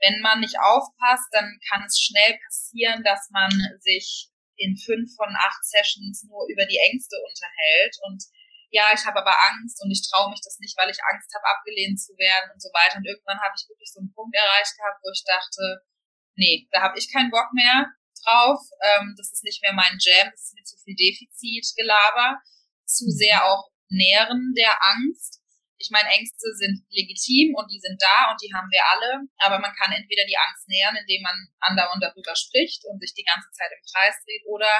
wenn 0.00 0.20
man 0.20 0.40
nicht 0.40 0.58
aufpasst, 0.58 1.28
dann 1.32 1.58
kann 1.68 1.84
es 1.84 1.98
schnell 1.98 2.38
passieren, 2.46 3.02
dass 3.02 3.28
man 3.30 3.50
sich 3.80 4.30
in 4.56 4.76
fünf 4.76 5.14
von 5.14 5.34
acht 5.38 5.64
Sessions 5.64 6.24
nur 6.24 6.46
über 6.50 6.66
die 6.66 6.78
Ängste 6.78 7.16
unterhält 7.22 7.96
und 8.06 8.22
ja, 8.70 8.84
ich 8.92 9.04
habe 9.06 9.20
aber 9.20 9.32
Angst 9.48 9.80
und 9.82 9.90
ich 9.90 10.04
traue 10.04 10.30
mich 10.30 10.40
das 10.44 10.58
nicht, 10.60 10.76
weil 10.76 10.90
ich 10.90 11.00
Angst 11.00 11.32
habe, 11.34 11.56
abgelehnt 11.56 12.00
zu 12.00 12.12
werden 12.18 12.50
und 12.52 12.60
so 12.60 12.68
weiter. 12.76 12.98
Und 12.98 13.06
irgendwann 13.06 13.40
habe 13.40 13.54
ich 13.56 13.68
wirklich 13.68 13.88
so 13.90 14.00
einen 14.00 14.12
Punkt 14.12 14.36
erreicht 14.36 14.76
gehabt, 14.76 15.00
wo 15.02 15.08
ich 15.10 15.24
dachte, 15.24 15.80
nee, 16.36 16.68
da 16.70 16.82
habe 16.82 16.98
ich 16.98 17.10
keinen 17.10 17.30
Bock 17.30 17.48
mehr 17.54 17.88
drauf. 18.24 18.60
Ähm, 18.84 19.14
das 19.16 19.32
ist 19.32 19.44
nicht 19.44 19.62
mehr 19.62 19.72
mein 19.72 19.96
Jam, 20.00 20.28
das 20.30 20.52
ist 20.52 20.54
mir 20.54 20.64
zu 20.64 20.76
viel 20.84 20.96
Defizitgelaber, 20.96 22.36
zu 22.84 23.08
sehr 23.08 23.46
auch 23.46 23.70
Nähren 23.88 24.52
der 24.54 24.76
Angst 24.84 25.37
ich 25.78 25.90
meine, 25.90 26.10
Ängste 26.10 26.50
sind 26.58 26.82
legitim 26.90 27.54
und 27.54 27.70
die 27.70 27.78
sind 27.78 28.02
da 28.02 28.30
und 28.30 28.42
die 28.42 28.52
haben 28.52 28.68
wir 28.70 28.82
alle, 28.82 29.22
aber 29.38 29.62
man 29.62 29.72
kann 29.78 29.94
entweder 29.94 30.26
die 30.26 30.36
Angst 30.36 30.68
nähern, 30.68 30.96
indem 30.96 31.22
man 31.22 31.48
andauernd 31.60 32.02
darüber 32.02 32.34
spricht 32.34 32.82
und 32.90 32.98
sich 32.98 33.14
die 33.14 33.24
ganze 33.24 33.48
Zeit 33.54 33.70
im 33.70 33.82
Kreis 33.86 34.18
dreht, 34.26 34.42
oder 34.46 34.70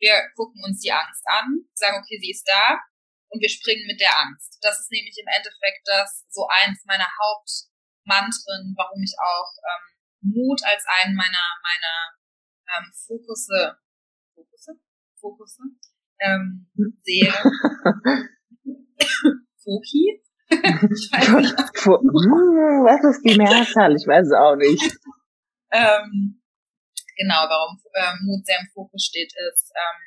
wir 0.00 0.16
gucken 0.34 0.64
uns 0.64 0.80
die 0.80 0.90
Angst 0.90 1.22
an, 1.28 1.68
sagen, 1.74 2.00
okay, 2.00 2.18
sie 2.18 2.32
ist 2.32 2.48
da 2.48 2.80
und 3.28 3.40
wir 3.40 3.48
springen 3.48 3.86
mit 3.86 4.00
der 4.00 4.18
Angst. 4.18 4.58
Das 4.62 4.80
ist 4.80 4.90
nämlich 4.90 5.16
im 5.20 5.28
Endeffekt 5.28 5.84
das 5.84 6.24
so 6.28 6.48
eins 6.48 6.82
meiner 6.86 7.06
Hauptmantren, 7.06 8.74
warum 8.76 9.00
ich 9.04 9.14
auch 9.20 9.52
ähm, 9.68 10.32
Mut 10.32 10.64
als 10.64 10.84
einen 11.00 11.14
meiner 11.14 11.44
meiner 11.62 12.16
ähm, 12.72 12.90
Fokusse 12.94 13.78
Fokusse 14.34 14.80
Fokusse 15.20 15.62
ähm, 16.20 16.66
sehe. 17.04 17.32
Foki. 19.62 20.20
Hm, 21.82 22.84
was 22.84 23.02
ist 23.08 23.24
die 23.24 23.38
Mehrzahl? 23.38 23.96
Ich 23.96 24.06
weiß 24.06 24.26
es 24.26 24.36
auch 24.36 24.54
nicht. 24.56 24.82
ähm, 25.72 26.42
genau, 27.16 27.48
warum 27.48 27.80
ähm, 27.96 28.18
Mut 28.26 28.44
sehr 28.44 28.60
im 28.60 28.68
Fokus 28.74 29.06
steht, 29.06 29.32
ist, 29.48 29.72
ähm, 29.72 30.00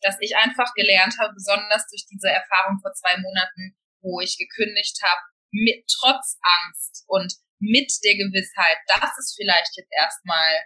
dass 0.00 0.16
ich 0.20 0.34
einfach 0.36 0.72
gelernt 0.74 1.14
habe, 1.20 1.34
besonders 1.34 1.86
durch 1.88 2.06
diese 2.10 2.30
Erfahrung 2.30 2.80
vor 2.80 2.92
zwei 2.94 3.16
Monaten, 3.18 3.76
wo 4.00 4.20
ich 4.20 4.38
gekündigt 4.38 4.98
habe, 5.02 5.20
mit 5.52 5.84
trotz 5.86 6.38
Angst 6.42 7.04
und 7.06 7.32
mit 7.58 7.92
der 8.04 8.16
Gewissheit, 8.16 8.78
dass 8.88 9.16
es 9.18 9.34
vielleicht 9.36 9.76
jetzt 9.76 9.92
erstmal 9.92 10.64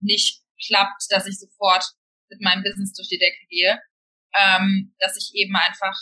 nicht 0.00 0.42
klappt, 0.66 1.06
dass 1.10 1.26
ich 1.26 1.38
sofort 1.38 1.84
mit 2.30 2.40
meinem 2.40 2.62
Business 2.62 2.92
durch 2.92 3.08
die 3.08 3.18
Decke 3.18 3.46
gehe, 3.48 3.80
ähm, 4.34 4.94
dass 4.98 5.16
ich 5.16 5.30
eben 5.34 5.54
einfach 5.56 5.96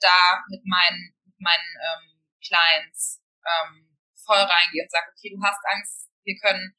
da 0.00 0.44
mit 0.48 0.64
meinen, 0.64 1.14
mit 1.24 1.40
meinen 1.40 1.70
ähm, 1.80 2.06
Clients 2.40 3.22
ähm, 3.44 3.96
voll 4.24 4.38
reingehe 4.38 4.82
und 4.82 4.90
sage, 4.90 5.06
okay, 5.10 5.30
du 5.30 5.40
hast 5.42 5.60
Angst, 5.70 6.10
wir 6.24 6.36
können 6.38 6.74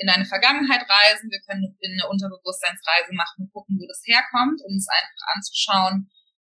in 0.00 0.08
deine 0.08 0.24
Vergangenheit 0.24 0.82
reisen, 0.88 1.30
wir 1.30 1.40
können 1.44 1.76
in 1.80 1.92
eine 1.92 2.08
Unterbewusstseinsreise 2.08 3.12
machen 3.12 3.44
und 3.44 3.52
gucken, 3.52 3.76
wo 3.78 3.86
das 3.86 4.02
herkommt, 4.04 4.60
um 4.64 4.74
es 4.74 4.88
einfach 4.88 5.22
anzuschauen, 5.36 6.10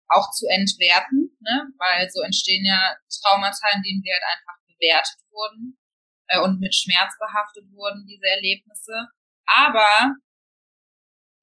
auch 0.08 0.30
zu 0.34 0.46
entwerten, 0.46 1.30
ne? 1.40 1.70
weil 1.78 2.10
so 2.10 2.22
entstehen 2.22 2.64
ja 2.64 2.96
Traumata, 3.22 3.70
in 3.74 3.82
denen 3.82 4.02
wir 4.02 4.14
halt 4.14 4.26
einfach 4.34 4.58
bewertet 4.66 5.18
wurden 5.30 5.78
äh, 6.28 6.40
und 6.40 6.60
mit 6.60 6.74
Schmerz 6.74 7.14
behaftet 7.18 7.64
wurden, 7.72 8.06
diese 8.06 8.26
Erlebnisse. 8.26 9.08
Aber 9.46 10.14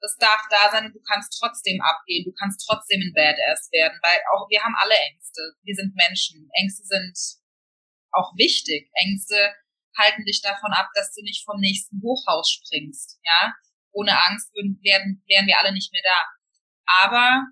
das 0.03 0.17
darf 0.17 0.41
da 0.51 0.69
sein 0.69 0.85
und 0.85 0.93
du 0.93 0.99
kannst 0.99 1.31
trotzdem 1.39 1.79
abgehen, 1.79 2.25
du 2.25 2.33
kannst 2.35 2.59
trotzdem 2.67 2.99
ein 2.99 3.13
Badass 3.15 3.71
werden, 3.71 3.97
weil 4.03 4.19
auch 4.35 4.49
wir 4.49 4.61
haben 4.61 4.75
alle 4.75 4.99
Ängste. 4.99 5.55
Wir 5.63 5.75
sind 5.75 5.95
Menschen. 5.95 6.51
Ängste 6.59 6.83
sind 6.83 7.15
auch 8.11 8.35
wichtig. 8.35 8.91
Ängste 8.93 9.55
halten 9.97 10.25
dich 10.25 10.41
davon 10.41 10.73
ab, 10.73 10.89
dass 10.93 11.13
du 11.13 11.23
nicht 11.23 11.45
vom 11.45 11.57
nächsten 11.61 12.01
Hochhaus 12.03 12.51
springst, 12.51 13.17
ja. 13.23 13.53
Ohne 13.93 14.11
Angst 14.27 14.53
würden, 14.53 14.77
werden, 14.83 15.23
wären 15.25 15.47
wir 15.47 15.57
alle 15.57 15.71
nicht 15.71 15.93
mehr 15.93 16.03
da. 16.03 16.19
Aber 17.07 17.47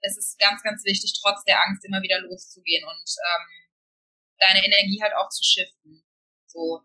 es 0.00 0.16
ist 0.16 0.40
ganz, 0.40 0.62
ganz 0.64 0.84
wichtig, 0.84 1.14
trotz 1.22 1.44
der 1.44 1.62
Angst 1.62 1.84
immer 1.84 2.02
wieder 2.02 2.18
loszugehen 2.22 2.82
und 2.82 3.06
ähm, 3.22 3.46
deine 4.40 4.66
Energie 4.66 5.00
halt 5.00 5.14
auch 5.14 5.28
zu 5.28 5.44
shiften. 5.44 6.02
So, 6.46 6.82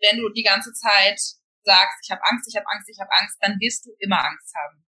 wenn 0.00 0.16
du 0.16 0.30
die 0.30 0.42
ganze 0.42 0.72
Zeit 0.72 1.20
sagst, 1.66 1.98
ich 2.06 2.10
habe 2.10 2.22
Angst, 2.24 2.46
ich 2.48 2.56
habe 2.56 2.66
Angst, 2.70 2.88
ich 2.88 2.98
habe 2.98 3.10
Angst, 3.10 3.36
dann 3.42 3.58
wirst 3.58 3.84
du 3.84 3.90
immer 3.98 4.22
Angst 4.22 4.54
haben. 4.54 4.86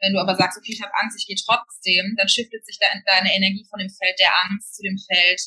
Wenn 0.00 0.14
du 0.14 0.20
aber 0.20 0.36
sagst, 0.36 0.56
okay, 0.58 0.72
ich 0.72 0.82
habe 0.82 0.94
Angst, 0.94 1.18
ich 1.18 1.26
gehe 1.26 1.36
trotzdem, 1.36 2.14
dann 2.16 2.28
shiftet 2.28 2.64
sich 2.64 2.78
deine 2.78 3.34
Energie 3.34 3.66
von 3.68 3.78
dem 3.78 3.90
Feld 3.90 4.18
der 4.18 4.32
Angst 4.46 4.76
zu 4.76 4.82
dem 4.82 4.98
Feld 4.98 5.40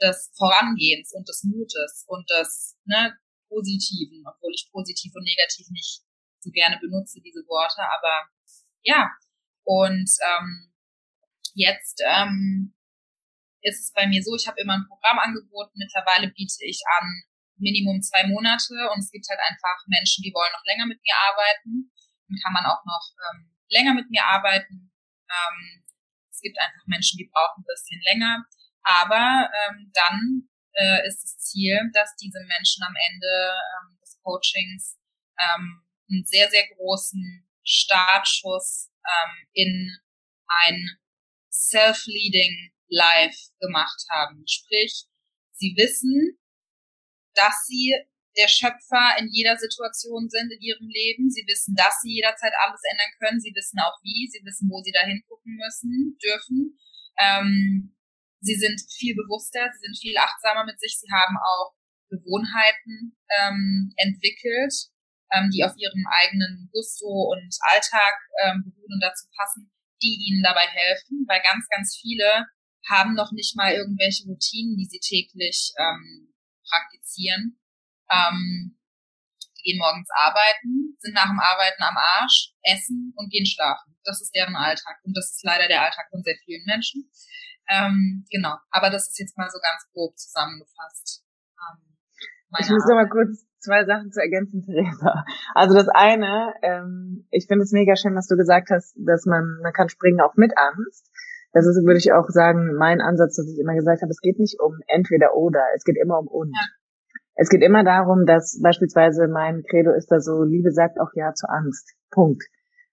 des 0.00 0.30
Vorangehens 0.36 1.12
und 1.12 1.28
des 1.28 1.44
Mutes 1.44 2.04
und 2.06 2.28
des 2.30 2.76
ne, 2.84 3.16
Positiven, 3.48 4.24
obwohl 4.26 4.52
ich 4.54 4.70
positiv 4.70 5.12
und 5.14 5.24
negativ 5.24 5.66
nicht 5.70 6.02
so 6.40 6.50
gerne 6.50 6.78
benutze, 6.78 7.20
diese 7.20 7.46
Worte, 7.46 7.82
aber 7.82 8.28
ja. 8.82 9.10
Und 9.64 10.10
ähm, 10.20 10.74
jetzt 11.54 12.02
ähm, 12.04 12.74
ist 13.62 13.80
es 13.80 13.92
bei 13.92 14.06
mir 14.06 14.22
so, 14.22 14.34
ich 14.34 14.46
habe 14.46 14.60
immer 14.60 14.74
ein 14.74 14.86
Programm 14.86 15.18
angeboten, 15.18 15.78
mittlerweile 15.78 16.28
biete 16.28 16.64
ich 16.66 16.82
an 17.00 17.24
Minimum 17.56 18.02
zwei 18.02 18.26
Monate 18.26 18.74
und 18.92 18.98
es 19.00 19.10
gibt 19.10 19.26
halt 19.28 19.40
einfach 19.40 19.78
Menschen, 19.86 20.22
die 20.22 20.32
wollen 20.34 20.52
noch 20.52 20.64
länger 20.64 20.86
mit 20.86 21.00
mir 21.02 21.14
arbeiten. 21.14 21.92
Dann 22.28 22.38
kann 22.42 22.52
man 22.52 22.66
auch 22.66 22.82
noch 22.84 23.06
ähm, 23.30 23.54
länger 23.68 23.94
mit 23.94 24.10
mir 24.10 24.24
arbeiten. 24.24 24.92
Ähm, 25.30 25.84
es 26.30 26.40
gibt 26.40 26.58
einfach 26.58 26.86
Menschen, 26.86 27.18
die 27.18 27.30
brauchen 27.32 27.62
ein 27.62 27.68
bisschen 27.68 28.00
länger. 28.02 28.44
Aber 28.82 29.48
ähm, 29.48 29.90
dann 29.94 30.48
äh, 30.74 31.06
ist 31.06 31.22
das 31.22 31.38
Ziel, 31.38 31.78
dass 31.92 32.16
diese 32.16 32.40
Menschen 32.44 32.82
am 32.82 32.94
Ende 32.94 33.54
ähm, 33.54 33.98
des 34.00 34.20
Coachings 34.22 34.98
ähm, 35.38 35.82
einen 36.10 36.24
sehr, 36.24 36.50
sehr 36.50 36.66
großen 36.76 37.48
Startschuss 37.62 38.90
ähm, 39.04 39.48
in 39.52 39.96
ein 40.66 40.98
Self-Leading 41.50 42.72
Life 42.88 43.50
gemacht 43.60 44.04
haben. 44.10 44.44
Sprich, 44.46 45.06
sie 45.52 45.74
wissen, 45.76 46.38
dass 47.34 47.66
sie 47.66 47.94
der 48.36 48.48
Schöpfer 48.48 49.14
in 49.18 49.28
jeder 49.30 49.56
Situation 49.56 50.28
sind 50.28 50.50
in 50.50 50.60
ihrem 50.60 50.88
Leben. 50.88 51.30
Sie 51.30 51.46
wissen, 51.46 51.74
dass 51.74 52.00
sie 52.02 52.14
jederzeit 52.14 52.52
alles 52.64 52.82
ändern 52.82 53.12
können. 53.18 53.40
Sie 53.40 53.54
wissen 53.54 53.78
auch 53.78 53.98
wie. 54.02 54.28
Sie 54.30 54.42
wissen, 54.44 54.68
wo 54.70 54.82
sie 54.82 54.92
da 54.92 55.06
hingucken 55.06 55.54
müssen, 55.54 56.18
dürfen. 56.18 56.78
Ähm, 57.18 57.94
sie 58.40 58.56
sind 58.56 58.80
viel 58.90 59.14
bewusster. 59.14 59.70
Sie 59.72 59.86
sind 59.86 59.96
viel 59.98 60.18
achtsamer 60.18 60.64
mit 60.64 60.80
sich. 60.80 60.98
Sie 60.98 61.10
haben 61.12 61.36
auch 61.38 61.74
Gewohnheiten 62.10 63.16
ähm, 63.38 63.92
entwickelt, 63.96 64.74
ähm, 65.32 65.50
die 65.50 65.64
auf 65.64 65.74
ihrem 65.76 66.04
eigenen 66.10 66.68
Gusto 66.72 67.06
und 67.06 67.54
Alltag 67.70 68.14
ähm, 68.42 68.62
beruhen 68.64 68.94
und 68.94 69.02
dazu 69.02 69.26
passen, 69.36 69.70
die 70.02 70.18
ihnen 70.28 70.42
dabei 70.42 70.66
helfen, 70.66 71.24
weil 71.26 71.40
ganz, 71.42 71.66
ganz 71.68 71.96
viele 72.00 72.46
haben 72.88 73.14
noch 73.14 73.32
nicht 73.32 73.56
mal 73.56 73.72
irgendwelche 73.72 74.26
Routinen, 74.26 74.76
die 74.76 74.84
sie 74.84 75.00
täglich 75.00 75.72
ähm, 75.78 76.33
praktizieren. 76.68 77.60
Ähm, 78.10 78.78
die 79.56 79.72
gehen 79.72 79.78
morgens 79.78 80.08
arbeiten, 80.14 80.96
sind 80.98 81.14
nach 81.14 81.28
dem 81.28 81.40
Arbeiten 81.40 81.82
am 81.82 81.96
Arsch, 81.96 82.52
essen 82.62 83.12
und 83.16 83.30
gehen 83.30 83.46
schlafen. 83.46 83.96
Das 84.04 84.20
ist 84.20 84.34
deren 84.34 84.56
Alltag. 84.56 85.00
Und 85.04 85.16
das 85.16 85.30
ist 85.30 85.44
leider 85.44 85.68
der 85.68 85.82
Alltag 85.82 86.06
von 86.10 86.22
sehr 86.22 86.36
vielen 86.44 86.64
Menschen. 86.66 87.10
Ähm, 87.68 88.26
genau. 88.30 88.56
Aber 88.70 88.90
das 88.90 89.08
ist 89.08 89.18
jetzt 89.18 89.36
mal 89.38 89.48
so 89.48 89.58
ganz 89.60 89.88
grob 89.92 90.16
zusammengefasst. 90.18 91.24
Ähm, 91.56 91.96
ich 92.60 92.68
muss 92.68 92.86
noch 92.86 92.96
mal 92.96 93.08
kurz 93.08 93.46
zwei 93.64 93.84
Sachen 93.84 94.12
zu 94.12 94.20
ergänzen, 94.20 94.62
Theresa. 94.62 95.24
Also 95.54 95.74
das 95.74 95.88
eine, 95.88 96.54
ähm, 96.62 97.26
ich 97.30 97.46
finde 97.46 97.64
es 97.64 97.72
mega 97.72 97.96
schön, 97.96 98.14
was 98.14 98.28
du 98.28 98.36
gesagt 98.36 98.68
hast, 98.70 98.94
dass 98.96 99.24
man, 99.24 99.58
man 99.62 99.72
kann 99.72 99.88
springen 99.88 100.20
auch 100.20 100.34
mit 100.36 100.52
Angst. 100.56 101.10
Das 101.54 101.66
ist, 101.66 101.86
würde 101.86 101.98
ich 101.98 102.12
auch 102.12 102.28
sagen, 102.28 102.74
mein 102.74 103.00
Ansatz, 103.00 103.36
dass 103.36 103.48
ich 103.48 103.58
immer 103.60 103.74
gesagt 103.74 104.02
habe, 104.02 104.10
es 104.10 104.20
geht 104.20 104.38
nicht 104.40 104.60
um 104.60 104.80
entweder 104.88 105.34
oder, 105.34 105.62
es 105.76 105.84
geht 105.84 105.96
immer 105.96 106.18
um 106.18 106.26
und. 106.26 106.48
Ja. 106.48 106.66
Es 107.36 107.48
geht 107.48 107.62
immer 107.62 107.82
darum, 107.82 108.26
dass 108.26 108.60
beispielsweise 108.62 109.26
mein 109.26 109.64
Credo 109.68 109.92
ist 109.92 110.10
da 110.10 110.20
so, 110.20 110.44
Liebe 110.44 110.70
sagt 110.70 111.00
auch 111.00 111.10
Ja 111.14 111.32
zu 111.32 111.48
Angst. 111.48 111.94
Punkt. 112.10 112.44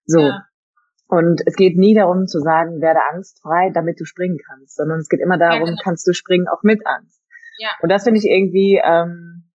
So. 0.04 0.20
Ja. 0.20 0.46
Und 1.06 1.42
es 1.44 1.54
geht 1.56 1.76
nie 1.76 1.94
darum 1.94 2.26
zu 2.26 2.40
sagen, 2.40 2.80
werde 2.80 3.00
angstfrei, 3.12 3.70
damit 3.74 4.00
du 4.00 4.04
springen 4.04 4.38
kannst, 4.46 4.76
sondern 4.76 4.98
es 4.98 5.08
geht 5.08 5.20
immer 5.20 5.38
darum, 5.38 5.60
ja, 5.60 5.64
genau. 5.66 5.82
kannst 5.84 6.06
du 6.06 6.12
springen 6.12 6.48
auch 6.48 6.62
mit 6.62 6.86
Angst. 6.86 7.20
Ja. 7.58 7.68
Und 7.82 7.90
das 7.90 8.04
finde 8.04 8.18
ich 8.18 8.26
irgendwie, 8.26 8.80
ähm, 8.82 9.50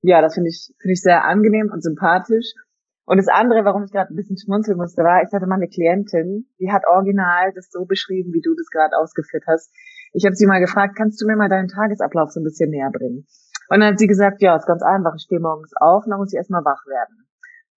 ja, 0.00 0.22
das 0.22 0.34
finde 0.34 0.48
ich, 0.48 0.72
finde 0.80 0.92
ich 0.92 1.02
sehr 1.02 1.24
angenehm 1.24 1.70
und 1.72 1.82
sympathisch. 1.82 2.54
Und 3.06 3.18
das 3.18 3.28
andere, 3.28 3.64
warum 3.64 3.84
ich 3.84 3.92
gerade 3.92 4.12
ein 4.12 4.16
bisschen 4.16 4.36
schmunzeln 4.36 4.76
musste, 4.76 5.02
war, 5.04 5.22
ich 5.22 5.32
hatte 5.32 5.46
mal 5.46 5.54
eine 5.54 5.68
Klientin, 5.68 6.50
die 6.58 6.72
hat 6.72 6.82
original 6.90 7.52
das 7.54 7.70
so 7.70 7.86
beschrieben, 7.86 8.32
wie 8.34 8.42
du 8.42 8.54
das 8.58 8.66
gerade 8.66 8.98
ausgeführt 8.98 9.44
hast. 9.46 9.72
Ich 10.12 10.26
habe 10.26 10.34
sie 10.34 10.46
mal 10.46 10.58
gefragt, 10.58 10.96
kannst 10.96 11.22
du 11.22 11.26
mir 11.26 11.36
mal 11.36 11.48
deinen 11.48 11.68
Tagesablauf 11.68 12.30
so 12.30 12.40
ein 12.40 12.44
bisschen 12.44 12.70
näher 12.70 12.90
bringen? 12.90 13.24
Und 13.70 13.80
dann 13.80 13.92
hat 13.92 13.98
sie 14.00 14.08
gesagt, 14.08 14.42
ja, 14.42 14.56
ist 14.56 14.66
ganz 14.66 14.82
einfach, 14.82 15.14
ich 15.14 15.22
stehe 15.22 15.40
morgens 15.40 15.72
auf 15.78 16.04
dann 16.06 16.18
muss 16.18 16.32
ich 16.32 16.36
erstmal 16.36 16.64
wach 16.64 16.84
werden. 16.86 17.26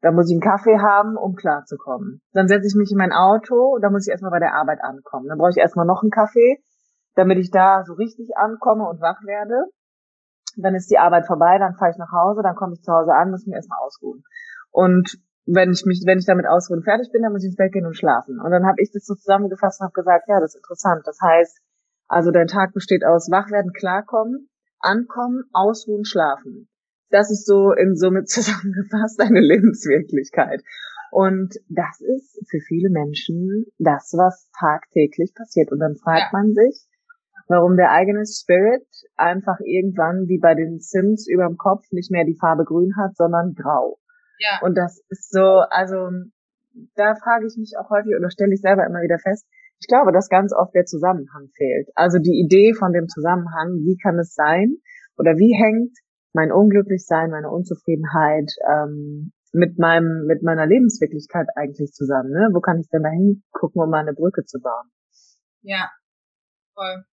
Dann 0.02 0.16
muss 0.16 0.30
ich 0.30 0.34
einen 0.34 0.42
Kaffee 0.42 0.80
haben, 0.80 1.16
um 1.16 1.36
klarzukommen. 1.36 2.22
Dann 2.34 2.48
setze 2.48 2.66
ich 2.66 2.76
mich 2.76 2.92
in 2.92 2.98
mein 2.98 3.12
Auto, 3.12 3.78
dann 3.80 3.92
muss 3.92 4.08
ich 4.08 4.12
erstmal 4.12 4.32
bei 4.32 4.40
der 4.40 4.56
Arbeit 4.56 4.82
ankommen. 4.82 5.28
Dann 5.28 5.38
brauche 5.38 5.52
ich 5.52 5.58
erstmal 5.58 5.86
noch 5.86 6.02
einen 6.02 6.12
Kaffee, 6.12 6.64
damit 7.14 7.38
ich 7.38 7.52
da 7.52 7.84
so 7.86 7.94
richtig 7.94 8.36
ankomme 8.36 8.88
und 8.88 9.02
wach 9.02 9.22
werde. 9.26 9.70
Dann 10.58 10.74
ist 10.74 10.90
die 10.90 10.98
Arbeit 10.98 11.28
vorbei, 11.28 11.58
dann 11.60 11.76
fahre 11.76 11.92
ich 11.92 11.98
nach 11.98 12.12
Hause, 12.12 12.42
dann 12.42 12.56
komme 12.56 12.74
ich 12.74 12.82
zu 12.82 12.92
Hause 12.92 13.14
an, 13.14 13.30
muss 13.30 13.46
mich 13.46 13.56
erstmal 13.56 13.80
ausruhen. 13.86 14.24
Und 14.72 15.18
wenn 15.46 15.72
ich 15.72 15.86
mich, 15.86 16.04
wenn 16.06 16.20
ich 16.20 16.26
damit 16.26 16.46
ausruhen 16.46 16.84
fertig 16.84 17.12
bin, 17.12 17.24
dann 17.24 17.34
muss 17.34 17.44
ich 17.44 17.50
ins 17.50 17.58
Bett 17.58 17.74
gehen 17.74 17.86
und 17.86 17.98
schlafen. 17.98 18.40
Und 18.40 18.52
dann 18.52 18.66
habe 18.66 18.82
ich 18.82 18.92
das 18.92 19.06
so 19.06 19.16
zusammengefasst 19.16 19.82
und 19.82 19.86
habe 19.86 19.94
gesagt, 19.94 20.28
ja, 20.28 20.40
das 20.40 20.54
ist 20.54 20.62
interessant. 20.62 21.02
Das 21.06 21.18
heißt, 21.22 21.60
also 22.08 22.32
dein 22.32 22.48
Tag 22.48 22.74
besteht 22.74 23.04
aus 23.06 23.30
Wachwerden, 23.32 23.74
klarkommen, 23.74 24.50
ankommen, 24.80 25.44
ausruhen, 25.54 26.06
schlafen. 26.06 26.70
Das 27.10 27.32
ist 27.32 27.46
so 27.46 27.72
in 27.72 27.96
Summe 27.96 28.24
zusammengefasst 28.26 29.20
deine 29.20 29.42
Lebenswirklichkeit. 29.42 30.62
Und 31.12 31.56
das 31.70 32.02
ist 32.02 32.40
für 32.50 32.60
viele 32.60 32.90
Menschen 32.90 33.66
das, 33.80 34.14
was 34.16 34.50
tagtäglich 34.60 35.34
passiert. 35.34 35.72
Und 35.72 35.80
dann 35.80 35.96
fragt 35.96 36.32
ja. 36.32 36.40
man 36.40 36.54
sich, 36.54 36.86
warum 37.48 37.78
der 37.78 37.92
eigene 37.92 38.26
Spirit 38.28 38.86
einfach 39.16 39.60
irgendwann 39.64 40.28
wie 40.28 40.38
bei 40.38 40.54
den 40.54 40.80
Sims 40.80 41.28
überm 41.28 41.58
Kopf 41.58 41.86
nicht 41.92 42.12
mehr 42.12 42.26
die 42.26 42.38
Farbe 42.40 42.64
grün 42.64 42.96
hat, 42.96 43.18
sondern 43.18 43.56
grau. 43.56 43.98
Ja. 44.40 44.60
Und 44.62 44.76
das 44.76 45.04
ist 45.10 45.32
so, 45.32 45.64
also 45.70 46.10
da 46.96 47.16
frage 47.16 47.46
ich 47.46 47.58
mich 47.58 47.74
auch 47.80 47.90
häufig 47.90 48.16
oder 48.18 48.30
stelle 48.30 48.54
ich 48.54 48.62
selber 48.62 48.86
immer 48.86 49.02
wieder 49.02 49.20
fest, 49.20 49.46
ich 49.80 49.88
glaube, 49.88 50.12
dass 50.12 50.30
ganz 50.30 50.54
oft 50.54 50.74
der 50.76 50.86
Zusammenhang 50.86 51.50
fehlt. 51.56 51.90
Also 51.96 52.20
die 52.20 52.40
Idee 52.40 52.74
von 52.74 52.92
dem 52.92 53.08
Zusammenhang, 53.08 53.80
wie 53.86 53.98
kann 53.98 54.20
es 54.20 54.34
sein 54.34 54.78
oder 55.18 55.38
wie 55.38 55.56
hängt 55.56 55.98
mein 56.34 56.52
Unglücklichsein, 56.52 57.32
meine 57.32 57.50
Unzufriedenheit 57.50 58.52
ähm, 58.68 59.32
mit 59.52 59.80
meinem 59.80 60.26
mit 60.28 60.44
meiner 60.44 60.66
Lebenswirklichkeit 60.68 61.48
eigentlich 61.56 61.92
zusammen? 61.92 62.32
Ne? 62.32 62.50
Wo 62.54 62.60
kann 62.60 62.80
ich 62.80 62.90
denn 62.90 63.04
da 63.04 63.10
hingucken, 63.10 63.82
um 63.82 63.90
mal 63.90 64.02
eine 64.02 64.14
Brücke 64.14 64.44
zu 64.46 64.60
bauen? 64.60 64.92
Ja, 65.62 65.90
voll. 66.76 67.04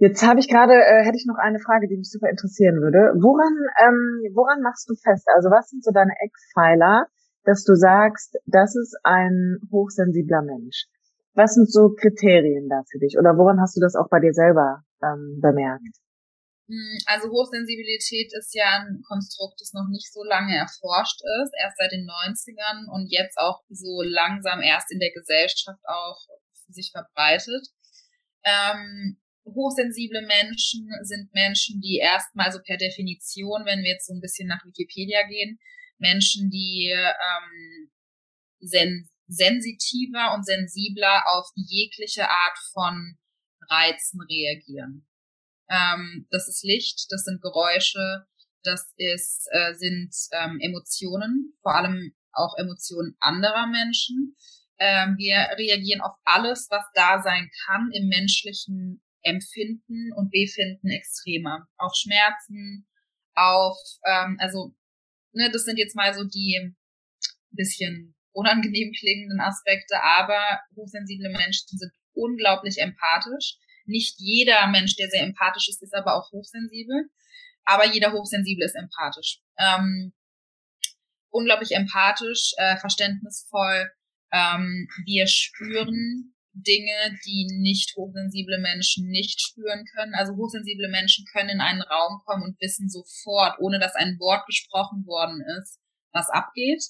Jetzt 0.00 0.24
habe 0.24 0.40
ich 0.40 0.48
gerade, 0.48 0.72
äh, 0.72 1.04
hätte 1.04 1.20
ich 1.20 1.28
noch 1.28 1.36
eine 1.36 1.60
Frage, 1.60 1.86
die 1.86 1.98
mich 2.00 2.08
super 2.08 2.32
interessieren 2.32 2.80
würde. 2.80 3.12
Woran, 3.20 3.52
ähm, 3.84 4.32
woran 4.32 4.64
machst 4.64 4.88
du 4.88 4.96
fest? 4.96 5.28
Also 5.36 5.52
was 5.52 5.68
sind 5.68 5.84
so 5.84 5.92
deine 5.92 6.16
Eckpfeiler, 6.24 7.04
dass 7.44 7.64
du 7.64 7.76
sagst, 7.76 8.40
das 8.46 8.74
ist 8.74 8.96
ein 9.04 9.60
hochsensibler 9.70 10.40
Mensch? 10.40 10.88
Was 11.36 11.52
sind 11.52 11.70
so 11.70 11.92
Kriterien 11.92 12.70
da 12.72 12.80
für 12.90 12.98
dich? 12.98 13.20
Oder 13.20 13.36
woran 13.36 13.60
hast 13.60 13.76
du 13.76 13.80
das 13.84 13.94
auch 13.94 14.08
bei 14.08 14.20
dir 14.20 14.32
selber 14.32 14.88
ähm, 15.04 15.36
bemerkt? 15.44 16.00
Hm, 16.64 16.96
also 17.04 17.28
Hochsensibilität 17.28 18.32
ist 18.32 18.56
ja 18.56 18.80
ein 18.80 19.04
Konstrukt, 19.04 19.60
das 19.60 19.76
noch 19.76 19.92
nicht 19.92 20.08
so 20.08 20.24
lange 20.24 20.56
erforscht 20.56 21.20
ist, 21.44 21.52
erst 21.60 21.76
seit 21.76 21.92
den 21.92 22.08
90ern 22.08 22.88
und 22.88 23.12
jetzt 23.12 23.36
auch 23.36 23.60
so 23.68 24.00
langsam 24.00 24.64
erst 24.64 24.90
in 24.92 24.98
der 24.98 25.12
Gesellschaft 25.12 25.84
auch 25.84 26.24
sich 26.72 26.88
verbreitet. 26.88 27.68
Ähm, 28.48 29.20
hochsensible 29.54 30.22
Menschen 30.22 30.88
sind 31.02 31.32
Menschen, 31.32 31.80
die 31.80 31.98
erstmal, 31.98 32.52
so 32.52 32.58
per 32.62 32.76
Definition, 32.76 33.64
wenn 33.64 33.82
wir 33.82 33.92
jetzt 33.92 34.06
so 34.06 34.14
ein 34.14 34.20
bisschen 34.20 34.48
nach 34.48 34.64
Wikipedia 34.64 35.26
gehen, 35.28 35.58
Menschen, 35.98 36.50
die 36.50 36.90
ähm, 36.90 37.90
sen 38.60 39.08
sensitiver 39.26 40.34
und 40.34 40.44
sensibler 40.44 41.22
auf 41.28 41.46
jegliche 41.54 42.28
Art 42.28 42.58
von 42.72 43.16
Reizen 43.68 44.20
reagieren. 44.22 45.06
Ähm, 45.68 46.26
das 46.30 46.48
ist 46.48 46.64
Licht, 46.64 47.06
das 47.10 47.22
sind 47.22 47.40
Geräusche, 47.40 48.26
das 48.64 48.92
ist, 48.96 49.46
äh, 49.52 49.74
sind 49.74 50.12
ähm, 50.32 50.58
Emotionen, 50.60 51.54
vor 51.62 51.76
allem 51.76 52.12
auch 52.32 52.56
Emotionen 52.58 53.16
anderer 53.20 53.68
Menschen. 53.68 54.36
Ähm, 54.78 55.16
wir 55.16 55.36
reagieren 55.56 56.00
auf 56.00 56.16
alles, 56.24 56.66
was 56.70 56.84
da 56.94 57.22
sein 57.22 57.50
kann 57.66 57.90
im 57.92 58.08
menschlichen 58.08 59.00
Empfinden 59.22 60.12
und 60.16 60.30
Befinden 60.30 60.88
extremer. 60.88 61.68
Auf 61.76 61.92
Schmerzen, 61.94 62.86
auf, 63.34 63.76
ähm, 64.06 64.36
also, 64.40 64.74
ne, 65.32 65.50
das 65.52 65.64
sind 65.64 65.78
jetzt 65.78 65.96
mal 65.96 66.14
so 66.14 66.24
die 66.24 66.74
bisschen 67.50 68.14
unangenehm 68.32 68.92
klingenden 68.98 69.40
Aspekte, 69.40 70.02
aber 70.02 70.60
hochsensible 70.76 71.30
Menschen 71.30 71.78
sind 71.78 71.92
unglaublich 72.12 72.78
empathisch. 72.78 73.56
Nicht 73.86 74.16
jeder 74.18 74.66
Mensch, 74.68 74.96
der 74.96 75.08
sehr 75.08 75.22
empathisch 75.22 75.68
ist, 75.68 75.82
ist 75.82 75.94
aber 75.94 76.14
auch 76.14 76.30
hochsensibel. 76.32 77.10
Aber 77.64 77.86
jeder 77.86 78.12
Hochsensible 78.12 78.64
ist 78.64 78.76
empathisch. 78.76 79.40
Ähm, 79.58 80.12
unglaublich 81.30 81.72
empathisch, 81.72 82.52
äh, 82.56 82.76
verständnisvoll. 82.76 83.90
Ähm, 84.32 84.88
wir 85.04 85.26
spüren 85.26 86.34
Dinge, 86.52 87.18
die 87.24 87.46
nicht 87.60 87.94
hochsensible 87.96 88.58
Menschen 88.58 89.08
nicht 89.08 89.40
spüren 89.40 89.84
können. 89.94 90.14
Also 90.14 90.34
hochsensible 90.36 90.88
Menschen 90.88 91.24
können 91.32 91.50
in 91.50 91.60
einen 91.60 91.82
Raum 91.82 92.20
kommen 92.24 92.42
und 92.42 92.60
wissen 92.60 92.88
sofort, 92.88 93.58
ohne 93.60 93.78
dass 93.78 93.94
ein 93.94 94.18
Wort 94.18 94.46
gesprochen 94.46 95.06
worden 95.06 95.42
ist, 95.58 95.78
was 96.12 96.28
abgeht. 96.30 96.82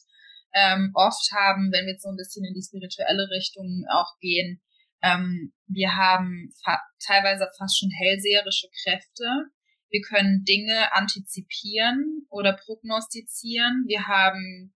Ähm, 0.55 0.91
oft 0.95 1.31
haben, 1.33 1.71
wenn 1.73 1.87
wir 1.87 1.93
jetzt 1.93 2.03
so 2.03 2.09
ein 2.09 2.17
bisschen 2.17 2.45
in 2.45 2.55
die 2.55 2.63
spirituelle 2.63 3.29
Richtung 3.31 3.85
auch 3.91 4.19
gehen, 4.21 4.61
ähm, 5.03 5.53
wir 5.67 5.97
haben 5.97 6.53
fa 6.63 6.81
teilweise 7.05 7.49
fast 7.57 7.79
schon 7.79 7.91
hellseherische 7.91 8.69
Kräfte. 8.83 9.51
Wir 9.91 10.03
können 10.03 10.45
Dinge 10.45 10.93
antizipieren 10.93 12.27
oder 12.29 12.53
prognostizieren. 12.53 13.85
Wir 13.87 14.07
haben, 14.07 14.75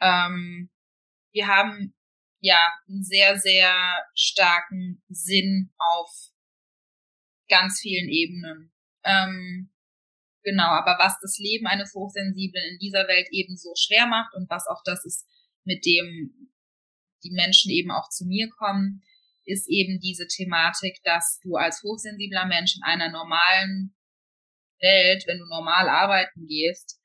ähm, 0.00 0.70
wir 1.32 1.48
haben 1.48 1.95
ja, 2.46 2.60
einen 2.88 3.02
sehr, 3.02 3.38
sehr 3.38 3.72
starken 4.14 5.02
Sinn 5.08 5.72
auf 5.78 6.10
ganz 7.48 7.80
vielen 7.80 8.08
Ebenen. 8.08 8.72
Ähm, 9.04 9.70
Genau, 10.46 10.68
aber 10.68 10.96
was 11.00 11.18
das 11.20 11.38
Leben 11.38 11.66
eines 11.66 11.92
Hochsensiblen 11.92 12.64
in 12.70 12.78
dieser 12.78 13.08
Welt 13.08 13.26
eben 13.32 13.56
so 13.56 13.72
schwer 13.76 14.06
macht 14.06 14.32
und 14.36 14.48
was 14.48 14.68
auch 14.68 14.80
das 14.84 15.04
ist, 15.04 15.26
mit 15.64 15.84
dem 15.84 16.52
die 17.24 17.32
Menschen 17.32 17.72
eben 17.72 17.90
auch 17.90 18.08
zu 18.10 18.24
mir 18.26 18.48
kommen, 18.56 19.02
ist 19.44 19.68
eben 19.68 19.98
diese 19.98 20.28
Thematik, 20.28 21.00
dass 21.02 21.40
du 21.42 21.56
als 21.56 21.82
hochsensibler 21.82 22.46
Mensch 22.46 22.76
in 22.76 22.84
einer 22.84 23.10
normalen 23.10 23.96
Welt, 24.80 25.24
wenn 25.26 25.38
du 25.38 25.46
normal 25.46 25.88
arbeiten 25.88 26.46
gehst, 26.46 27.00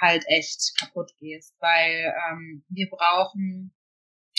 halt 0.00 0.22
echt 0.28 0.78
kaputt 0.78 1.10
gehst, 1.18 1.56
weil 1.58 2.14
ähm, 2.30 2.64
wir 2.68 2.88
brauchen, 2.88 3.74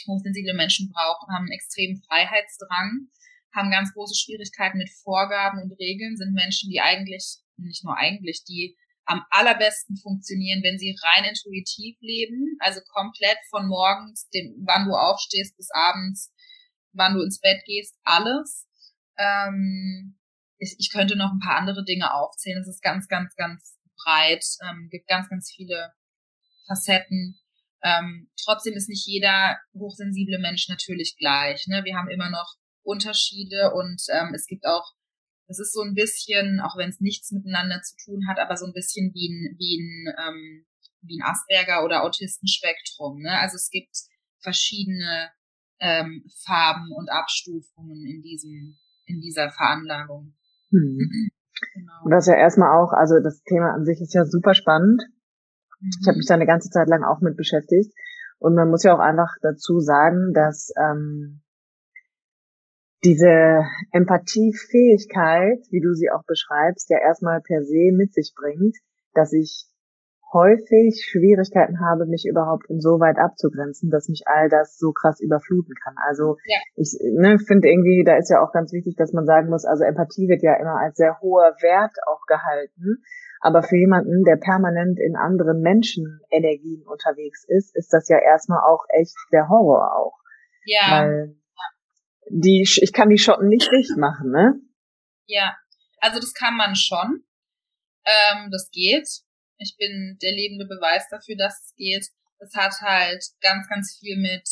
hochsensible 0.07 0.53
Menschen 0.53 0.91
brauchen, 0.91 1.33
haben 1.33 1.45
einen 1.45 1.51
extremen 1.51 2.01
Freiheitsdrang, 2.07 3.09
haben 3.53 3.71
ganz 3.71 3.93
große 3.93 4.15
Schwierigkeiten 4.15 4.77
mit 4.77 4.89
Vorgaben 5.03 5.61
und 5.61 5.79
Regeln, 5.79 6.17
sind 6.17 6.33
Menschen, 6.33 6.69
die 6.69 6.81
eigentlich, 6.81 7.39
nicht 7.57 7.83
nur 7.83 7.97
eigentlich, 7.97 8.43
die 8.43 8.77
am 9.05 9.25
allerbesten 9.31 9.97
funktionieren, 9.97 10.61
wenn 10.61 10.77
sie 10.77 10.95
rein 11.01 11.25
intuitiv 11.25 11.97
leben, 11.99 12.57
also 12.59 12.79
komplett 12.93 13.39
von 13.49 13.67
morgens, 13.67 14.29
dem, 14.29 14.53
wann 14.65 14.85
du 14.85 14.93
aufstehst, 14.93 15.57
bis 15.57 15.71
abends, 15.71 16.31
wann 16.93 17.15
du 17.15 17.23
ins 17.23 17.39
Bett 17.39 17.63
gehst, 17.65 17.97
alles. 18.03 18.67
Ähm, 19.17 20.19
ich, 20.59 20.75
ich 20.77 20.91
könnte 20.91 21.15
noch 21.15 21.31
ein 21.31 21.39
paar 21.39 21.57
andere 21.57 21.83
Dinge 21.83 22.13
aufzählen. 22.13 22.61
Es 22.61 22.67
ist 22.67 22.83
ganz, 22.83 23.07
ganz, 23.07 23.35
ganz 23.35 23.79
breit, 24.03 24.45
ähm, 24.69 24.89
gibt 24.91 25.07
ganz, 25.07 25.27
ganz 25.27 25.51
viele 25.51 25.91
Facetten. 26.67 27.39
Ähm, 27.83 28.29
trotzdem 28.43 28.73
ist 28.73 28.89
nicht 28.89 29.05
jeder 29.07 29.57
hochsensible 29.73 30.39
Mensch 30.39 30.67
natürlich 30.67 31.15
gleich. 31.17 31.67
Ne? 31.67 31.81
Wir 31.83 31.95
haben 31.95 32.09
immer 32.09 32.29
noch 32.29 32.55
Unterschiede 32.83 33.73
und 33.73 34.01
ähm, 34.11 34.33
es 34.33 34.45
gibt 34.47 34.65
auch, 34.65 34.93
es 35.47 35.59
ist 35.59 35.73
so 35.73 35.81
ein 35.81 35.93
bisschen, 35.93 36.59
auch 36.59 36.77
wenn 36.77 36.89
es 36.89 36.99
nichts 36.99 37.31
miteinander 37.31 37.81
zu 37.81 37.95
tun 38.03 38.27
hat, 38.27 38.39
aber 38.39 38.57
so 38.57 38.65
ein 38.65 38.73
bisschen 38.73 39.13
wie 39.13 39.29
ein, 39.29 39.55
wie 39.57 39.79
ein, 39.79 40.13
ähm, 40.19 40.65
wie 41.01 41.19
ein 41.19 41.25
Asperger 41.25 41.83
oder 41.85 42.03
Autistenspektrum. 42.03 43.19
Ne? 43.19 43.31
Also 43.39 43.55
es 43.55 43.69
gibt 43.69 43.95
verschiedene 44.41 45.29
ähm, 45.79 46.25
Farben 46.45 46.91
und 46.95 47.09
Abstufungen 47.09 48.05
in 48.05 48.21
diesem, 48.21 48.77
in 49.05 49.21
dieser 49.21 49.51
Veranlagung. 49.51 50.35
Hm. 50.71 51.31
Genau. 51.73 51.91
Und 52.05 52.11
das 52.11 52.23
ist 52.23 52.31
ja 52.31 52.37
erstmal 52.37 52.69
auch, 52.69 52.93
also 52.93 53.19
das 53.19 53.43
Thema 53.43 53.73
an 53.73 53.83
sich 53.83 53.99
ist 53.99 54.13
ja 54.13 54.23
super 54.23 54.53
spannend. 54.53 55.03
Ich 55.81 56.07
habe 56.07 56.17
mich 56.17 56.27
da 56.27 56.35
eine 56.35 56.45
ganze 56.45 56.69
Zeit 56.69 56.87
lang 56.87 57.03
auch 57.03 57.21
mit 57.21 57.37
beschäftigt. 57.37 57.93
Und 58.39 58.55
man 58.55 58.69
muss 58.69 58.83
ja 58.83 58.95
auch 58.95 58.99
einfach 58.99 59.35
dazu 59.41 59.79
sagen, 59.79 60.33
dass 60.33 60.71
ähm, 60.77 61.41
diese 63.03 63.63
Empathiefähigkeit, 63.91 65.59
wie 65.71 65.81
du 65.81 65.93
sie 65.93 66.09
auch 66.09 66.23
beschreibst, 66.25 66.89
ja 66.89 66.97
erstmal 66.99 67.41
per 67.41 67.63
se 67.63 67.91
mit 67.93 68.13
sich 68.13 68.33
bringt, 68.35 68.75
dass 69.13 69.33
ich 69.33 69.65
häufig 70.31 71.03
Schwierigkeiten 71.09 71.79
habe, 71.79 72.05
mich 72.05 72.25
überhaupt 72.29 72.69
insoweit 72.69 73.17
abzugrenzen, 73.17 73.89
dass 73.89 74.09
mich 74.09 74.23
all 74.27 74.47
das 74.47 74.77
so 74.77 74.91
krass 74.91 75.19
überfluten 75.19 75.73
kann. 75.83 75.95
Also 76.07 76.37
ja. 76.45 76.57
ich 76.75 76.97
ne, 77.01 77.39
finde 77.39 77.67
irgendwie, 77.67 78.03
da 78.05 78.15
ist 78.15 78.29
ja 78.29 78.41
auch 78.41 78.51
ganz 78.51 78.71
wichtig, 78.71 78.95
dass 78.95 79.11
man 79.11 79.25
sagen 79.25 79.49
muss, 79.49 79.65
also 79.65 79.83
Empathie 79.83 80.27
wird 80.27 80.43
ja 80.43 80.53
immer 80.55 80.79
als 80.79 80.97
sehr 80.97 81.19
hoher 81.21 81.55
Wert 81.61 81.95
auch 82.05 82.25
gehalten. 82.27 83.03
Aber 83.41 83.63
für 83.63 83.77
jemanden, 83.77 84.23
der 84.23 84.35
permanent 84.35 84.99
in 84.99 85.15
anderen 85.15 85.61
Menschenenergien 85.61 86.85
unterwegs 86.85 87.45
ist, 87.47 87.75
ist 87.75 87.93
das 87.93 88.09
ja 88.09 88.19
erstmal 88.19 88.59
auch 88.59 88.85
echt 88.89 89.15
der 89.31 89.47
Horror 89.47 89.95
auch. 89.95 90.17
Ja. 90.65 90.91
Weil 90.91 91.35
die, 92.29 92.61
ich 92.61 92.93
kann 92.93 93.09
die 93.09 93.17
Schotten 93.17 93.47
nicht 93.47 93.71
dicht 93.71 93.97
machen, 93.97 94.31
ne? 94.31 94.59
Ja. 95.25 95.55
Also 95.99 96.19
das 96.19 96.33
kann 96.33 96.55
man 96.55 96.75
schon. 96.75 97.23
Ähm, 98.05 98.49
das 98.51 98.69
geht 98.71 99.07
ich 99.59 99.75
bin 99.77 100.17
der 100.21 100.31
lebende 100.31 100.65
Beweis 100.65 101.07
dafür, 101.11 101.35
dass 101.35 101.61
es 101.61 101.75
geht. 101.75 102.07
Es 102.39 102.55
hat 102.55 102.73
halt 102.79 103.21
ganz, 103.41 103.67
ganz 103.67 103.97
viel 103.99 104.17
mit, 104.17 104.47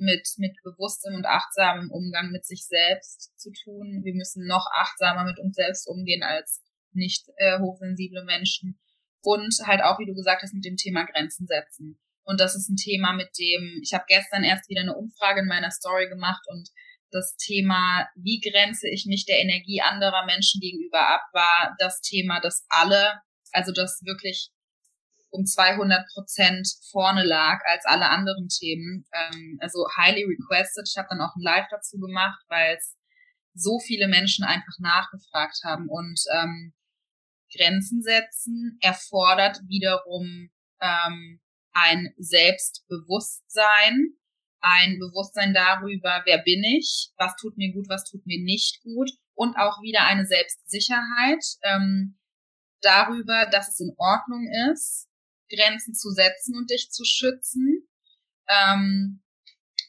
mit, 0.00 0.28
mit 0.38 0.56
bewusstem 0.64 1.14
und 1.14 1.24
achtsamem 1.24 1.90
Umgang 1.92 2.30
mit 2.30 2.44
sich 2.44 2.66
selbst 2.66 3.30
zu 3.38 3.52
tun. 3.52 4.02
Wir 4.02 4.14
müssen 4.14 4.46
noch 4.46 4.66
achtsamer 4.74 5.24
mit 5.24 5.38
uns 5.38 5.54
selbst 5.54 5.86
umgehen 5.86 6.24
als 6.24 6.60
nicht 6.94 7.26
äh, 7.36 7.58
hochsensible 7.58 8.24
Menschen. 8.24 8.78
Und 9.22 9.54
halt 9.66 9.82
auch, 9.82 9.98
wie 9.98 10.06
du 10.06 10.14
gesagt 10.14 10.42
hast, 10.42 10.54
mit 10.54 10.64
dem 10.64 10.76
Thema 10.76 11.04
Grenzen 11.04 11.46
setzen. 11.46 11.98
Und 12.24 12.40
das 12.40 12.54
ist 12.54 12.68
ein 12.68 12.76
Thema, 12.76 13.12
mit 13.12 13.30
dem, 13.38 13.80
ich 13.82 13.92
habe 13.92 14.04
gestern 14.06 14.44
erst 14.44 14.68
wieder 14.68 14.82
eine 14.82 14.94
Umfrage 14.94 15.40
in 15.40 15.46
meiner 15.46 15.70
Story 15.70 16.08
gemacht 16.08 16.42
und 16.48 16.68
das 17.10 17.36
Thema, 17.36 18.06
wie 18.16 18.38
grenze 18.38 18.86
ich 18.90 19.06
mich 19.06 19.24
der 19.24 19.38
Energie 19.38 19.80
anderer 19.80 20.26
Menschen 20.26 20.60
gegenüber 20.60 21.08
ab, 21.08 21.22
war 21.32 21.74
das 21.78 22.02
Thema, 22.02 22.38
das 22.38 22.66
alle 22.68 23.22
also 23.52 23.72
das 23.72 24.00
wirklich 24.04 24.50
um 25.30 25.44
200 25.44 26.06
Prozent 26.14 26.66
vorne 26.90 27.22
lag 27.22 27.60
als 27.64 27.84
alle 27.84 28.08
anderen 28.08 28.48
Themen. 28.48 29.04
Ähm, 29.12 29.58
also 29.60 29.86
highly 29.96 30.24
requested. 30.24 30.88
Ich 30.88 30.96
habe 30.96 31.08
dann 31.10 31.20
auch 31.20 31.34
ein 31.36 31.42
Live 31.42 31.66
dazu 31.70 31.98
gemacht, 31.98 32.42
weil 32.48 32.76
es 32.76 32.96
so 33.54 33.78
viele 33.78 34.08
Menschen 34.08 34.44
einfach 34.44 34.78
nachgefragt 34.78 35.58
haben 35.64 35.88
und 35.88 36.18
ähm, 36.32 36.72
Grenzen 37.56 38.02
setzen 38.02 38.78
erfordert 38.80 39.60
wiederum 39.66 40.50
ähm, 40.80 41.40
ein 41.72 42.12
Selbstbewusstsein, 42.16 44.14
ein 44.60 44.98
Bewusstsein 44.98 45.54
darüber, 45.54 46.22
wer 46.24 46.38
bin 46.38 46.62
ich, 46.64 47.10
was 47.16 47.36
tut 47.36 47.56
mir 47.56 47.72
gut, 47.72 47.88
was 47.88 48.04
tut 48.04 48.26
mir 48.26 48.42
nicht 48.42 48.82
gut 48.82 49.10
und 49.34 49.56
auch 49.56 49.80
wieder 49.82 50.04
eine 50.04 50.26
Selbstsicherheit. 50.26 51.44
Ähm, 51.62 52.18
darüber, 52.80 53.46
dass 53.46 53.68
es 53.68 53.80
in 53.80 53.94
Ordnung 53.96 54.46
ist, 54.72 55.08
Grenzen 55.50 55.94
zu 55.94 56.10
setzen 56.10 56.56
und 56.56 56.70
dich 56.70 56.90
zu 56.90 57.04
schützen. 57.04 57.88
Ähm, 58.48 59.22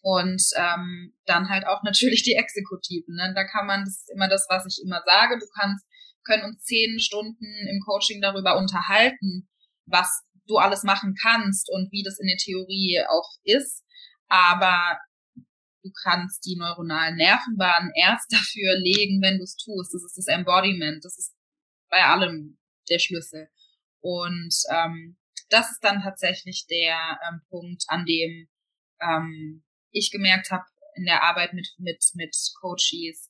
und 0.01 0.41
ähm, 0.55 1.13
dann 1.25 1.49
halt 1.49 1.67
auch 1.67 1.83
natürlich 1.83 2.23
die 2.23 2.35
Exekutiven. 2.35 3.15
Ne? 3.15 3.33
Da 3.35 3.43
kann 3.43 3.65
man, 3.65 3.83
das 3.83 3.99
ist 3.99 4.11
immer 4.11 4.29
das, 4.29 4.45
was 4.49 4.65
ich 4.65 4.81
immer 4.83 5.01
sage, 5.05 5.37
du 5.37 5.45
kannst, 5.59 5.85
können 6.23 6.43
uns 6.43 6.63
zehn 6.63 6.99
Stunden 6.99 7.45
im 7.67 7.79
Coaching 7.85 8.21
darüber 8.21 8.57
unterhalten, 8.57 9.49
was 9.85 10.23
du 10.47 10.57
alles 10.57 10.83
machen 10.83 11.15
kannst 11.21 11.69
und 11.69 11.91
wie 11.91 12.03
das 12.03 12.19
in 12.19 12.27
der 12.27 12.37
Theorie 12.37 13.03
auch 13.07 13.29
ist. 13.43 13.83
Aber 14.27 14.99
du 15.83 15.91
kannst 16.03 16.45
die 16.45 16.57
neuronalen 16.57 17.15
Nervenbahnen 17.15 17.91
erst 17.95 18.31
dafür 18.31 18.77
legen, 18.79 19.21
wenn 19.21 19.37
du 19.37 19.43
es 19.43 19.55
tust. 19.55 19.93
Das 19.93 20.03
ist 20.03 20.17
das 20.17 20.27
Embodiment. 20.27 21.03
Das 21.03 21.17
ist 21.17 21.35
bei 21.89 22.03
allem 22.03 22.59
der 22.89 22.99
Schlüssel. 22.99 23.49
Und 24.01 24.53
ähm, 24.71 25.17
das 25.49 25.71
ist 25.71 25.83
dann 25.83 26.01
tatsächlich 26.01 26.65
der 26.69 27.19
ähm, 27.27 27.41
Punkt, 27.49 27.83
an 27.87 28.05
dem 28.05 28.47
ähm, 29.01 29.63
ich 29.91 30.11
gemerkt 30.11 30.51
habe 30.51 30.65
in 30.95 31.05
der 31.05 31.23
Arbeit 31.23 31.53
mit 31.53 31.67
mit 31.77 32.03
mit 32.13 32.35
Coaches, 32.61 33.28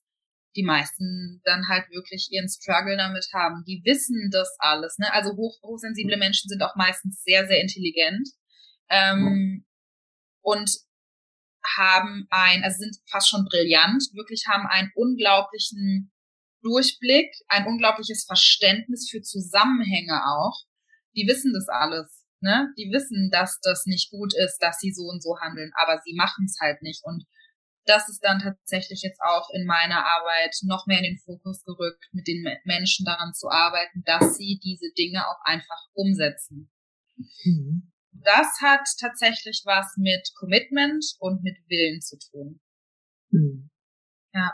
die 0.55 0.63
meisten 0.63 1.41
dann 1.43 1.67
halt 1.67 1.89
wirklich 1.91 2.29
ihren 2.31 2.49
Struggle 2.49 2.97
damit 2.97 3.27
haben. 3.33 3.63
Die 3.67 3.81
wissen 3.85 4.29
das 4.31 4.55
alles. 4.59 4.97
Ne? 4.97 5.11
Also 5.13 5.35
hoch, 5.35 5.61
hochsensible 5.61 6.17
Menschen 6.17 6.49
sind 6.49 6.61
auch 6.63 6.75
meistens 6.75 7.23
sehr 7.23 7.47
sehr 7.47 7.61
intelligent 7.61 8.29
ähm, 8.89 9.65
und 10.41 10.69
haben 11.77 12.27
ein, 12.29 12.63
also 12.63 12.77
sind 12.79 12.97
fast 13.09 13.29
schon 13.29 13.45
brillant, 13.45 14.03
wirklich 14.13 14.45
haben 14.47 14.65
einen 14.67 14.91
unglaublichen 14.95 16.11
Durchblick, 16.61 17.31
ein 17.47 17.67
unglaubliches 17.67 18.25
Verständnis 18.25 19.09
für 19.09 19.21
Zusammenhänge 19.21 20.25
auch. 20.25 20.65
Die 21.15 21.27
wissen 21.27 21.53
das 21.53 21.67
alles, 21.69 22.25
ne? 22.41 22.73
Die 22.77 22.91
wissen, 22.91 23.29
dass 23.31 23.59
das 23.61 23.85
nicht 23.85 24.11
gut 24.11 24.33
ist, 24.35 24.57
dass 24.59 24.79
sie 24.79 24.91
so 24.91 25.03
und 25.03 25.21
so 25.21 25.37
handeln, 25.39 25.71
aber 25.75 26.01
sie 26.03 26.15
machen 26.15 26.45
es 26.45 26.57
halt 26.59 26.81
nicht. 26.81 27.01
Und 27.03 27.25
das 27.89 28.07
ist 28.07 28.23
dann 28.23 28.39
tatsächlich 28.39 29.01
jetzt 29.01 29.19
auch 29.19 29.49
in 29.51 29.65
meiner 29.65 30.05
Arbeit 30.05 30.55
noch 30.63 30.85
mehr 30.85 30.99
in 30.99 31.15
den 31.15 31.17
Fokus 31.17 31.63
gerückt, 31.65 32.07
mit 32.11 32.27
den 32.27 32.45
Menschen 32.65 33.05
daran 33.05 33.33
zu 33.33 33.49
arbeiten, 33.49 34.03
dass 34.05 34.37
sie 34.37 34.59
diese 34.63 34.93
Dinge 34.97 35.25
auch 35.27 35.39
einfach 35.43 35.87
umsetzen. 35.93 36.69
Mhm. 37.43 37.91
Das 38.11 38.47
hat 38.61 38.87
tatsächlich 38.99 39.63
was 39.65 39.95
mit 39.97 40.31
Commitment 40.37 41.03
und 41.19 41.41
mit 41.43 41.57
Willen 41.67 42.01
zu 42.01 42.17
tun. 42.19 42.59
Mhm. 43.31 43.69
Ja. 44.33 44.51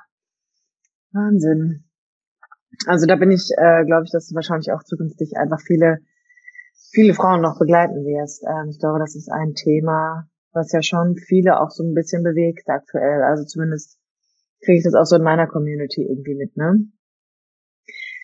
Wahnsinn. 1.12 1.84
Also 2.88 3.06
da 3.06 3.16
bin 3.16 3.32
ich, 3.32 3.50
äh, 3.58 3.86
glaube 3.86 4.04
ich, 4.06 4.12
dass 4.12 4.28
du 4.28 4.36
wahrscheinlich 4.36 4.72
auch 4.72 4.84
zukünftig 4.84 5.34
einfach 5.38 5.60
viele, 5.60 6.00
viele 6.92 7.14
Frauen 7.14 7.42
noch 7.42 7.60
begleiten 7.60 8.06
wirst. 8.06 8.44
Ähm, 8.44 8.70
ich 8.70 8.80
glaube, 8.80 9.00
das 9.00 9.16
ist 9.16 9.30
ein 9.30 9.54
Thema, 9.56 10.30
was 10.56 10.72
ja 10.72 10.82
schon 10.82 11.16
viele 11.16 11.60
auch 11.60 11.70
so 11.70 11.84
ein 11.84 11.94
bisschen 11.94 12.24
bewegt 12.24 12.68
aktuell. 12.68 13.24
Also 13.24 13.44
zumindest 13.44 14.00
kriege 14.64 14.78
ich 14.80 14.84
das 14.84 14.96
auch 14.96 15.06
so 15.06 15.18
in 15.18 15.24
meiner 15.24 15.48
Community 15.48 16.02
irgendwie 16.02 16.36
mit, 16.36 16.56
ne? 16.58 16.88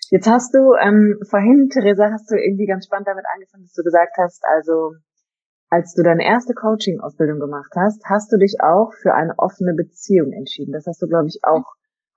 Jetzt 0.10 0.28
hast 0.28 0.54
du, 0.54 0.76
ähm, 0.76 1.20
vorhin, 1.30 1.70
Theresa, 1.70 2.12
hast 2.12 2.30
du 2.32 2.36
irgendwie 2.36 2.66
ganz 2.66 2.86
spannend 2.86 3.08
damit 3.08 3.24
angefangen, 3.34 3.64
dass 3.64 3.74
du 3.74 3.84
gesagt 3.84 4.18
hast, 4.18 4.44
also 4.44 4.96
als 5.70 5.94
du 5.94 6.04
deine 6.04 6.26
erste 6.26 6.54
Coaching-Ausbildung 6.54 7.40
gemacht 7.40 7.72
hast, 7.78 8.04
hast 8.04 8.32
du 8.34 8.38
dich 8.38 8.58
auch 8.60 8.92
für 9.02 9.14
eine 9.14 9.36
offene 9.38 9.74
Beziehung 9.74 10.34
entschieden. 10.34 10.74
Das 10.74 10.86
hast 10.86 11.02
du, 11.02 11.08
glaube 11.08 11.28
ich, 11.28 11.40
auch 11.44 11.64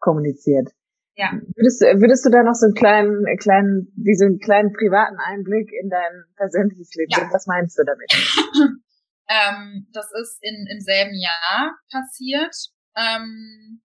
kommuniziert. 0.01 0.71
Ja. 1.15 1.31
Würdest, 1.55 1.81
würdest 1.81 2.27
du 2.27 2.31
da 2.31 2.43
noch 2.43 2.55
so 2.55 2.67
einen 2.67 2.75
kleinen, 2.75 3.25
kleinen, 3.39 3.93
wie 3.95 4.17
so 4.17 4.27
einen 4.27 4.41
kleinen 4.41 4.73
privaten 4.73 5.19
Einblick 5.19 5.71
in 5.73 5.89
dein 5.89 6.25
persönliches 6.35 6.93
Leben 6.97 7.13
ja. 7.15 7.29
Was 7.33 7.47
meinst 7.47 7.79
du 7.79 7.85
damit? 7.85 8.11
ähm, 9.29 9.89
das 9.93 10.07
ist 10.21 10.39
in, 10.43 10.67
im 10.71 10.81
selben 10.81 11.15
Jahr 11.15 11.77
passiert. 11.91 12.55
Ähm, 12.97 13.83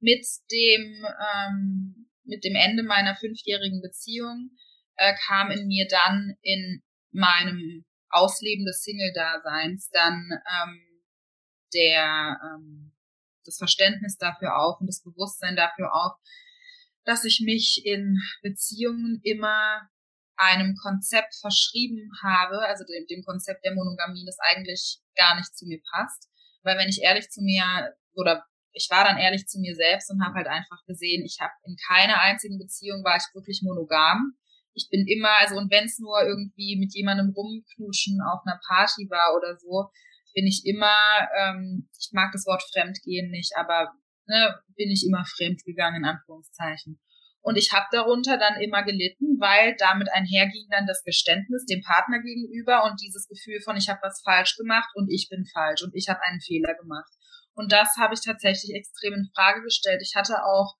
mit 0.00 0.26
dem, 0.50 1.06
ähm, 1.36 2.08
mit 2.24 2.44
dem 2.44 2.54
Ende 2.54 2.82
meiner 2.82 3.16
fünfjährigen 3.16 3.80
Beziehung 3.82 4.50
äh, 4.96 5.14
kam 5.26 5.50
in 5.50 5.66
mir 5.66 5.86
dann 5.88 6.34
in 6.42 6.82
meinem 7.12 7.84
Ausleben 8.10 8.64
des 8.64 8.82
Single-Daseins 8.82 9.88
dann 9.90 10.28
ähm, 10.32 10.92
der 11.72 12.38
ähm, 12.42 12.92
das 13.44 13.58
Verständnis 13.58 14.18
dafür 14.18 14.56
auf 14.58 14.80
und 14.80 14.86
das 14.86 15.02
Bewusstsein 15.02 15.56
dafür 15.56 15.92
auf, 15.92 16.12
dass 17.04 17.24
ich 17.24 17.40
mich 17.44 17.82
in 17.84 18.18
Beziehungen 18.42 19.20
immer 19.24 19.88
einem 20.36 20.74
Konzept 20.76 21.34
verschrieben 21.40 22.10
habe, 22.22 22.58
also 22.66 22.84
dem, 22.84 23.06
dem 23.06 23.22
Konzept 23.24 23.64
der 23.64 23.74
Monogamie, 23.74 24.24
das 24.24 24.38
eigentlich 24.40 25.00
gar 25.16 25.36
nicht 25.36 25.56
zu 25.56 25.66
mir 25.66 25.80
passt. 25.92 26.28
Weil 26.62 26.78
wenn 26.78 26.88
ich 26.88 27.02
ehrlich 27.02 27.30
zu 27.30 27.42
mir 27.42 27.94
oder 28.14 28.44
ich 28.72 28.88
war 28.90 29.04
dann 29.04 29.18
ehrlich 29.18 29.46
zu 29.46 29.60
mir 29.60 29.74
selbst 29.74 30.10
und 30.10 30.24
habe 30.24 30.36
halt 30.36 30.46
einfach 30.46 30.84
gesehen, 30.86 31.24
ich 31.24 31.38
habe 31.40 31.52
in 31.64 31.76
keiner 31.88 32.20
einzigen 32.20 32.58
Beziehung 32.58 33.04
war 33.04 33.16
ich 33.16 33.34
wirklich 33.34 33.60
monogam. 33.62 34.32
Ich 34.74 34.88
bin 34.90 35.06
immer, 35.06 35.36
also 35.38 35.56
und 35.56 35.70
wenn 35.70 35.84
es 35.84 35.98
nur 35.98 36.22
irgendwie 36.22 36.76
mit 36.80 36.94
jemandem 36.94 37.30
rumknuschen 37.36 38.20
auf 38.22 38.40
einer 38.46 38.58
Party 38.66 39.08
war 39.10 39.36
oder 39.36 39.58
so, 39.58 39.90
bin 40.34 40.46
ich 40.46 40.62
immer, 40.64 41.28
ähm, 41.38 41.90
ich 41.98 42.10
mag 42.12 42.32
das 42.32 42.46
Wort 42.46 42.62
Fremdgehen 42.72 43.30
nicht, 43.30 43.52
aber 43.56 43.92
ne, 44.26 44.58
bin 44.76 44.90
ich 44.90 45.04
immer 45.06 45.24
fremd 45.26 45.62
gegangen, 45.64 46.02
in 46.02 46.08
Anführungszeichen. 46.08 46.98
Und 47.42 47.56
ich 47.56 47.72
habe 47.72 47.86
darunter 47.90 48.38
dann 48.38 48.60
immer 48.60 48.84
gelitten, 48.84 49.38
weil 49.40 49.74
damit 49.76 50.08
einherging 50.12 50.68
dann 50.70 50.86
das 50.86 51.02
Geständnis 51.02 51.66
dem 51.66 51.82
Partner 51.82 52.20
gegenüber 52.20 52.84
und 52.84 53.00
dieses 53.02 53.26
Gefühl 53.26 53.60
von, 53.60 53.76
ich 53.76 53.88
habe 53.88 53.98
was 54.02 54.22
falsch 54.24 54.56
gemacht 54.56 54.90
und 54.94 55.10
ich 55.10 55.28
bin 55.28 55.44
falsch 55.52 55.82
und 55.82 55.94
ich 55.94 56.08
habe 56.08 56.22
einen 56.22 56.40
Fehler 56.40 56.74
gemacht. 56.74 57.10
Und 57.54 57.72
das 57.72 57.96
habe 57.98 58.14
ich 58.14 58.20
tatsächlich 58.24 58.74
extrem 58.74 59.14
in 59.14 59.30
Frage 59.34 59.62
gestellt. 59.62 60.00
Ich 60.02 60.14
hatte 60.14 60.44
auch 60.44 60.76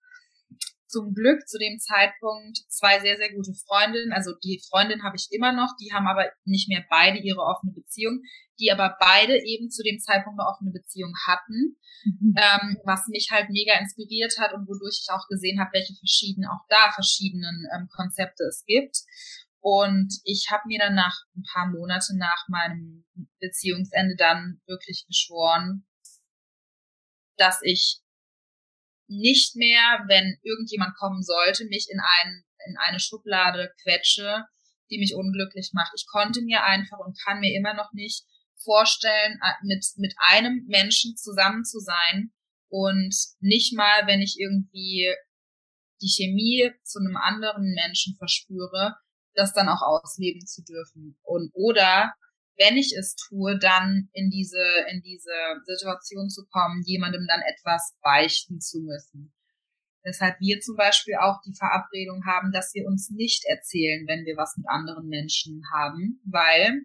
zum 0.92 1.14
Glück 1.14 1.48
zu 1.48 1.59
dem 1.59 1.81
Zeitpunkt 1.81 2.59
zwei 2.68 3.00
sehr, 3.00 3.16
sehr 3.16 3.33
gute 3.33 3.55
Freundinnen. 3.66 4.12
Also 4.12 4.33
die 4.44 4.62
Freundin 4.68 5.02
habe 5.02 5.16
ich 5.16 5.28
immer 5.33 5.52
noch, 5.52 5.74
die 5.81 5.92
haben 5.92 6.07
aber 6.07 6.31
nicht 6.44 6.68
mehr 6.68 6.85
beide 6.90 7.18
ihre 7.18 7.40
offene 7.40 7.72
Beziehung, 7.72 8.20
die 8.61 8.70
aber 8.70 8.94
beide 9.00 9.40
eben 9.42 9.70
zu 9.70 9.83
dem 9.83 9.98
Zeitpunkt 9.98 10.38
eine 10.38 10.48
offene 10.48 10.70
Beziehung 10.70 11.14
hatten, 11.26 11.81
mhm. 12.05 12.35
ähm, 12.37 12.76
was 12.85 13.09
mich 13.09 13.28
halt 13.33 13.48
mega 13.48 13.72
inspiriert 13.81 14.38
hat 14.38 14.52
und 14.52 14.68
wodurch 14.68 15.00
ich 15.00 15.11
auch 15.11 15.26
gesehen 15.28 15.59
habe, 15.59 15.72
welche 15.72 15.94
verschiedenen, 15.94 16.50
auch 16.50 16.64
da 16.68 16.92
verschiedenen 16.92 17.66
ähm, 17.74 17.88
Konzepte 17.90 18.44
es 18.44 18.64
gibt. 18.66 18.98
Und 19.61 20.12
ich 20.24 20.48
habe 20.50 20.64
mir 20.66 20.78
dann 20.78 20.94
nach 20.94 21.16
ein 21.35 21.44
paar 21.55 21.68
Monate 21.68 22.16
nach 22.18 22.44
meinem 22.48 23.07
Beziehungsende 23.40 24.16
dann 24.16 24.61
wirklich 24.66 25.07
geschworen, 25.07 25.87
dass 27.37 27.61
ich 27.62 28.02
nicht 29.12 29.57
mehr, 29.57 30.05
wenn 30.09 30.38
irgendjemand 30.42 30.96
kommen 30.96 31.22
sollte, 31.22 31.64
mich 31.66 31.88
in, 31.90 32.01
ein, 32.01 32.44
in 32.66 32.77
eine 32.79 33.01
Schublade 33.01 33.72
quetsche, 33.83 34.44
die 34.90 34.98
mich 34.98 35.14
unglücklich 35.14 35.70
macht. 35.72 35.92
Ich 35.96 36.07
konnte 36.11 36.42
mir 36.42 36.64
einfach 36.64 36.98
und 36.98 37.18
kann 37.25 37.40
mir 37.40 37.57
immer 37.57 37.75
noch 37.75 37.92
nicht 37.92 38.25
vorstellen, 38.64 39.40
mit, 39.62 39.85
mit 39.96 40.14
einem 40.18 40.64
Menschen 40.68 41.16
zusammen 41.16 41.64
zu 41.64 41.79
sein 41.81 42.33
und 42.68 43.14
nicht 43.40 43.75
mal, 43.75 44.07
wenn 44.07 44.20
ich 44.20 44.37
irgendwie 44.38 45.12
die 46.01 46.09
Chemie 46.09 46.70
zu 46.83 46.98
einem 46.98 47.16
anderen 47.16 47.75
Menschen 47.75 48.16
verspüre, 48.16 48.96
das 49.35 49.53
dann 49.53 49.68
auch 49.68 49.83
ausleben 49.83 50.46
zu 50.46 50.62
dürfen. 50.62 51.18
Und, 51.22 51.51
oder 51.55 52.12
wenn 52.59 52.77
ich 52.77 52.95
es 52.99 53.17
tue, 53.17 53.59
dann 53.59 54.09
in 54.12 54.31
diese, 54.31 54.65
in 54.91 55.03
diese 55.03 55.33
Situation 55.65 56.29
zu 56.29 56.45
kommen, 56.51 56.83
jemandem 56.85 57.27
dann 57.29 57.41
etwas 57.43 57.97
beichten 58.03 58.61
zu 58.61 58.81
müssen. 58.81 59.33
Deshalb 60.05 60.41
wir 60.41 60.61
zum 60.61 60.77
Beispiel 60.77 61.15
auch 61.17 61.41
die 61.47 61.55
Verabredung 61.55 62.25
haben, 62.27 62.51
dass 62.53 62.75
wir 62.75 62.87
uns 62.87 63.11
nicht 63.11 63.45
erzählen, 63.47 64.07
wenn 64.09 64.25
wir 64.25 64.37
was 64.37 64.57
mit 64.57 64.69
anderen 64.69 65.07
Menschen 65.09 65.62
haben, 65.73 66.21
weil 66.25 66.83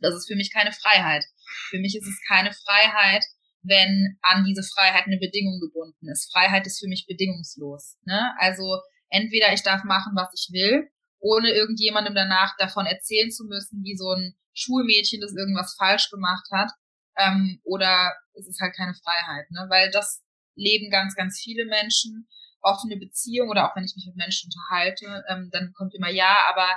das 0.00 0.14
ist 0.14 0.26
für 0.26 0.36
mich 0.36 0.52
keine 0.52 0.72
Freiheit. 0.72 1.24
Für 1.70 1.78
mich 1.78 1.96
ist 1.96 2.06
es 2.06 2.20
keine 2.28 2.52
Freiheit, 2.52 3.24
wenn 3.62 4.18
an 4.22 4.44
diese 4.44 4.62
Freiheit 4.62 5.06
eine 5.06 5.18
Bedingung 5.18 5.60
gebunden 5.60 6.08
ist. 6.10 6.30
Freiheit 6.32 6.66
ist 6.66 6.80
für 6.80 6.88
mich 6.88 7.06
bedingungslos. 7.06 7.96
Ne? 8.04 8.34
Also 8.38 8.80
entweder 9.08 9.52
ich 9.52 9.62
darf 9.62 9.84
machen, 9.84 10.12
was 10.14 10.30
ich 10.34 10.52
will, 10.52 10.90
ohne 11.22 11.50
irgendjemandem 11.50 12.14
danach 12.14 12.54
davon 12.58 12.84
erzählen 12.84 13.30
zu 13.30 13.44
müssen, 13.44 13.82
wie 13.84 13.96
so 13.96 14.10
ein 14.12 14.34
Schulmädchen, 14.54 15.20
das 15.20 15.34
irgendwas 15.34 15.74
falsch 15.78 16.10
gemacht 16.10 16.46
hat, 16.52 16.70
ähm, 17.16 17.60
oder 17.64 18.12
es 18.34 18.46
ist 18.48 18.60
halt 18.60 18.74
keine 18.76 18.94
Freiheit, 18.94 19.50
ne? 19.50 19.66
Weil 19.70 19.90
das 19.90 20.22
leben 20.56 20.90
ganz, 20.90 21.14
ganz 21.14 21.40
viele 21.40 21.64
Menschen, 21.64 22.28
offene 22.60 22.96
Beziehung 22.96 23.48
oder 23.48 23.68
auch 23.68 23.76
wenn 23.76 23.84
ich 23.84 23.94
mich 23.96 24.06
mit 24.06 24.16
Menschen 24.16 24.50
unterhalte, 24.50 25.24
ähm, 25.28 25.48
dann 25.52 25.72
kommt 25.72 25.94
immer 25.94 26.10
ja, 26.10 26.36
aber 26.50 26.68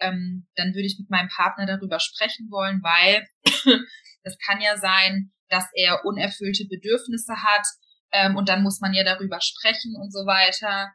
ähm, 0.00 0.46
dann 0.56 0.74
würde 0.74 0.86
ich 0.86 0.98
mit 0.98 1.10
meinem 1.10 1.28
Partner 1.28 1.66
darüber 1.66 2.00
sprechen 2.00 2.50
wollen, 2.50 2.82
weil 2.82 3.26
es 4.22 4.36
kann 4.46 4.60
ja 4.60 4.76
sein, 4.76 5.32
dass 5.48 5.66
er 5.74 6.04
unerfüllte 6.04 6.66
Bedürfnisse 6.68 7.42
hat 7.42 7.66
ähm, 8.12 8.36
und 8.36 8.48
dann 8.48 8.62
muss 8.62 8.80
man 8.80 8.94
ja 8.94 9.04
darüber 9.04 9.40
sprechen 9.40 9.96
und 9.96 10.12
so 10.12 10.26
weiter. 10.26 10.92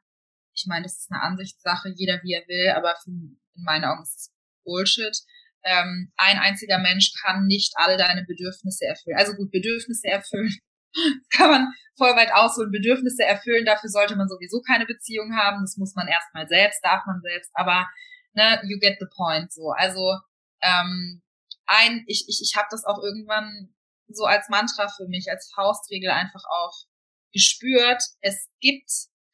Ich 0.61 0.67
meine, 0.67 0.83
das 0.83 0.97
ist 0.97 1.11
eine 1.11 1.21
Ansichtssache, 1.21 1.89
jeder 1.95 2.21
wie 2.23 2.33
er 2.33 2.47
will, 2.47 2.69
aber 2.75 2.95
für, 3.03 3.09
in 3.09 3.39
meinen 3.55 3.85
Augen 3.85 4.03
ist 4.03 4.15
es 4.15 4.31
Bullshit. 4.63 5.17
Ähm, 5.63 6.11
ein 6.17 6.39
einziger 6.39 6.79
Mensch 6.79 7.13
kann 7.21 7.45
nicht 7.45 7.73
alle 7.75 7.97
deine 7.97 8.23
Bedürfnisse 8.23 8.85
erfüllen. 8.85 9.17
Also 9.17 9.33
gut, 9.33 9.51
Bedürfnisse 9.51 10.07
erfüllen 10.07 10.55
kann 11.29 11.49
man 11.49 11.73
voll 11.97 12.15
weit 12.15 12.33
ausholen. 12.33 12.71
Bedürfnisse 12.71 13.23
erfüllen, 13.23 13.65
dafür 13.65 13.89
sollte 13.89 14.15
man 14.15 14.27
sowieso 14.27 14.61
keine 14.61 14.85
Beziehung 14.85 15.35
haben. 15.35 15.61
Das 15.61 15.77
muss 15.77 15.95
man 15.95 16.07
erstmal 16.07 16.47
selbst, 16.47 16.83
darf 16.83 17.05
man 17.05 17.21
selbst. 17.21 17.51
Aber 17.53 17.87
ne, 18.33 18.61
you 18.63 18.79
get 18.79 18.97
the 18.99 19.07
point. 19.15 19.51
So, 19.51 19.71
also 19.71 20.17
ähm, 20.61 21.21
ein, 21.65 22.03
ich 22.07 22.25
ich 22.27 22.41
ich 22.43 22.55
habe 22.55 22.67
das 22.71 22.85
auch 22.85 23.01
irgendwann 23.01 23.73
so 24.07 24.25
als 24.25 24.49
Mantra 24.49 24.87
für 24.89 25.07
mich, 25.07 25.29
als 25.29 25.51
Faustregel 25.53 26.09
einfach 26.09 26.43
auch 26.49 26.85
gespürt. 27.33 28.01
Es 28.21 28.49
gibt 28.59 28.89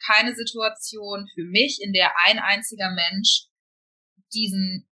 keine 0.06 0.36
Situation 0.36 1.28
für 1.34 1.44
mich, 1.44 1.80
in 1.82 1.94
der 1.94 2.12
ein 2.26 2.40
einziger 2.40 2.92
Mensch 2.92 3.48
diesen 4.34 4.88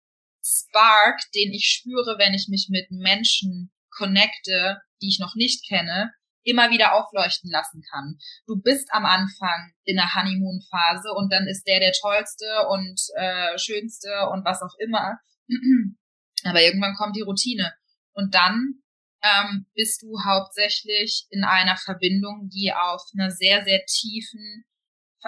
Spark, 0.43 1.19
den 1.33 1.53
ich 1.53 1.67
spüre, 1.67 2.17
wenn 2.17 2.33
ich 2.33 2.47
mich 2.49 2.67
mit 2.69 2.91
Menschen 2.91 3.71
connecte, 3.89 4.81
die 5.01 5.07
ich 5.07 5.19
noch 5.19 5.35
nicht 5.35 5.67
kenne, 5.67 6.11
immer 6.43 6.71
wieder 6.71 6.93
aufleuchten 6.93 7.49
lassen 7.49 7.81
kann. 7.89 8.17
Du 8.45 8.61
bist 8.61 8.89
am 8.91 9.05
Anfang 9.05 9.73
in 9.85 9.95
der 9.95 10.13
Honeymoon-Phase 10.13 11.13
und 11.15 11.31
dann 11.31 11.47
ist 11.47 11.65
der 11.65 11.79
der 11.79 11.93
tollste 11.93 12.67
und 12.69 12.99
äh, 13.15 13.57
schönste 13.57 14.09
und 14.31 14.43
was 14.43 14.61
auch 14.61 14.75
immer. 14.79 15.19
Aber 16.43 16.61
irgendwann 16.61 16.95
kommt 16.95 17.15
die 17.15 17.21
Routine 17.21 17.73
und 18.13 18.35
dann 18.35 18.83
ähm, 19.23 19.65
bist 19.73 20.01
du 20.01 20.19
hauptsächlich 20.25 21.25
in 21.29 21.45
einer 21.45 21.77
Verbindung, 21.77 22.49
die 22.49 22.73
auf 22.73 23.01
einer 23.13 23.31
sehr, 23.31 23.63
sehr 23.63 23.85
tiefen 23.85 24.65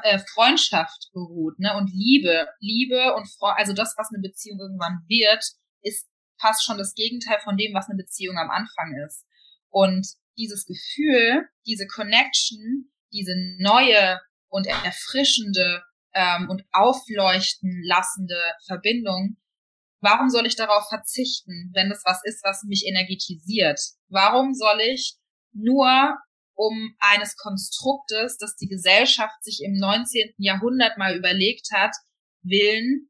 äh, 0.04 0.20
Freundschaft 0.34 1.10
beruht, 1.14 1.60
ne? 1.60 1.76
Und 1.78 1.92
Liebe, 1.92 2.48
Liebe 2.60 3.16
und 3.16 3.28
Fre 3.28 3.56
also 3.56 3.74
das, 3.74 3.96
was 3.98 4.10
eine 4.14 4.22
Beziehung 4.22 4.60
irgendwann 4.60 5.04
wird, 5.08 5.44
ist 5.82 6.08
fast 6.40 6.64
schon 6.66 6.78
das 6.78 6.94
Gegenteil 6.94 7.40
von 7.44 7.58
dem, 7.58 7.74
was 7.74 7.88
eine 7.88 7.98
Beziehung 7.98 8.38
am 8.38 8.50
Anfang 8.50 8.96
ist. 9.06 9.26
Und 9.70 10.08
dieses 10.38 10.66
Gefühl, 10.66 11.48
diese 11.66 11.88
Connection, 11.88 12.92
diese 13.12 13.36
neue 13.60 14.20
und 14.50 14.68
erfrischende 14.68 15.84
ähm, 16.14 16.50
und 16.50 16.64
aufleuchten 16.72 17.84
lassende 17.86 18.42
Verbindung, 18.66 19.38
warum 20.02 20.30
soll 20.30 20.46
ich 20.46 20.56
darauf 20.56 20.88
verzichten, 20.88 21.72
wenn 21.74 21.90
das 21.90 22.04
was 22.06 22.22
ist, 22.24 22.44
was 22.44 22.64
mich 22.64 22.86
energetisiert? 22.88 23.80
Warum 24.10 24.54
soll 24.54 24.80
ich 24.82 25.18
nur 25.54 26.16
um 26.56 26.96
eines 27.00 27.36
Konstruktes, 27.36 28.38
das 28.38 28.56
die 28.56 28.68
Gesellschaft 28.68 29.44
sich 29.44 29.62
im 29.64 29.78
19. 29.78 30.34
Jahrhundert 30.38 30.98
mal 30.98 31.16
überlegt 31.16 31.70
hat, 31.72 31.96
willen 32.42 33.10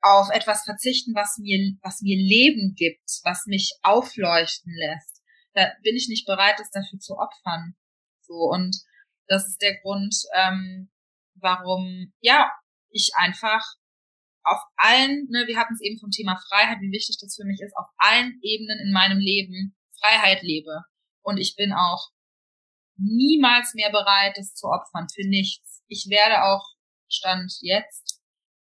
auf 0.00 0.30
etwas 0.30 0.64
verzichten, 0.64 1.14
was 1.14 1.38
mir, 1.38 1.76
was 1.82 2.00
mir 2.00 2.16
Leben 2.16 2.74
gibt, 2.76 3.10
was 3.24 3.46
mich 3.46 3.74
aufleuchten 3.82 4.72
lässt. 4.72 5.22
Da 5.54 5.72
bin 5.82 5.96
ich 5.96 6.08
nicht 6.08 6.26
bereit, 6.26 6.58
das 6.58 6.70
dafür 6.70 7.00
zu 7.00 7.14
opfern. 7.16 7.74
So, 8.22 8.34
und 8.34 8.76
das 9.26 9.48
ist 9.48 9.60
der 9.60 9.76
Grund, 9.80 10.14
ähm, 10.34 10.90
warum, 11.34 12.12
ja, 12.20 12.50
ich 12.90 13.10
einfach 13.16 13.64
auf 14.44 14.60
allen, 14.76 15.26
ne, 15.30 15.46
wir 15.46 15.58
hatten 15.58 15.74
es 15.74 15.82
eben 15.82 15.98
vom 15.98 16.10
Thema 16.10 16.40
Freiheit, 16.48 16.78
wie 16.80 16.92
wichtig 16.92 17.18
das 17.20 17.36
für 17.36 17.44
mich 17.44 17.60
ist, 17.60 17.76
auf 17.76 17.86
allen 17.98 18.38
Ebenen 18.42 18.78
in 18.78 18.92
meinem 18.92 19.18
Leben 19.18 19.76
Freiheit 20.00 20.42
lebe. 20.42 20.84
Und 21.22 21.38
ich 21.38 21.54
bin 21.56 21.72
auch 21.72 22.10
niemals 22.98 23.74
mehr 23.74 23.90
bereit, 23.90 24.36
das 24.36 24.54
zu 24.54 24.66
opfern 24.66 25.06
für 25.14 25.26
nichts. 25.26 25.82
Ich 25.88 26.06
werde 26.10 26.44
auch 26.44 26.64
Stand 27.08 27.52
jetzt, 27.60 28.20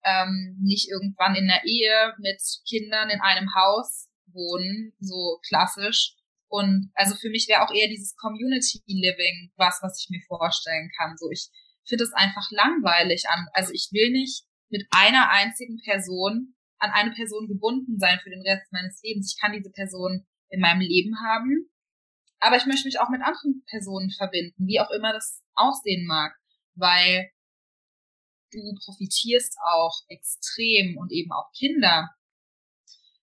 ähm, 0.04 0.58
nicht 0.62 0.90
irgendwann 0.90 1.36
in 1.36 1.48
der 1.48 1.64
Ehe 1.64 2.14
mit 2.18 2.42
Kindern 2.68 3.10
in 3.10 3.22
einem 3.22 3.54
Haus 3.54 4.10
wohnen, 4.34 4.94
so 5.00 5.40
klassisch. 5.48 6.16
Und 6.48 6.92
also 6.96 7.16
für 7.16 7.30
mich 7.30 7.48
wäre 7.48 7.64
auch 7.64 7.74
eher 7.74 7.88
dieses 7.88 8.16
Community 8.16 8.82
Living 8.88 9.52
was, 9.56 9.80
was 9.82 10.02
ich 10.02 10.10
mir 10.10 10.22
vorstellen 10.28 10.90
kann. 10.98 11.16
So 11.18 11.30
ich 11.30 11.50
finde 11.88 12.04
es 12.04 12.14
einfach 12.14 12.50
langweilig 12.52 13.24
an. 13.30 13.48
Also 13.54 13.72
ich 13.74 13.90
will 13.92 14.12
nicht 14.12 14.44
mit 14.70 14.86
einer 14.92 15.30
einzigen 15.30 15.80
Person 15.84 16.56
an 16.80 16.92
eine 16.92 17.12
Person 17.12 17.48
gebunden 17.48 18.00
sein 18.00 18.20
für 18.24 18.32
den 18.32 18.42
Rest 18.42 18.72
meines 18.72 19.02
Lebens. 19.04 19.34
Ich 19.34 19.42
kann 19.42 19.54
diese 19.54 19.72
Person 19.72 20.26
in 20.50 20.60
meinem 20.60 20.82
Leben 20.82 21.16
haben, 21.24 21.71
aber 22.42 22.58
ich 22.58 22.66
möchte 22.66 22.88
mich 22.88 23.00
auch 23.00 23.10
mit 23.10 23.22
anderen 23.22 23.64
Personen 23.68 24.12
verbinden, 24.12 24.68
wie 24.68 24.80
auch 24.80 24.90
immer 24.90 25.14
das 25.14 25.42
aussehen 25.54 26.06
mag, 26.08 26.36
weil 26.76 27.30
du 28.52 28.60
profitierst 28.84 29.56
auch 29.64 29.96
extrem 30.10 30.98
und 30.98 31.12
eben 31.12 31.32
auch 31.32 31.52
Kinder 31.58 32.10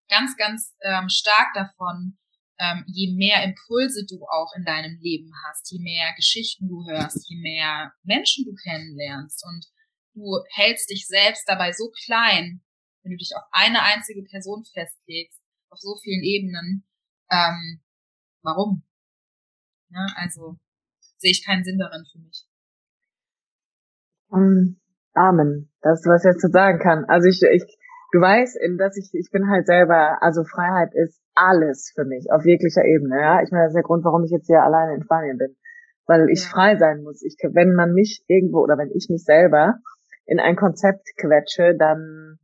ganz, 0.09 0.37
ganz 0.37 0.75
ähm, 0.83 1.09
stark 1.09 1.49
davon, 1.55 2.17
ähm, 2.59 2.85
je 2.87 3.15
mehr 3.15 3.45
Impulse 3.45 4.07
du 4.07 4.25
auch 4.25 4.53
in 4.57 4.65
deinem 4.65 4.99
Leben 5.01 5.31
hast, 5.47 5.71
je 5.71 5.81
mehr 5.81 6.13
Geschichten 6.15 6.69
du 6.69 6.87
hörst, 6.89 7.29
je 7.29 7.37
mehr 7.37 7.93
Menschen 8.05 8.45
du 8.45 8.55
kennenlernst 8.55 9.45
und 9.45 9.67
du 10.15 10.43
hältst 10.55 10.91
dich 10.91 11.07
selbst 11.07 11.45
dabei 11.47 11.73
so 11.73 11.91
klein, 12.05 12.63
wenn 13.03 13.13
du 13.13 13.19
dich 13.19 13.33
auf 13.37 13.45
eine 13.53 13.83
einzige 13.83 14.23
Person 14.23 14.65
festlegst, 14.65 15.41
auf 15.71 15.79
so 15.79 15.99
vielen 16.03 16.23
Ebenen, 16.23 16.87
ähm, 17.31 17.83
warum? 18.43 18.88
Ja, 19.91 20.07
also 20.17 20.57
sehe 21.19 21.31
ich 21.31 21.45
keinen 21.45 21.65
Sinn 21.65 21.79
darin 21.79 22.05
für 22.11 22.19
mich. 22.19 22.47
Um, 24.29 24.79
Amen. 25.15 25.71
Das 25.81 26.05
was 26.07 26.25
ich 26.25 26.33
jetzt 26.33 26.53
sagen 26.53 26.79
kann. 26.79 27.05
Also 27.07 27.29
ich, 27.29 27.43
ich, 27.43 27.65
du 28.13 28.21
weißt, 28.21 28.59
dass 28.79 28.97
ich, 28.97 29.11
ich 29.13 29.31
bin 29.31 29.49
halt 29.49 29.67
selber, 29.67 30.23
also 30.23 30.45
Freiheit 30.45 30.95
ist 30.95 31.21
alles 31.35 31.93
für 31.95 32.05
mich, 32.05 32.31
auf 32.31 32.45
jeglicher 32.45 32.85
Ebene, 32.85 33.21
ja. 33.21 33.43
Ich 33.43 33.51
meine, 33.51 33.65
das 33.65 33.71
ist 33.71 33.77
der 33.77 33.83
Grund, 33.83 34.05
warum 34.05 34.25
ich 34.25 34.31
jetzt 34.31 34.47
hier 34.47 34.63
alleine 34.63 34.95
in 34.95 35.03
Spanien 35.03 35.39
bin. 35.39 35.57
Weil 36.07 36.29
ich 36.31 36.43
ja. 36.45 36.49
frei 36.51 36.77
sein 36.77 37.03
muss. 37.03 37.23
Ich, 37.23 37.37
wenn 37.43 37.75
man 37.75 37.93
mich 37.93 38.25
irgendwo, 38.29 38.61
oder 38.61 38.79
wenn 38.79 38.91
ich 38.95 39.09
mich 39.11 39.25
selber 39.25 39.79
in 40.25 40.41
ein 40.41 40.57
Konzept 40.57 41.07
quetsche, 41.17 41.75
dann 41.77 42.39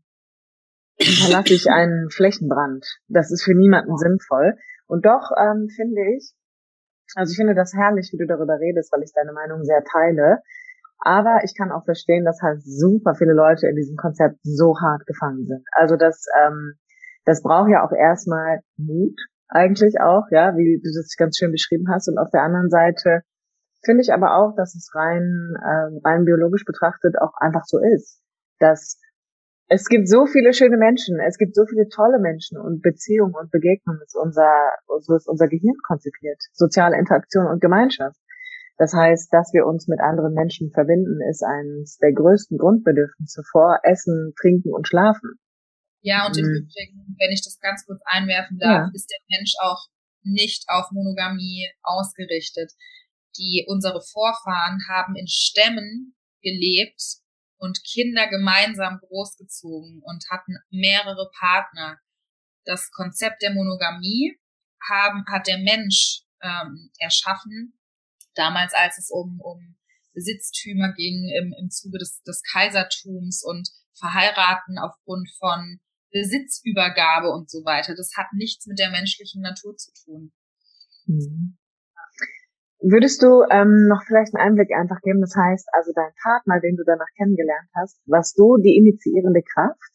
hinterlasse 0.97 1.55
ich 1.55 1.70
einen 1.70 2.11
Flächenbrand. 2.11 2.84
Das 3.09 3.30
ist 3.30 3.42
für 3.45 3.55
niemanden 3.55 3.97
sinnvoll. 3.97 4.57
Und 4.86 5.07
doch 5.07 5.30
ähm, 5.36 5.68
finde 5.68 6.01
ich, 6.16 6.34
also 7.14 7.30
ich 7.30 7.36
finde 7.36 7.55
das 7.55 7.74
herrlich, 7.74 8.11
wie 8.12 8.18
du 8.18 8.26
darüber 8.26 8.59
redest, 8.59 8.92
weil 8.92 9.02
ich 9.02 9.12
deine 9.14 9.32
Meinung 9.32 9.64
sehr 9.64 9.82
teile. 9.84 10.40
Aber 10.98 11.40
ich 11.44 11.55
kann 11.57 11.70
auch 11.70 11.84
verstehen, 11.84 12.24
dass 12.24 12.40
halt 12.40 12.62
super 12.64 13.14
viele 13.14 13.34
Leute 13.34 13.68
in 13.68 13.76
diesem 13.76 13.96
Konzept 13.96 14.36
so 14.42 14.80
hart 14.80 15.07
gefangen 15.07 15.46
sind. 15.46 15.64
Also 15.72 15.96
das, 15.96 16.26
ähm, 16.40 16.74
das 17.24 17.42
braucht 17.42 17.70
ja 17.70 17.84
auch 17.84 17.92
erstmal 17.92 18.61
Mut, 18.76 19.18
eigentlich 19.48 20.00
auch, 20.00 20.24
ja, 20.30 20.57
wie 20.57 20.80
du 20.82 20.90
das 20.96 21.14
ganz 21.16 21.36
schön 21.36 21.52
beschrieben 21.52 21.86
hast. 21.90 22.09
Und 22.09 22.18
auf 22.18 22.30
der 22.30 22.42
anderen 22.42 22.70
Seite 22.70 23.22
finde 23.84 24.02
ich 24.02 24.12
aber 24.12 24.36
auch, 24.36 24.55
dass 24.57 24.74
es 24.74 24.90
rein, 24.94 25.55
äh, 25.61 26.00
rein 26.05 26.24
biologisch 26.24 26.64
betrachtet 26.64 27.16
auch 27.20 27.34
einfach 27.36 27.64
so 27.64 27.78
ist, 27.78 28.22
dass 28.59 28.98
es 29.75 29.87
gibt 29.87 30.09
so 30.09 30.27
viele 30.27 30.55
schöne 30.55 30.77
Menschen, 30.77 31.18
es 31.18 31.37
gibt 31.37 31.55
so 31.57 31.66
viele 31.66 31.89
tolle 31.89 32.20
Menschen 32.20 32.59
und 32.59 32.81
Beziehungen 32.81 33.35
und 33.35 33.51
Begegnungen 33.51 34.01
ist 34.07 34.14
unser, 34.14 34.70
so 35.01 35.16
ist 35.16 35.29
unser 35.29 35.49
Gehirn 35.49 35.77
konzipiert. 35.87 36.41
Soziale 36.53 36.97
Interaktion 36.97 37.47
und 37.47 37.61
Gemeinschaft. 37.61 38.16
Das 38.79 38.93
heißt, 38.95 39.33
dass 39.33 39.53
wir 39.53 39.66
uns 39.66 39.89
mit 39.89 40.01
anderen 40.01 40.35
Menschen 40.35 40.70
verbinden, 40.70 41.20
ist 41.29 41.43
eines 41.43 41.99
der 41.99 42.12
größten 42.12 42.59
Grundbedürfnisse 42.59 43.43
vor 43.51 43.79
Essen, 43.83 44.33
Trinken 44.41 44.72
und 44.72 44.87
Schlafen. 44.87 45.39
Ja, 46.03 46.27
und 46.27 46.37
im 46.39 46.45
mhm. 46.45 46.68
Übrigen, 46.68 47.16
wenn 47.18 47.33
ich 47.33 47.43
das 47.43 47.59
ganz 47.61 47.85
kurz 47.87 48.01
einwerfen 48.05 48.59
darf, 48.59 48.87
ja. 48.87 48.91
ist 48.95 49.11
der 49.11 49.20
Mensch 49.37 49.55
auch 49.61 49.89
nicht 50.22 50.64
auf 50.68 50.91
Monogamie 50.93 51.68
ausgerichtet. 51.83 52.72
Die, 53.39 53.64
unsere 53.66 54.01
Vorfahren 54.01 54.79
haben 54.89 55.16
in 55.16 55.27
Stämmen 55.27 56.14
gelebt, 56.43 57.24
und 57.64 57.82
Kinder 57.82 58.28
gemeinsam 58.28 58.98
großgezogen 58.98 60.02
und 60.04 60.24
hatten 60.30 60.56
mehrere 60.70 61.30
Partner. 61.38 61.98
Das 62.64 62.90
Konzept 62.90 63.42
der 63.42 63.54
Monogamie 63.54 64.38
haben, 64.86 65.24
hat 65.26 65.46
der 65.46 65.58
Mensch 65.58 66.24
ähm, 66.42 66.90
erschaffen, 66.98 67.78
damals 68.34 68.74
als 68.74 68.98
es 68.98 69.10
um, 69.10 69.40
um 69.40 69.76
Besitztümer 70.12 70.92
ging 70.92 71.30
im, 71.40 71.54
im 71.58 71.70
Zuge 71.70 71.98
des, 71.98 72.22
des 72.22 72.42
Kaisertums 72.52 73.42
und 73.42 73.68
Verheiraten 73.94 74.78
aufgrund 74.78 75.30
von 75.38 75.80
Besitzübergabe 76.12 77.30
und 77.30 77.50
so 77.50 77.64
weiter. 77.64 77.94
Das 77.96 78.12
hat 78.16 78.26
nichts 78.34 78.66
mit 78.66 78.78
der 78.78 78.90
menschlichen 78.90 79.40
Natur 79.40 79.76
zu 79.76 79.90
tun. 80.04 80.32
Mhm. 81.06 81.56
Würdest 82.85 83.22
du 83.22 83.41
ähm, 83.49 83.89
noch 83.89 84.05
vielleicht 84.05 84.37
einen 84.37 84.45
Einblick 84.45 84.68
einfach 84.76 85.01
geben? 85.01 85.22
Das 85.22 85.32
heißt, 85.35 85.68
also 85.72 85.93
dein 85.97 86.12
Partner, 86.20 86.61
den 86.61 86.76
du 86.76 86.85
danach 86.85 87.09
kennengelernt 87.16 87.70
hast, 87.74 87.97
warst 88.05 88.37
du 88.37 88.59
die 88.61 88.76
initiierende 88.76 89.41
Kraft 89.41 89.93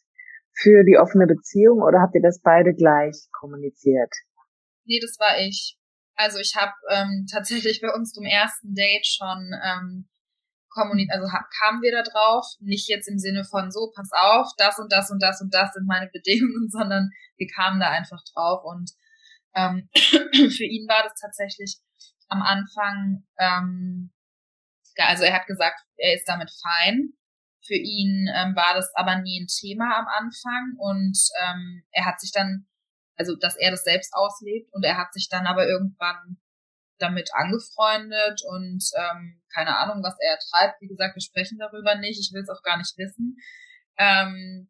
für 0.58 0.84
die 0.84 0.98
offene 0.98 1.28
Beziehung 1.28 1.84
oder 1.86 2.02
habt 2.02 2.16
ihr 2.16 2.26
das 2.26 2.42
beide 2.42 2.74
gleich 2.74 3.30
kommuniziert? 3.32 4.10
Nee, 4.86 4.98
das 5.00 5.20
war 5.20 5.38
ich. 5.38 5.78
Also 6.16 6.40
ich 6.40 6.56
habe 6.58 6.74
ähm, 6.90 7.28
tatsächlich 7.32 7.80
bei 7.80 7.94
unserem 7.94 8.26
ersten 8.26 8.74
Date 8.74 9.06
schon 9.06 9.54
ähm, 9.62 10.10
kommuniziert, 10.74 11.14
also 11.14 11.30
kamen 11.62 11.84
wir 11.84 11.92
da 11.92 12.02
drauf, 12.02 12.46
nicht 12.60 12.90
jetzt 12.90 13.08
im 13.08 13.20
Sinne 13.20 13.46
von 13.46 13.70
so, 13.70 13.92
pass 13.94 14.10
auf, 14.18 14.50
das 14.58 14.80
und 14.80 14.92
das 14.92 15.12
und 15.12 15.22
das 15.22 15.42
und 15.42 15.54
das 15.54 15.74
sind 15.74 15.86
meine 15.86 16.10
Bedingungen, 16.14 16.70
sondern 16.70 17.12
wir 17.38 17.48
kamen 17.54 17.80
da 17.80 17.92
einfach 17.92 18.24
drauf 18.34 18.66
und 18.66 18.90
ähm, 19.54 19.90
für 19.94 20.66
ihn 20.66 20.88
war 20.90 21.04
das 21.04 21.14
tatsächlich 21.22 21.78
am 22.30 22.42
Anfang, 22.42 23.28
ähm, 23.38 24.12
also 24.98 25.24
er 25.24 25.34
hat 25.34 25.48
gesagt, 25.48 25.82
er 25.98 26.16
ist 26.16 26.28
damit 26.28 26.52
fein. 26.62 27.14
Für 27.66 27.76
ihn 27.76 28.28
ähm, 28.34 28.56
war 28.56 28.74
das 28.74 28.90
aber 28.96 29.18
nie 29.18 29.42
ein 29.42 29.48
Thema 29.48 29.98
am 29.98 30.08
Anfang 30.08 30.76
und 30.78 31.18
ähm, 31.42 31.84
er 31.92 32.06
hat 32.06 32.20
sich 32.20 32.32
dann, 32.32 32.68
also 33.18 33.36
dass 33.36 33.58
er 33.58 33.72
das 33.72 33.84
selbst 33.84 34.14
auslebt 34.14 34.74
und 34.74 34.84
er 34.84 34.98
hat 34.98 35.14
sich 35.14 35.28
dann 35.30 35.46
aber 35.46 35.68
irgendwann 35.68 36.40
damit 37.00 37.30
angefreundet 37.34 38.42
und 38.48 38.84
ähm, 38.98 39.42
keine 39.54 39.78
Ahnung, 39.78 40.04
was 40.04 40.16
er 40.20 40.38
treibt. 40.38 40.82
Wie 40.82 40.88
gesagt, 40.88 41.16
wir 41.16 41.22
sprechen 41.22 41.58
darüber 41.58 41.96
nicht. 41.96 42.20
Ich 42.20 42.32
will 42.34 42.42
es 42.42 42.50
auch 42.50 42.64
gar 42.64 42.78
nicht 42.78 42.98
wissen. 42.98 43.38
Ähm, 43.98 44.70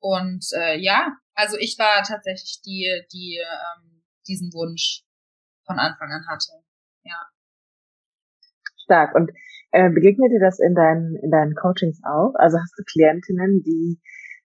und 0.00 0.44
äh, 0.56 0.78
ja, 0.78 1.16
also 1.34 1.56
ich 1.58 1.76
war 1.78 2.02
tatsächlich 2.02 2.60
die, 2.64 3.04
die 3.12 3.38
ähm, 3.38 4.02
diesen 4.26 4.52
Wunsch 4.52 5.04
von 5.70 5.78
Anfang 5.78 6.10
an 6.10 6.26
hatte. 6.26 6.62
Ja. 7.04 7.30
Stark. 8.84 9.14
Und 9.14 9.30
äh, 9.70 9.88
begegnet 9.88 10.32
dir 10.32 10.40
das 10.40 10.58
in 10.58 10.74
deinen, 10.74 11.14
in 11.16 11.30
deinen 11.30 11.54
Coachings 11.54 12.00
auch? 12.04 12.34
Also 12.34 12.58
hast 12.58 12.74
du 12.76 12.82
Klientinnen, 12.82 13.62
die 13.62 14.00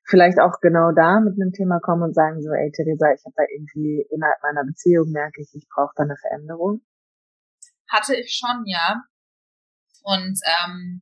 vielleicht 0.07 0.39
auch 0.39 0.61
genau 0.61 0.91
da 0.91 1.19
mit 1.19 1.33
einem 1.33 1.51
Thema 1.51 1.79
kommen 1.79 2.03
und 2.03 2.13
sagen 2.13 2.41
so, 2.41 2.51
ey 2.51 2.71
Theresa, 2.71 3.11
ich 3.11 3.25
habe 3.25 3.33
da 3.35 3.43
irgendwie 3.49 4.05
innerhalb 4.11 4.37
meiner 4.43 4.63
Beziehung 4.63 5.09
merke 5.11 5.41
ich, 5.41 5.49
ich 5.55 5.67
brauche 5.67 5.93
da 5.95 6.03
eine 6.03 6.15
Veränderung? 6.15 6.81
Hatte 7.89 8.15
ich 8.15 8.37
schon, 8.37 8.63
ja. 8.67 9.01
Und 10.03 10.39
ähm, 10.45 11.01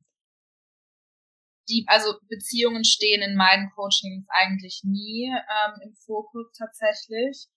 die, 1.68 1.84
also 1.88 2.14
Beziehungen 2.28 2.84
stehen 2.84 3.20
in 3.20 3.36
meinen 3.36 3.70
Coachings 3.76 4.24
eigentlich 4.30 4.80
nie 4.84 5.28
ähm, 5.28 5.80
im 5.82 5.94
Fokus 5.94 6.50
tatsächlich 6.56 7.48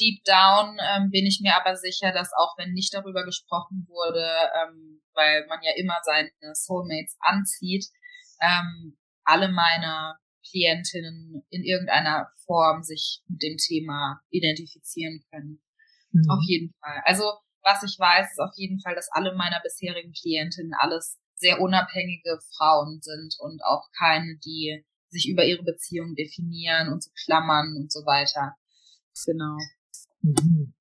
deep 0.00 0.24
down 0.24 0.78
ähm, 0.80 1.10
bin 1.10 1.26
ich 1.26 1.40
mir 1.42 1.56
aber 1.56 1.76
sicher, 1.76 2.12
dass 2.12 2.32
auch 2.36 2.56
wenn 2.56 2.72
nicht 2.72 2.94
darüber 2.94 3.24
gesprochen 3.24 3.86
wurde, 3.88 4.26
ähm, 4.62 5.02
weil 5.14 5.46
man 5.46 5.60
ja 5.62 5.72
immer 5.76 5.98
seine 6.02 6.30
Soulmates 6.54 7.16
anzieht, 7.20 7.86
ähm, 8.40 8.96
alle 9.24 9.48
meine 9.48 10.16
Klientinnen 10.48 11.44
in 11.50 11.62
irgendeiner 11.62 12.30
Form 12.46 12.82
sich 12.82 13.22
mit 13.28 13.42
dem 13.42 13.56
Thema 13.58 14.20
identifizieren 14.30 15.22
können. 15.30 15.62
Mhm. 16.12 16.30
Auf 16.30 16.40
jeden 16.46 16.74
Fall. 16.80 17.02
Also 17.04 17.24
was 17.62 17.82
ich 17.82 17.98
weiß, 17.98 18.30
ist 18.30 18.40
auf 18.40 18.54
jeden 18.56 18.80
Fall, 18.80 18.94
dass 18.94 19.12
alle 19.12 19.34
meiner 19.36 19.60
bisherigen 19.60 20.12
Klientinnen 20.12 20.72
alles 20.78 21.20
sehr 21.34 21.60
unabhängige 21.60 22.38
Frauen 22.56 23.00
sind 23.00 23.36
und 23.40 23.62
auch 23.64 23.88
keine, 23.98 24.38
die 24.44 24.84
sich 25.08 25.28
über 25.28 25.44
ihre 25.44 25.62
Beziehung 25.62 26.14
definieren 26.14 26.92
und 26.92 27.02
so 27.02 27.10
klammern 27.24 27.76
und 27.76 27.92
so 27.92 28.00
weiter. 28.00 28.54
Genau. 29.26 29.56
Mhm. 30.22 30.74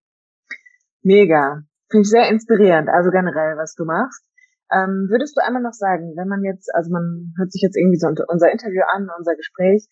Mega. 1.02 1.64
Finde 1.90 2.04
ich 2.04 2.10
sehr 2.10 2.30
inspirierend, 2.30 2.90
also 2.90 3.10
generell, 3.10 3.58
was 3.58 3.74
du 3.74 3.86
machst. 3.86 4.24
Ähm, 4.72 5.10
würdest 5.10 5.36
du 5.36 5.42
einmal 5.42 5.64
noch 5.64 5.74
sagen, 5.74 6.14
wenn 6.16 6.28
man 6.28 6.44
jetzt, 6.44 6.70
also 6.76 6.92
man 6.92 7.34
hört 7.38 7.52
sich 7.52 7.62
jetzt 7.62 7.76
irgendwie 7.76 7.98
so 7.98 8.08
unser 8.08 8.52
Interview 8.52 8.84
an, 8.94 9.10
unser 9.18 9.36
Gespräch, 9.36 9.88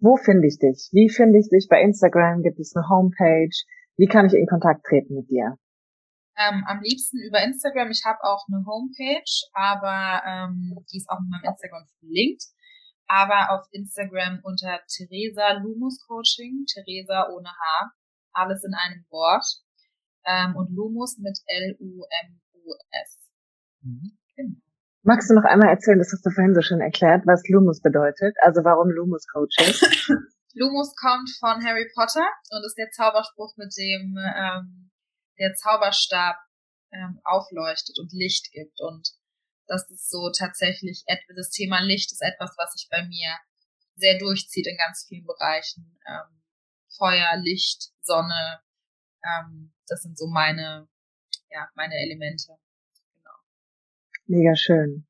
wo 0.00 0.16
finde 0.16 0.48
ich 0.48 0.58
dich? 0.58 0.90
Wie 0.92 1.08
finde 1.08 1.38
ich 1.38 1.48
dich 1.48 1.68
bei 1.70 1.80
Instagram? 1.80 2.42
Gibt 2.42 2.58
es 2.58 2.74
eine 2.74 2.88
Homepage? 2.88 3.54
Wie 3.96 4.06
kann 4.06 4.26
ich 4.26 4.34
in 4.34 4.46
Kontakt 4.46 4.84
treten 4.84 5.14
mit 5.14 5.30
dir? 5.30 5.56
Ähm, 6.36 6.64
am 6.66 6.80
liebsten 6.82 7.16
über 7.22 7.42
Instagram. 7.42 7.88
Ich 7.90 8.02
habe 8.04 8.18
auch 8.24 8.44
eine 8.48 8.66
Homepage, 8.66 9.32
aber 9.54 10.22
ähm, 10.26 10.76
die 10.92 10.98
ist 10.98 11.08
auch 11.08 11.20
in 11.20 11.30
meinem 11.30 11.48
Instagram 11.48 11.86
verlinkt. 11.98 12.44
Aber 13.06 13.54
auf 13.54 13.64
Instagram 13.70 14.40
unter 14.42 14.80
Theresa 14.90 15.62
Lumus 15.62 16.04
Coaching, 16.06 16.66
Theresa 16.66 17.30
ohne 17.30 17.48
H, 17.48 17.92
alles 18.36 18.62
in 18.64 18.74
einem 18.74 19.04
Wort. 19.10 19.46
Ähm, 20.26 20.56
und 20.56 20.70
Lumus 20.74 21.18
mit 21.18 21.38
L-U-M-U-S. 21.46 23.18
Mhm. 23.82 24.18
Genau. 24.36 24.56
Magst 25.02 25.30
du 25.30 25.34
noch 25.34 25.44
einmal 25.44 25.68
erzählen, 25.68 25.98
das 25.98 26.12
hast 26.12 26.26
du 26.26 26.30
vorhin 26.30 26.54
so 26.54 26.62
schön 26.62 26.80
erklärt, 26.80 27.26
was 27.26 27.46
Lumus 27.48 27.80
bedeutet? 27.80 28.34
Also 28.42 28.64
warum 28.64 28.90
Lumus 28.90 29.26
Coaching? 29.28 29.72
Lumus 30.54 30.94
kommt 30.96 31.30
von 31.38 31.64
Harry 31.64 31.88
Potter 31.94 32.26
und 32.50 32.64
ist 32.64 32.76
der 32.76 32.90
Zauberspruch, 32.90 33.56
mit 33.56 33.72
dem 33.76 34.16
ähm, 34.18 34.90
der 35.38 35.54
Zauberstab 35.54 36.36
ähm, 36.92 37.20
aufleuchtet 37.24 37.98
und 38.00 38.12
Licht 38.12 38.50
gibt. 38.52 38.80
Und 38.80 39.10
das 39.66 39.88
ist 39.90 40.10
so 40.10 40.30
tatsächlich 40.36 41.04
etwas, 41.06 41.36
das 41.36 41.50
Thema 41.50 41.80
Licht 41.80 42.10
ist 42.10 42.22
etwas, 42.22 42.54
was 42.56 42.72
sich 42.72 42.88
bei 42.90 43.04
mir 43.06 43.36
sehr 43.96 44.18
durchzieht 44.18 44.66
in 44.66 44.76
ganz 44.76 45.06
vielen 45.08 45.26
Bereichen. 45.26 45.98
Ähm, 46.08 46.42
Feuer, 46.96 47.36
Licht, 47.42 47.92
Sonne, 48.02 48.60
ähm, 49.22 49.72
das 49.88 50.02
sind 50.02 50.18
so 50.18 50.26
meine, 50.26 50.88
ja, 51.50 51.68
meine 51.74 51.94
Elemente. 51.94 52.52
Genau. 53.14 53.36
Mega 54.26 54.54
schön. 54.56 55.06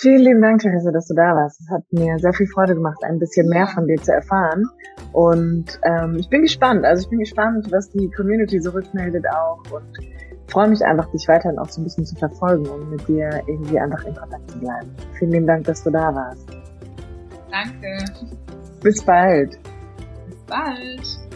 Vielen 0.00 0.20
lieben 0.20 0.42
Dank, 0.42 0.60
Theresa, 0.60 0.92
dass 0.92 1.08
du 1.08 1.14
da 1.14 1.34
warst. 1.34 1.60
Es 1.60 1.70
hat 1.70 1.82
mir 1.90 2.16
sehr 2.20 2.32
viel 2.32 2.46
Freude 2.46 2.74
gemacht, 2.74 3.02
ein 3.02 3.18
bisschen 3.18 3.48
mehr 3.48 3.66
von 3.66 3.88
dir 3.88 4.00
zu 4.00 4.12
erfahren. 4.12 4.64
Und 5.12 5.80
ähm, 5.82 6.16
ich 6.16 6.28
bin 6.28 6.42
gespannt. 6.42 6.84
Also 6.84 7.02
ich 7.02 7.10
bin 7.10 7.18
gespannt, 7.18 7.66
was 7.72 7.90
die 7.90 8.08
Community 8.10 8.60
so 8.60 8.70
rückmeldet 8.70 9.24
auch. 9.28 9.60
Und 9.72 9.98
freue 10.48 10.68
mich 10.68 10.84
einfach, 10.84 11.10
dich 11.10 11.26
weiterhin 11.26 11.58
auch 11.58 11.68
so 11.68 11.80
ein 11.80 11.84
bisschen 11.84 12.06
zu 12.06 12.14
verfolgen 12.14 12.68
und 12.68 12.90
mit 12.90 13.08
dir 13.08 13.42
irgendwie 13.48 13.80
einfach 13.80 14.04
in 14.04 14.14
Kontakt 14.14 14.48
zu 14.50 14.60
bleiben. 14.60 14.94
Vielen 15.18 15.32
lieben 15.32 15.46
Dank, 15.48 15.64
dass 15.64 15.82
du 15.82 15.90
da 15.90 16.14
warst. 16.14 16.48
Danke. 17.50 18.04
Bis 18.80 19.04
bald. 19.04 19.58
Bis 20.48 20.56
bald. 20.56 21.27